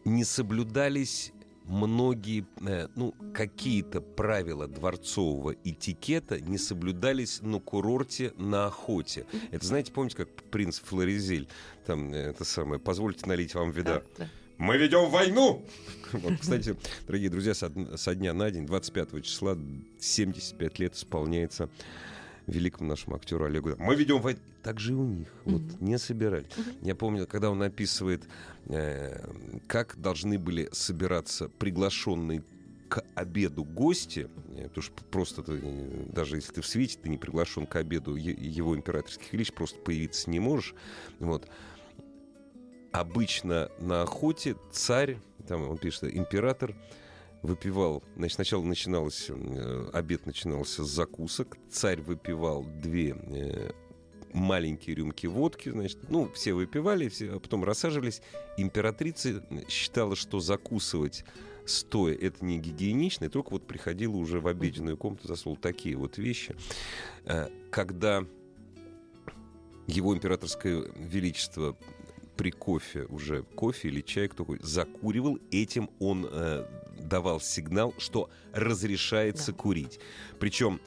Не 0.04 0.24
соблюдались 0.24 1.32
многие, 1.68 2.46
э, 2.66 2.88
ну, 2.96 3.14
какие-то 3.34 4.00
правила 4.00 4.66
дворцового 4.66 5.54
этикета 5.64 6.40
не 6.40 6.58
соблюдались 6.58 7.42
на 7.42 7.60
курорте, 7.60 8.32
на 8.36 8.66
охоте. 8.66 9.26
Это, 9.50 9.66
знаете, 9.66 9.92
помните, 9.92 10.16
как 10.16 10.28
принц 10.50 10.80
Флоризель, 10.80 11.48
там, 11.86 12.12
э, 12.12 12.30
это 12.30 12.44
самое, 12.44 12.80
позвольте 12.80 13.26
налить 13.26 13.54
вам 13.54 13.70
вида. 13.70 14.02
Да, 14.18 14.24
да. 14.24 14.30
Мы 14.56 14.76
ведем 14.76 15.10
войну! 15.10 15.64
Вот, 16.12 16.40
кстати, 16.40 16.74
дорогие 17.06 17.28
друзья, 17.28 17.52
со 17.54 18.14
дня 18.14 18.32
на 18.32 18.50
день, 18.50 18.64
25 18.64 19.22
числа, 19.22 19.58
75 20.00 20.78
лет 20.78 20.94
исполняется 20.94 21.68
великому 22.48 22.88
нашему 22.88 23.16
актеру 23.16 23.44
Олегу. 23.44 23.74
Мы 23.78 23.94
ведем 23.94 24.20
войну. 24.20 24.40
Так 24.62 24.80
же 24.80 24.92
и 24.92 24.94
у 24.94 25.04
них. 25.04 25.28
Вот, 25.44 25.62
Мгм. 25.62 25.76
не 25.86 25.98
собирали. 25.98 26.46
Мгм. 26.56 26.72
Я 26.82 26.94
помню, 26.94 27.26
когда 27.26 27.50
он 27.50 27.62
описывает, 27.62 28.24
э, 28.66 29.24
как 29.66 29.96
должны 30.00 30.38
были 30.38 30.68
собираться 30.72 31.48
приглашенные 31.48 32.42
к 32.88 33.04
обеду 33.14 33.64
гости, 33.64 34.28
э, 34.56 34.68
потому 34.68 34.82
что 34.82 35.04
просто 35.04 35.42
ты, 35.42 35.60
э, 35.62 36.04
даже 36.12 36.36
если 36.36 36.52
ты 36.54 36.60
в 36.62 36.66
свете, 36.66 36.98
ты 37.02 37.08
не 37.10 37.18
приглашен 37.18 37.66
к 37.66 37.76
обеду 37.76 38.16
его 38.16 38.74
императорских 38.76 39.32
величеств, 39.32 39.56
просто 39.56 39.78
появиться 39.80 40.30
не 40.30 40.40
можешь. 40.40 40.74
Вот. 41.20 41.46
Обычно 42.92 43.70
на 43.78 44.02
охоте 44.02 44.56
царь, 44.72 45.18
там 45.46 45.68
он 45.68 45.76
пишет, 45.76 46.04
император 46.04 46.74
выпивал, 47.42 48.02
значит, 48.16 48.36
сначала 48.36 48.62
начиналось, 48.62 49.26
э, 49.28 49.90
обед 49.92 50.26
начинался 50.26 50.84
с 50.84 50.88
закусок, 50.88 51.56
царь 51.70 52.00
выпивал 52.00 52.64
две 52.64 53.10
э, 53.10 53.70
маленькие 54.32 54.96
рюмки 54.96 55.26
водки, 55.26 55.70
значит, 55.70 55.98
ну, 56.08 56.30
все 56.32 56.52
выпивали, 56.52 57.08
все, 57.08 57.36
а 57.36 57.40
потом 57.40 57.64
рассаживались. 57.64 58.22
Императрица 58.56 59.44
считала, 59.68 60.16
что 60.16 60.40
закусывать 60.40 61.24
стоя 61.64 62.14
это 62.14 62.44
не 62.44 62.58
гигиенично, 62.58 63.26
и 63.26 63.28
только 63.28 63.50
вот 63.50 63.66
приходила 63.66 64.16
уже 64.16 64.40
в 64.40 64.48
обеденную 64.48 64.96
комнату 64.96 65.28
за 65.28 65.36
стол. 65.36 65.56
Такие 65.56 65.96
вот 65.96 66.18
вещи. 66.18 66.56
Э, 67.24 67.48
Когда 67.70 68.24
его 69.86 70.14
императорское 70.14 70.84
величество 70.96 71.76
при 72.36 72.50
кофе, 72.50 73.04
уже 73.04 73.42
кофе 73.42 73.88
или 73.88 74.00
чай, 74.00 74.28
кто 74.28 74.46
закуривал, 74.60 75.38
этим 75.50 75.90
он 75.98 76.28
давал 77.08 77.40
сигнал, 77.40 77.94
что 77.98 78.30
разрешается 78.52 79.52
Да. 79.52 79.58
курить. 79.58 79.98
Причем 80.38 80.80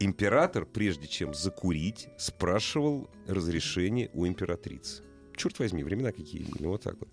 император, 0.00 0.64
прежде 0.66 1.06
чем 1.06 1.34
закурить, 1.34 2.08
спрашивал 2.18 3.10
разрешение 3.26 4.10
у 4.14 4.26
императрицы. 4.26 5.02
Черт 5.36 5.58
возьми, 5.58 5.84
времена 5.84 6.12
какие 6.12 6.42
были, 6.44 6.66
вот 6.66 6.82
так 6.82 6.96
вот. 6.98 7.08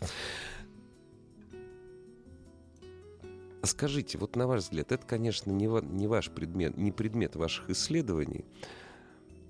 Скажите, 3.63 4.18
вот 4.20 4.36
на 4.36 4.46
ваш 4.46 4.62
взгляд, 4.63 4.91
это, 4.91 5.06
конечно, 5.08 5.50
не, 5.52 5.68
ва- 5.68 5.82
не 5.82 6.08
ваш 6.08 6.30
предмет, 6.30 6.78
не 6.78 6.91
предмет 6.91 7.36
ваших 7.36 7.72
исследований, 7.72 8.46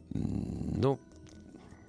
но 0.10 0.98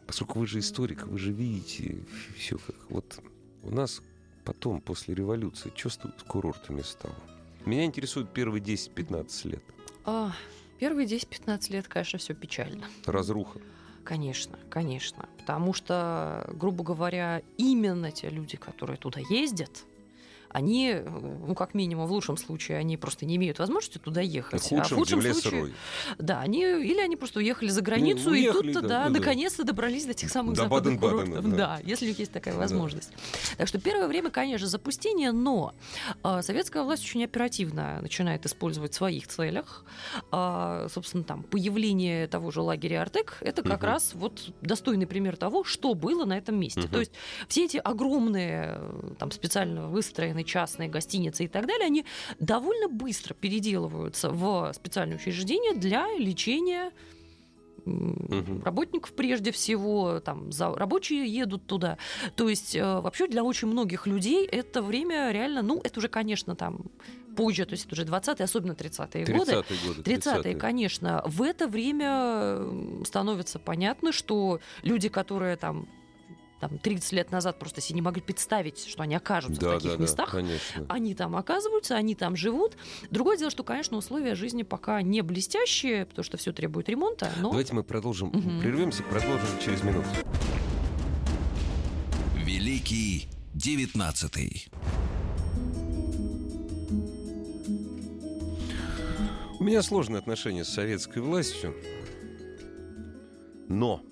поскольку 0.08 0.40
вы 0.40 0.46
же 0.48 0.58
историк, 0.58 1.06
вы 1.06 1.18
же 1.18 1.30
видите 1.32 1.98
все 2.36 2.58
как 2.58 2.74
вот 2.90 3.20
у 3.62 3.70
нас 3.70 4.02
потом, 4.46 4.80
после 4.80 5.14
революции, 5.14 5.70
что 5.76 5.90
с 5.90 5.98
курортами 6.26 6.80
стало? 6.80 7.16
Меня 7.66 7.84
интересует 7.84 8.32
первые 8.32 8.62
10-15 8.62 9.48
лет. 9.48 9.62
А, 10.04 10.32
Первые 10.78 11.06
10-15 11.06 11.72
лет, 11.72 11.88
конечно, 11.88 12.18
все 12.18 12.34
печально. 12.34 12.84
Разруха. 13.06 13.60
Конечно, 14.04 14.58
конечно. 14.68 15.28
Потому 15.38 15.72
что, 15.72 16.48
грубо 16.52 16.84
говоря, 16.84 17.42
именно 17.56 18.12
те 18.12 18.28
люди, 18.28 18.56
которые 18.56 18.98
туда 18.98 19.20
ездят, 19.30 19.84
они, 20.56 20.96
ну, 21.46 21.54
как 21.54 21.74
минимум, 21.74 22.06
в 22.06 22.12
лучшем 22.12 22.38
случае, 22.38 22.78
они 22.78 22.96
просто 22.96 23.26
не 23.26 23.36
имеют 23.36 23.58
возможности 23.58 23.98
туда 23.98 24.22
ехать. 24.22 24.62
В 24.62 24.68
худшем, 24.68 24.80
а 24.80 24.84
в 24.84 24.90
худшем 24.94 25.20
случае, 25.20 25.42
сырой. 25.42 25.74
да, 26.18 26.40
они, 26.40 26.62
или 26.62 26.98
они 27.00 27.16
просто 27.16 27.40
уехали 27.40 27.68
за 27.68 27.82
границу, 27.82 28.30
Ну, 28.30 28.34
и 28.34 28.40
уехали, 28.40 28.72
тут-то, 28.72 28.80
да, 28.80 28.88
да, 28.88 29.04
да, 29.04 29.10
да. 29.10 29.18
наконец-то 29.18 29.64
добрались 29.64 30.06
до 30.06 30.14
тех 30.14 30.30
самых 30.30 30.54
До 30.56 30.62
западных 30.62 30.98
курортов. 30.98 31.50
да. 31.50 31.56
Да. 31.56 31.80
если 31.84 32.06
у 32.06 32.08
них 32.08 32.18
есть 32.18 32.32
такая 32.32 32.54
Да. 32.54 32.60
возможность. 32.60 33.12
Так 33.58 33.68
что 33.68 33.78
первое 33.78 34.08
время, 34.08 34.30
конечно, 34.30 34.66
запустение, 34.66 35.30
но 35.32 35.74
а, 36.22 36.40
советская 36.42 36.82
власть 36.82 37.02
очень 37.04 37.22
оперативно 37.24 37.98
начинает 38.00 38.46
использовать 38.46 38.92
в 38.92 38.96
своих 38.96 39.26
целях. 39.28 39.84
А, 40.32 40.86
собственно, 40.88 41.22
там 41.24 41.42
появление 41.42 42.26
того 42.28 42.50
же 42.50 42.62
лагеря 42.62 43.02
Артек 43.02 43.36
это 43.42 43.62
как 43.62 43.80
Мгм. 43.82 43.86
раз 43.90 44.12
вот 44.14 44.50
достойный 44.62 45.06
пример 45.06 45.36
того, 45.36 45.64
что 45.64 45.92
было 45.94 46.24
на 46.24 46.38
этом 46.38 46.58
месте. 46.58 46.80
Мгм. 46.80 46.88
То 46.90 46.98
есть 47.00 47.12
все 47.48 47.64
эти 47.66 47.76
огромные 47.76 48.76
э, 48.78 49.10
там 49.18 49.30
специально 49.30 49.86
выстроенные 49.88 50.44
частные 50.46 50.88
гостиницы 50.88 51.44
и 51.44 51.48
так 51.48 51.66
далее, 51.66 51.86
они 51.86 52.04
довольно 52.38 52.88
быстро 52.88 53.34
переделываются 53.34 54.30
в 54.30 54.72
специальные 54.74 55.16
учреждения 55.16 55.74
для 55.74 56.06
лечения 56.16 56.92
работников 58.64 59.12
прежде 59.12 59.52
всего, 59.52 60.20
там 60.20 60.50
за, 60.50 60.74
рабочие 60.74 61.26
едут 61.26 61.66
туда. 61.66 61.98
То 62.34 62.48
есть 62.48 62.74
э, 62.74 62.82
вообще 62.82 63.28
для 63.28 63.44
очень 63.44 63.68
многих 63.68 64.06
людей 64.06 64.44
это 64.44 64.82
время 64.82 65.30
реально, 65.30 65.62
ну 65.62 65.80
это 65.84 66.00
уже, 66.00 66.08
конечно, 66.08 66.56
там 66.56 66.86
позже, 67.36 67.64
то 67.64 67.72
есть 67.72 67.86
это 67.86 67.94
уже 67.94 68.04
20-е, 68.04 68.44
особенно 68.44 68.72
30-е 68.72 69.26
годы. 69.26 69.52
30-е 69.52 69.88
годы. 69.88 70.10
30-е, 70.10 70.54
конечно. 70.56 71.22
В 71.26 71.42
это 71.42 71.68
время 71.68 72.60
становится 73.04 73.58
понятно, 73.58 74.10
что 74.10 74.60
люди, 74.82 75.08
которые 75.08 75.56
там 75.56 75.86
там 76.60 76.78
30 76.78 77.12
лет 77.12 77.30
назад 77.30 77.58
просто 77.58 77.80
себе 77.80 77.96
не 77.96 78.02
могли 78.02 78.22
представить, 78.22 78.86
что 78.86 79.02
они 79.02 79.14
окажутся 79.14 79.60
Да, 79.60 79.70
в 79.70 79.74
таких 79.74 79.90
да, 79.92 79.96
да, 79.98 80.02
местах, 80.02 80.30
конечно. 80.30 80.86
они 80.88 81.14
там 81.14 81.36
оказываются, 81.36 81.96
они 81.96 82.14
там 82.14 82.34
живут. 82.36 82.76
Другое 83.10 83.36
дело, 83.36 83.50
что, 83.50 83.62
конечно, 83.62 83.96
условия 83.96 84.34
жизни 84.34 84.62
пока 84.62 85.02
не 85.02 85.20
блестящие, 85.22 86.06
потому 86.06 86.24
что 86.24 86.36
все 86.36 86.52
требует 86.52 86.88
ремонта, 86.88 87.30
но 87.40 87.50
Давайте 87.50 87.74
мы 87.74 87.82
продолжим. 87.84 88.28
Мгм. 88.28 88.60
Прервемся, 88.60 89.02
продолжим 89.02 89.48
через 89.62 89.82
минуту. 89.82 90.08
Великий 92.44 93.28
девятнадцатый. 93.54 94.68
У 99.58 99.64
меня 99.64 99.82
сложные 99.82 100.18
отношения 100.18 100.64
с 100.64 100.68
советской 100.68 101.20
властью, 101.20 101.74
но 103.68 104.02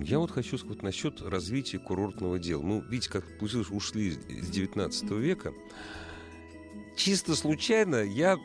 я 0.00 0.18
вот 0.18 0.30
хочу 0.30 0.58
сказать 0.58 0.82
насчет 0.82 1.20
развития 1.22 1.78
курортного 1.78 2.38
дела. 2.38 2.62
Мы, 2.62 2.80
видите, 2.88 3.10
как 3.10 3.38
получилось, 3.38 3.70
ушли 3.70 4.12
с 4.12 4.48
19 4.48 5.10
века. 5.12 5.52
Чисто 6.96 7.34
случайно, 7.34 7.96
я 7.96 8.38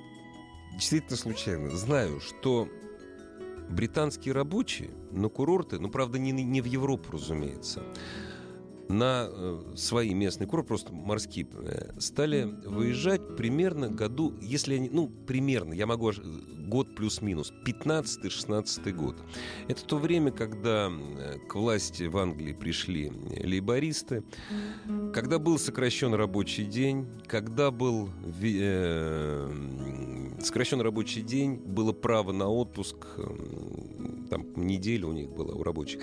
действительно 0.73 1.17
случайно 1.17 1.69
знаю, 1.71 2.19
что 2.19 2.67
британские 3.69 4.33
рабочие 4.33 4.89
на 5.11 5.29
курорты, 5.29 5.79
ну, 5.79 5.89
правда, 5.89 6.17
не, 6.17 6.31
не 6.31 6.61
в 6.61 6.65
Европу, 6.65 7.11
разумеется, 7.13 7.83
на 8.89 9.29
э, 9.29 9.73
свои 9.75 10.13
местные 10.13 10.47
курорты, 10.47 10.69
просто 10.69 10.91
морские, 10.91 11.47
э, 11.53 11.91
стали 11.99 12.43
выезжать 12.65 13.37
примерно 13.37 13.87
году, 13.89 14.33
если 14.41 14.75
они, 14.75 14.89
ну, 14.89 15.07
примерно, 15.07 15.73
я 15.73 15.85
могу 15.85 16.09
аж- 16.09 16.21
год 16.69 16.95
плюс-минус, 16.95 17.53
15-16 17.65 18.91
год. 18.93 19.15
Это 19.67 19.83
то 19.85 19.97
время, 19.97 20.31
когда 20.31 20.89
э, 20.91 21.37
к 21.47 21.55
власти 21.55 22.03
в 22.03 22.17
Англии 22.17 22.53
пришли 22.53 23.11
лейбористы, 23.43 24.23
когда 25.13 25.37
был 25.39 25.59
сокращен 25.59 26.13
рабочий 26.15 26.65
день, 26.65 27.07
когда 27.27 27.69
был 27.71 28.09
э, 28.41 29.51
сокращен 30.41 30.81
рабочий 30.81 31.21
день, 31.21 31.55
было 31.55 31.91
право 31.91 32.31
на 32.31 32.47
отпуск, 32.47 32.97
э, 33.17 33.23
там 34.29 34.47
неделя 34.55 35.07
у 35.07 35.11
них 35.13 35.29
была 35.29 35.53
у 35.53 35.63
рабочих. 35.63 36.01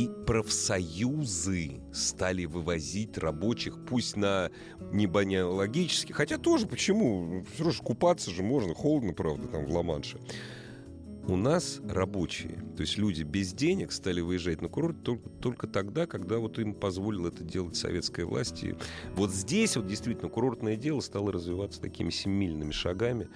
И 0.00 0.08
профсоюзы 0.26 1.82
стали 1.92 2.46
вывозить 2.46 3.18
рабочих, 3.18 3.84
пусть 3.84 4.16
на 4.16 4.50
небанеологические, 4.92 6.14
хотя 6.14 6.38
тоже 6.38 6.66
почему? 6.66 7.44
Все 7.52 7.64
равно 7.64 7.72
ж 7.72 7.82
купаться 7.82 8.30
же 8.30 8.42
можно, 8.42 8.72
холодно, 8.72 9.12
правда, 9.12 9.46
там 9.48 9.66
в 9.66 9.70
Ла-Манше. 9.70 10.18
У 11.28 11.36
нас 11.36 11.82
рабочие, 11.86 12.64
то 12.76 12.80
есть 12.80 12.96
люди 12.96 13.24
без 13.24 13.52
денег 13.52 13.92
стали 13.92 14.22
выезжать 14.22 14.62
на 14.62 14.70
курорт 14.70 15.02
только, 15.02 15.28
только 15.28 15.66
тогда, 15.66 16.06
когда 16.06 16.38
вот 16.38 16.58
им 16.58 16.72
позволила 16.72 17.28
это 17.28 17.44
делать 17.44 17.76
советская 17.76 18.24
власть. 18.24 18.64
И 18.64 18.74
вот 19.16 19.30
здесь 19.30 19.76
вот 19.76 19.86
действительно 19.86 20.30
курортное 20.30 20.76
дело 20.76 21.00
стало 21.00 21.30
развиваться 21.30 21.78
такими 21.78 22.08
семимильными 22.08 22.70
шагами. 22.70 23.28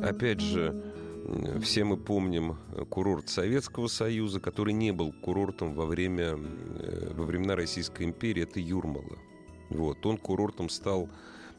Опять 0.00 0.38
же, 0.38 0.80
все 1.62 1.84
мы 1.84 1.96
помним 1.96 2.56
э, 2.72 2.84
курорт 2.84 3.28
Советского 3.28 3.86
Союза, 3.86 4.40
который 4.40 4.72
не 4.72 4.92
был 4.92 5.12
курортом 5.12 5.74
во, 5.74 5.86
время, 5.86 6.36
э, 6.36 7.12
во 7.14 7.24
времена 7.24 7.56
Российской 7.56 8.04
империи, 8.04 8.42
это 8.42 8.60
Юрмала. 8.60 9.18
Вот, 9.70 10.04
он 10.06 10.18
курортом 10.18 10.68
стал... 10.68 11.08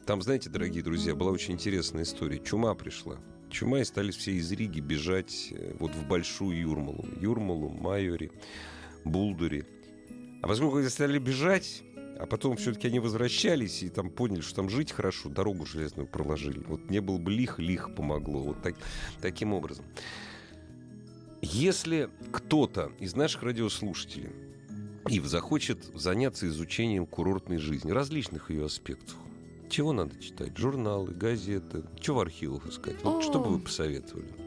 Там, 0.06 0.20
знаете, 0.20 0.50
дорогие 0.50 0.82
друзья, 0.82 1.14
была 1.14 1.30
очень 1.30 1.54
интересная 1.54 2.02
история. 2.02 2.38
Чума 2.38 2.74
пришла. 2.74 3.16
Чума 3.50 3.80
и 3.80 3.84
стали 3.84 4.10
все 4.10 4.32
из 4.32 4.52
Риги 4.52 4.80
бежать 4.80 5.48
э, 5.52 5.74
вот 5.78 5.94
в 5.94 6.06
Большую 6.06 6.58
Юрмалу. 6.58 7.06
Юрмалу, 7.20 7.70
Майори, 7.70 8.30
Булдури. 9.04 9.64
А 10.42 10.46
поскольку 10.46 10.76
они 10.76 10.88
стали 10.88 11.18
бежать, 11.18 11.82
а 12.18 12.26
потом 12.26 12.56
все-таки 12.56 12.88
они 12.88 13.00
возвращались 13.00 13.82
и 13.82 13.88
там 13.88 14.10
поняли, 14.10 14.40
что 14.40 14.56
там 14.56 14.68
жить 14.68 14.92
хорошо, 14.92 15.28
дорогу 15.28 15.66
железную 15.66 16.06
проложили. 16.06 16.60
Вот 16.60 16.88
не 16.90 17.00
был 17.00 17.18
бы 17.18 17.32
лих, 17.32 17.58
лих 17.58 17.94
помогло. 17.94 18.40
Вот 18.40 18.62
так, 18.62 18.76
таким 19.20 19.52
образом. 19.52 19.84
Если 21.42 22.08
кто-то 22.32 22.92
из 23.00 23.14
наших 23.14 23.42
радиослушателей 23.42 24.30
Ив 25.08 25.26
захочет 25.26 25.84
заняться 25.94 26.46
изучением 26.46 27.06
курортной 27.06 27.58
жизни, 27.58 27.90
различных 27.90 28.50
ее 28.50 28.66
аспектов, 28.66 29.16
чего 29.68 29.92
надо 29.92 30.16
читать? 30.22 30.56
Журналы, 30.56 31.12
газеты? 31.12 31.82
Что 32.00 32.14
в 32.14 32.20
архивах 32.20 32.66
искать? 32.66 32.96
Вот 33.02 33.22
что 33.22 33.40
бы 33.40 33.50
вы 33.50 33.58
посоветовали? 33.58 34.43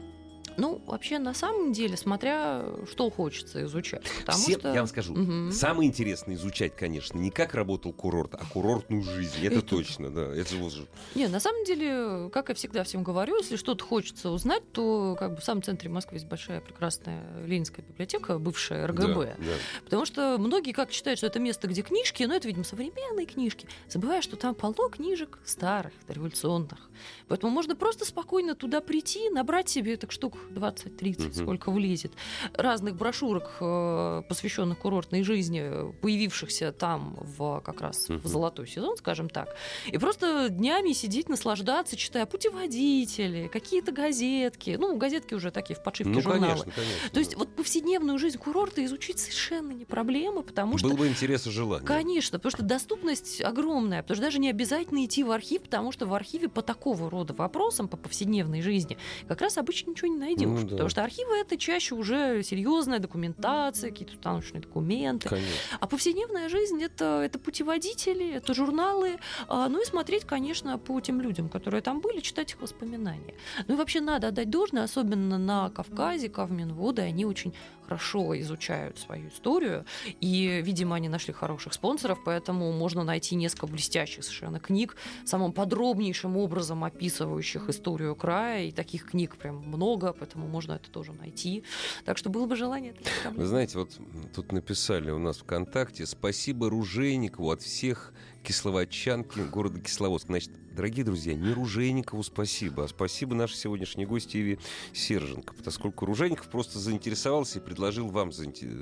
Ну, 0.58 0.82
вообще, 0.86 1.18
на 1.18 1.34
самом 1.34 1.72
деле, 1.72 1.96
смотря 1.96 2.64
что 2.90 3.10
хочется 3.10 3.62
изучать. 3.64 4.02
Потому 4.20 4.38
что... 4.50 4.68
я 4.72 4.80
вам 4.80 4.86
скажу, 4.88 5.14
Мгм. 5.14 5.52
самое 5.52 5.88
интересное 5.88 6.34
изучать, 6.34 6.74
конечно, 6.76 7.16
не 7.16 7.30
как 7.30 7.54
работал 7.54 7.92
курорт, 7.92 8.34
а 8.34 8.44
курортную 8.44 9.02
жизнь. 9.02 9.38
Это 9.44 9.56
Это- 9.58 9.66
точно, 9.66 10.10
да. 10.10 10.34
Это 10.34 10.50
же- 10.70 10.86
Не, 11.14 11.28
на 11.28 11.38
самом 11.40 11.64
деле, 11.64 12.28
как 12.30 12.48
я 12.48 12.54
всегда 12.54 12.82
всем 12.84 13.02
говорю, 13.04 13.36
если 13.38 13.56
что-то 13.56 13.84
хочется 13.84 14.30
узнать, 14.30 14.62
то 14.72 15.16
как 15.18 15.34
бы 15.34 15.40
в 15.40 15.44
самом 15.44 15.62
центре 15.62 15.88
Москвы 15.88 16.16
есть 16.16 16.26
большая 16.26 16.60
прекрасная 16.60 17.22
Ленинская 17.46 17.84
библиотека, 17.86 18.38
бывшая 18.38 18.86
РГБ. 18.86 19.14
Да, 19.14 19.36
да. 19.38 19.52
Потому 19.84 20.04
что 20.06 20.36
многие 20.38 20.72
как 20.72 20.90
считают, 20.90 21.18
что 21.18 21.26
это 21.28 21.38
место, 21.38 21.68
где 21.68 21.82
книжки, 21.82 22.24
но 22.24 22.34
это, 22.34 22.48
видимо, 22.48 22.64
современные 22.64 23.26
книжки, 23.26 23.68
забывая, 23.88 24.22
что 24.22 24.36
там 24.36 24.54
полно 24.56 24.88
книжек 24.88 25.38
старых, 25.44 25.92
революционных. 26.08 26.90
Поэтому 27.28 27.52
можно 27.52 27.76
просто 27.76 28.04
спокойно 28.04 28.54
туда 28.56 28.80
прийти, 28.80 29.30
набрать 29.30 29.68
себе 29.68 29.96
так 29.96 30.10
штук 30.10 30.36
20-30, 30.50 31.18
Мгм. 31.24 31.32
сколько 31.32 31.70
влезет, 31.70 32.12
разных 32.54 32.96
брошюрок, 32.96 33.50
э, 33.60 34.22
посвященных 34.28 34.78
курортной 34.78 35.22
жизни, 35.22 35.92
появившихся 36.00 36.72
там 36.72 37.16
в 37.20 37.60
как 37.60 37.80
раз 37.80 38.08
Мгм. 38.08 38.20
в 38.20 38.26
золотой 38.26 38.66
сезон, 38.66 38.96
скажем 38.96 39.28
так. 39.28 39.54
И 39.86 39.98
просто 39.98 40.48
днями 40.48 40.92
сидеть, 40.92 41.28
наслаждаться, 41.28 41.96
читая 41.96 42.26
путеводители, 42.26 43.48
какие-то 43.52 43.92
газетки. 43.92 44.76
Ну, 44.78 44.96
газетки 44.96 45.34
уже 45.34 45.50
такие 45.50 45.76
в 45.76 45.82
подшивке 45.82 46.12
Ну, 46.12 46.20
журналы. 46.20 46.46
конечно, 46.64 46.72
конечно. 46.72 47.10
То 47.10 47.18
есть 47.20 47.36
вот 47.36 47.54
повседневную 47.54 48.18
жизнь 48.18 48.38
курорта 48.38 48.84
изучить 48.84 49.18
совершенно 49.18 49.72
не 49.72 49.84
проблема, 49.84 50.42
потому 50.42 50.78
что 50.78 50.88
Был 50.88 50.96
бы 50.96 51.08
интерес 51.08 51.46
и 51.46 51.50
желание. 51.50 51.86
Конечно, 51.86 52.38
потому 52.38 52.50
что 52.50 52.62
доступность 52.62 53.40
огромная, 53.42 54.02
потому 54.02 54.16
что 54.16 54.24
даже 54.24 54.38
не 54.38 54.50
обязательно 54.50 55.04
идти 55.04 55.22
в 55.24 55.30
архив, 55.30 55.62
потому 55.62 55.92
что 55.92 56.06
в 56.06 56.14
архиве 56.14 56.48
по 56.48 56.62
такого 56.62 57.10
рода 57.10 57.34
вопросам, 57.34 57.88
по 57.88 57.96
повседневной 57.96 58.62
жизни, 58.62 58.96
как 59.26 59.40
раз 59.40 59.58
обычно 59.58 59.90
ничего 59.90 60.08
не 60.08 60.16
найдешь. 60.18 60.37
Ну 60.46 60.62
да. 60.62 60.68
Потому 60.70 60.88
что 60.88 61.04
архивы 61.04 61.36
это 61.36 61.56
чаще 61.56 61.94
уже 61.94 62.42
серьезная 62.42 62.98
документация, 62.98 63.90
какие-то 63.90 64.14
установочные 64.14 64.60
документы. 64.60 65.28
Конечно. 65.28 65.52
А 65.80 65.86
повседневная 65.86 66.48
жизнь 66.48 66.82
это, 66.82 67.22
это 67.24 67.38
путеводители, 67.38 68.32
это 68.32 68.54
журналы. 68.54 69.18
а, 69.48 69.68
ну 69.68 69.82
и 69.82 69.84
смотреть, 69.84 70.24
конечно, 70.24 70.78
по 70.78 71.00
тем 71.00 71.20
людям, 71.20 71.48
которые 71.48 71.82
там 71.82 72.00
были, 72.00 72.20
читать 72.20 72.52
их 72.52 72.60
воспоминания. 72.60 73.34
Ну 73.66 73.74
и 73.74 73.76
вообще 73.76 74.00
надо 74.00 74.28
отдать 74.28 74.50
должное, 74.50 74.84
особенно 74.84 75.38
на 75.38 75.70
Кавказе, 75.70 76.28
Кавминводы, 76.28 77.02
они 77.02 77.24
очень 77.24 77.54
хорошо 77.88 78.38
изучают 78.40 78.98
свою 78.98 79.28
историю. 79.28 79.84
И, 80.20 80.60
видимо, 80.62 80.96
они 80.96 81.08
нашли 81.08 81.32
хороших 81.32 81.72
спонсоров, 81.72 82.18
поэтому 82.24 82.70
можно 82.72 83.02
найти 83.02 83.34
несколько 83.34 83.66
блестящих 83.66 84.24
совершенно 84.24 84.60
книг, 84.60 84.96
самым 85.24 85.52
подробнейшим 85.52 86.36
образом 86.36 86.84
описывающих 86.84 87.70
историю 87.70 88.14
края. 88.14 88.64
И 88.64 88.72
таких 88.72 89.06
книг 89.10 89.36
прям 89.36 89.56
много, 89.56 90.12
поэтому 90.12 90.46
можно 90.46 90.74
это 90.74 90.90
тоже 90.90 91.12
найти. 91.12 91.64
Так 92.04 92.18
что 92.18 92.28
было 92.28 92.46
бы 92.46 92.56
желание. 92.56 92.94
Вы 93.34 93.46
знаете, 93.46 93.78
вот 93.78 93.90
тут 94.34 94.52
написали 94.52 95.10
у 95.10 95.18
нас 95.18 95.38
ВКонтакте 95.38 96.04
«Спасибо 96.04 96.68
Ружейникову 96.68 97.50
от 97.50 97.62
всех 97.62 98.12
кисловодчанки 98.48 99.40
города 99.40 99.78
Кисловодск. 99.78 100.28
Значит, 100.28 100.50
дорогие 100.74 101.04
друзья, 101.04 101.34
не 101.34 101.52
Ружейникову 101.52 102.22
спасибо, 102.22 102.84
а 102.84 102.88
спасибо 102.88 103.34
нашей 103.34 103.56
сегодняшней 103.56 104.06
гости 104.06 104.38
Еве 104.38 104.58
Серженко, 104.94 105.52
поскольку 105.62 106.06
Ружейников 106.06 106.48
просто 106.48 106.78
заинтересовался 106.78 107.58
и 107.58 107.62
предложил 107.62 108.08
вам, 108.08 108.30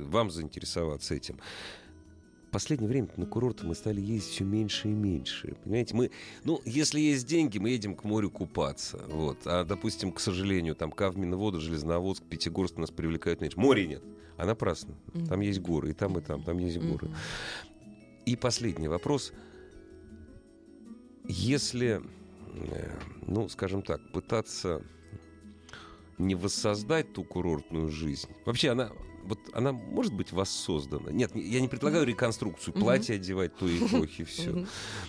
вам 0.09 0.31
заинтересоваться 0.31 1.17
этим 1.17 1.41
последнее 2.53 2.89
время 2.89 3.09
на 3.17 3.27
курорты 3.27 3.67
мы 3.67 3.75
стали 3.75 4.01
ездить 4.01 4.31
все 4.31 4.45
меньше 4.45 4.89
и 4.89 4.93
меньше. 4.93 5.57
Понимаете, 5.65 5.95
мы, 5.95 6.11
ну, 6.45 6.63
если 6.65 7.01
есть 7.01 7.27
деньги, 7.27 7.59
мы 7.59 7.71
едем 7.71 7.95
к 7.95 8.05
морю 8.05 8.31
купаться. 8.31 8.99
Вот. 9.09 9.41
А, 9.45 9.65
допустим, 9.65 10.11
к 10.11 10.21
сожалению, 10.21 10.75
там 10.75 10.91
Кавмин, 10.91 11.37
Вода, 11.37 11.61
Железноводск, 11.61 12.23
Пятигорск 12.23 12.79
нас 12.79 12.91
привлекают 12.91 13.43
меньше. 13.43 13.61
Моря 13.61 13.85
нет. 13.87 14.03
А 14.39 14.47
напрасно. 14.47 14.95
Там 15.29 15.41
есть 15.41 15.61
горы, 15.61 15.91
и 15.91 15.93
там, 15.93 16.17
и 16.17 16.23
там, 16.23 16.43
там 16.45 16.57
есть 16.57 16.79
горы. 16.79 17.11
И 18.25 18.37
последний 18.37 18.89
вопрос. 18.89 19.35
Если, 21.29 22.03
э, 22.55 22.91
ну, 23.27 23.49
скажем 23.49 23.83
так, 23.83 24.01
пытаться 24.13 24.83
не 26.19 26.35
воссоздать 26.35 27.13
ту 27.13 27.25
курортную 27.25 27.91
жизнь. 27.91 28.29
Вообще 28.45 28.71
она 28.71 28.91
вот 29.27 29.41
она 29.53 29.73
может 29.73 30.15
быть 30.15 30.33
воссоздана. 30.33 31.11
Нет, 31.11 31.35
я 31.35 31.61
не 31.61 31.69
предлагаю 31.69 32.07
реконструкцию, 32.07 32.75
платье 32.75 33.17
одевать 33.17 33.57
той 33.57 33.79
эпохи, 33.79 34.25
все. 34.25 34.67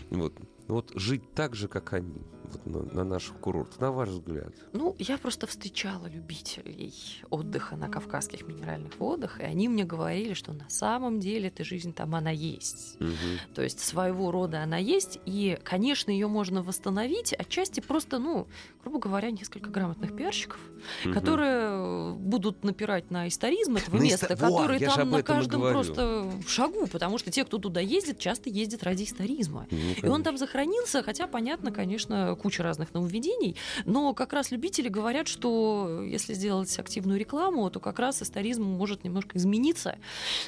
Вот. 0.10 0.34
Вот 0.68 0.92
жить 0.96 1.34
так 1.34 1.56
же, 1.56 1.68
как 1.68 1.94
они 1.94 2.22
вот 2.52 2.66
на, 2.66 2.96
на 2.96 3.04
наших 3.04 3.36
курортах, 3.38 3.80
на 3.80 3.92
ваш 3.92 4.10
взгляд? 4.10 4.54
Ну, 4.74 4.96
я 5.00 5.18
просто 5.18 5.48
встречала 5.48 6.08
любителей 6.08 6.94
отдыха 7.30 7.76
на 7.76 7.90
Кавказских 7.90 8.48
минеральных 8.48 8.98
водах, 9.00 9.40
и 9.40 9.44
они 9.44 9.68
мне 9.68 9.84
говорили, 9.84 10.34
что 10.34 10.54
на 10.54 10.70
самом 10.70 11.20
деле 11.20 11.48
эта 11.48 11.64
жизнь 11.64 11.94
там 11.94 12.16
она 12.16 12.32
есть. 12.32 12.98
Угу. 13.00 13.54
То 13.56 13.62
есть 13.64 13.80
своего 13.80 14.32
рода 14.32 14.64
она 14.64 14.78
есть, 14.78 15.20
и, 15.26 15.60
конечно, 15.64 16.12
ее 16.12 16.28
можно 16.28 16.62
восстановить, 16.62 17.34
отчасти 17.34 17.80
просто, 17.80 18.20
ну, 18.20 18.48
грубо 18.84 19.00
говоря, 19.00 19.32
несколько 19.32 19.70
грамотных 19.70 20.16
пиарщиков, 20.16 20.60
угу. 21.04 21.14
которые 21.14 22.14
будут 22.14 22.64
напирать 22.64 23.12
на 23.12 23.28
историзм 23.28 23.76
этого 23.76 23.98
на 23.98 24.02
места, 24.02 24.26
иста... 24.28 24.36
который 24.36 24.80
Во, 24.80 24.96
там 24.96 25.10
на 25.12 25.24
каждом 25.24 25.62
просто 25.62 26.32
шагу, 26.48 26.88
потому 26.88 27.18
что 27.18 27.32
те, 27.32 27.44
кто 27.44 27.58
туда 27.58 27.82
ездит, 27.82 28.20
часто 28.20 28.50
ездят 28.50 28.84
ради 28.84 29.04
историзма. 29.04 29.68
Ну, 29.72 29.78
и 30.04 30.08
он 30.08 30.24
там 30.24 30.38
сохранился, 30.38 31.04
хотя, 31.04 31.28
понятно, 31.28 31.72
конечно, 31.72 32.37
куча 32.38 32.64
разных 32.64 32.94
нововведений, 32.94 33.56
но 33.86 34.14
как 34.14 34.34
раз 34.34 34.52
любители 34.52 34.90
говорят, 34.90 35.28
что 35.28 36.04
если 36.04 36.34
сделать 36.34 36.78
активную 36.80 37.20
рекламу, 37.20 37.70
то 37.70 37.80
как 37.80 38.00
раз 38.00 38.22
историзм 38.22 38.64
может 38.64 39.04
немножко 39.04 39.38
измениться, 39.38 39.98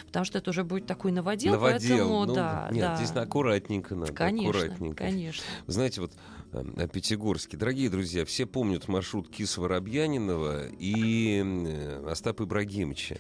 потому 0.06 0.26
что 0.26 0.38
это 0.38 0.52
уже 0.52 0.64
будет 0.64 0.86
такой 0.86 1.12
новодел, 1.12 1.54
новодел 1.54 1.98
поэтому 1.98 2.26
ну, 2.26 2.34
да. 2.34 2.70
Нет, 2.72 2.82
да. 2.82 2.96
здесь 2.96 3.12
аккуратненько 3.16 3.96
надо. 3.96 4.14
Конечно, 4.14 4.50
аккуратненько. 4.50 5.04
конечно. 5.04 5.44
Знаете, 5.68 6.02
вот 6.02 6.14
э, 6.54 6.64
о 6.78 6.88
Пятигорске. 6.88 7.58
Дорогие 7.58 7.90
друзья, 7.90 8.26
все 8.26 8.46
помнят 8.46 8.88
маршрут 8.88 9.30
Кис 9.30 9.58
Воробьянинова 9.58 10.68
и 10.80 11.44
э, 11.44 12.10
Остапа 12.10 12.44
Ибрагимовича. 12.44 13.18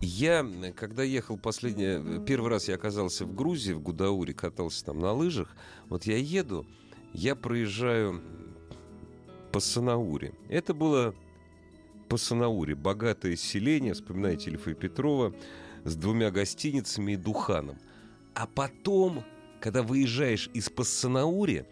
Я, 0.00 0.46
когда 0.76 1.02
ехал 1.02 1.38
последний, 1.38 2.22
первый 2.26 2.50
раз 2.50 2.68
я 2.68 2.74
оказался 2.74 3.24
в 3.24 3.34
Грузии, 3.34 3.72
в 3.72 3.80
Гудауре, 3.80 4.34
катался 4.34 4.84
там 4.84 4.98
на 4.98 5.12
лыжах, 5.12 5.56
вот 5.88 6.04
я 6.04 6.18
еду, 6.18 6.66
я 7.16 7.34
проезжаю 7.34 8.20
по 9.50 9.58
Санауре. 9.58 10.34
Это 10.50 10.74
было 10.74 11.14
по 12.08 12.18
Санауре, 12.18 12.74
богатое 12.74 13.36
селение, 13.36 13.94
вспоминаете 13.94 14.50
Ильфа 14.50 14.72
и 14.72 14.74
Петрова, 14.74 15.34
с 15.84 15.96
двумя 15.96 16.30
гостиницами 16.30 17.12
и 17.12 17.16
Духаном. 17.16 17.78
А 18.34 18.46
потом, 18.46 19.24
когда 19.60 19.82
выезжаешь 19.82 20.50
из 20.52 20.68
Пассанаури, 20.68 21.64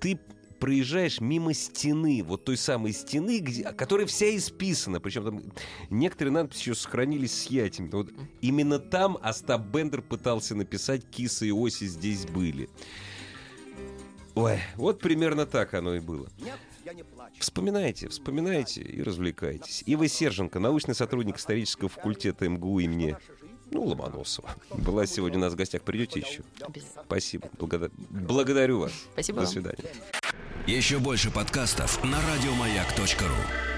ты 0.00 0.18
проезжаешь 0.58 1.20
мимо 1.20 1.52
стены, 1.52 2.22
вот 2.24 2.46
той 2.46 2.56
самой 2.56 2.92
стены, 2.92 3.40
где, 3.40 3.64
которая 3.64 4.06
вся 4.06 4.34
исписана, 4.34 5.00
причем 5.00 5.24
там 5.24 5.42
некоторые 5.90 6.32
надписи 6.32 6.60
еще 6.60 6.74
сохранились 6.74 7.42
с 7.42 7.46
ятями. 7.46 7.90
Вот 7.92 8.10
именно 8.40 8.78
там 8.78 9.18
Остап 9.20 9.66
Бендер 9.66 10.00
пытался 10.00 10.54
написать 10.54 11.04
«Киса 11.10 11.44
и 11.44 11.52
Оси 11.52 11.84
здесь 11.86 12.24
были». 12.24 12.70
Ой, 14.38 14.60
вот 14.76 15.00
примерно 15.00 15.46
так 15.46 15.74
оно 15.74 15.96
и 15.96 16.00
было. 16.00 16.28
Вспоминайте, 17.40 18.08
вспоминайте 18.08 18.82
и 18.82 19.02
развлекайтесь. 19.02 19.82
Ива 19.84 20.06
Серженко, 20.06 20.60
научный 20.60 20.94
сотрудник 20.94 21.38
исторического 21.38 21.88
факультета 21.88 22.48
МГУ 22.48 22.78
имени 22.78 23.16
ну, 23.70 23.82
Ломоносова. 23.84 24.54
Была 24.70 25.06
сегодня 25.06 25.38
у 25.38 25.40
нас 25.40 25.54
в 25.54 25.56
гостях. 25.56 25.82
Придете 25.82 26.20
еще? 26.20 26.42
Спасибо. 27.04 27.48
Благодар... 27.58 27.90
Благодарю 28.10 28.78
вас. 28.80 28.92
Спасибо 29.12 29.40
До 29.40 29.44
вам. 29.44 29.52
свидания. 29.52 29.90
Еще 30.66 30.98
больше 30.98 31.32
подкастов 31.32 32.02
на 32.04 32.18
радиомаяк.ру 32.22 33.77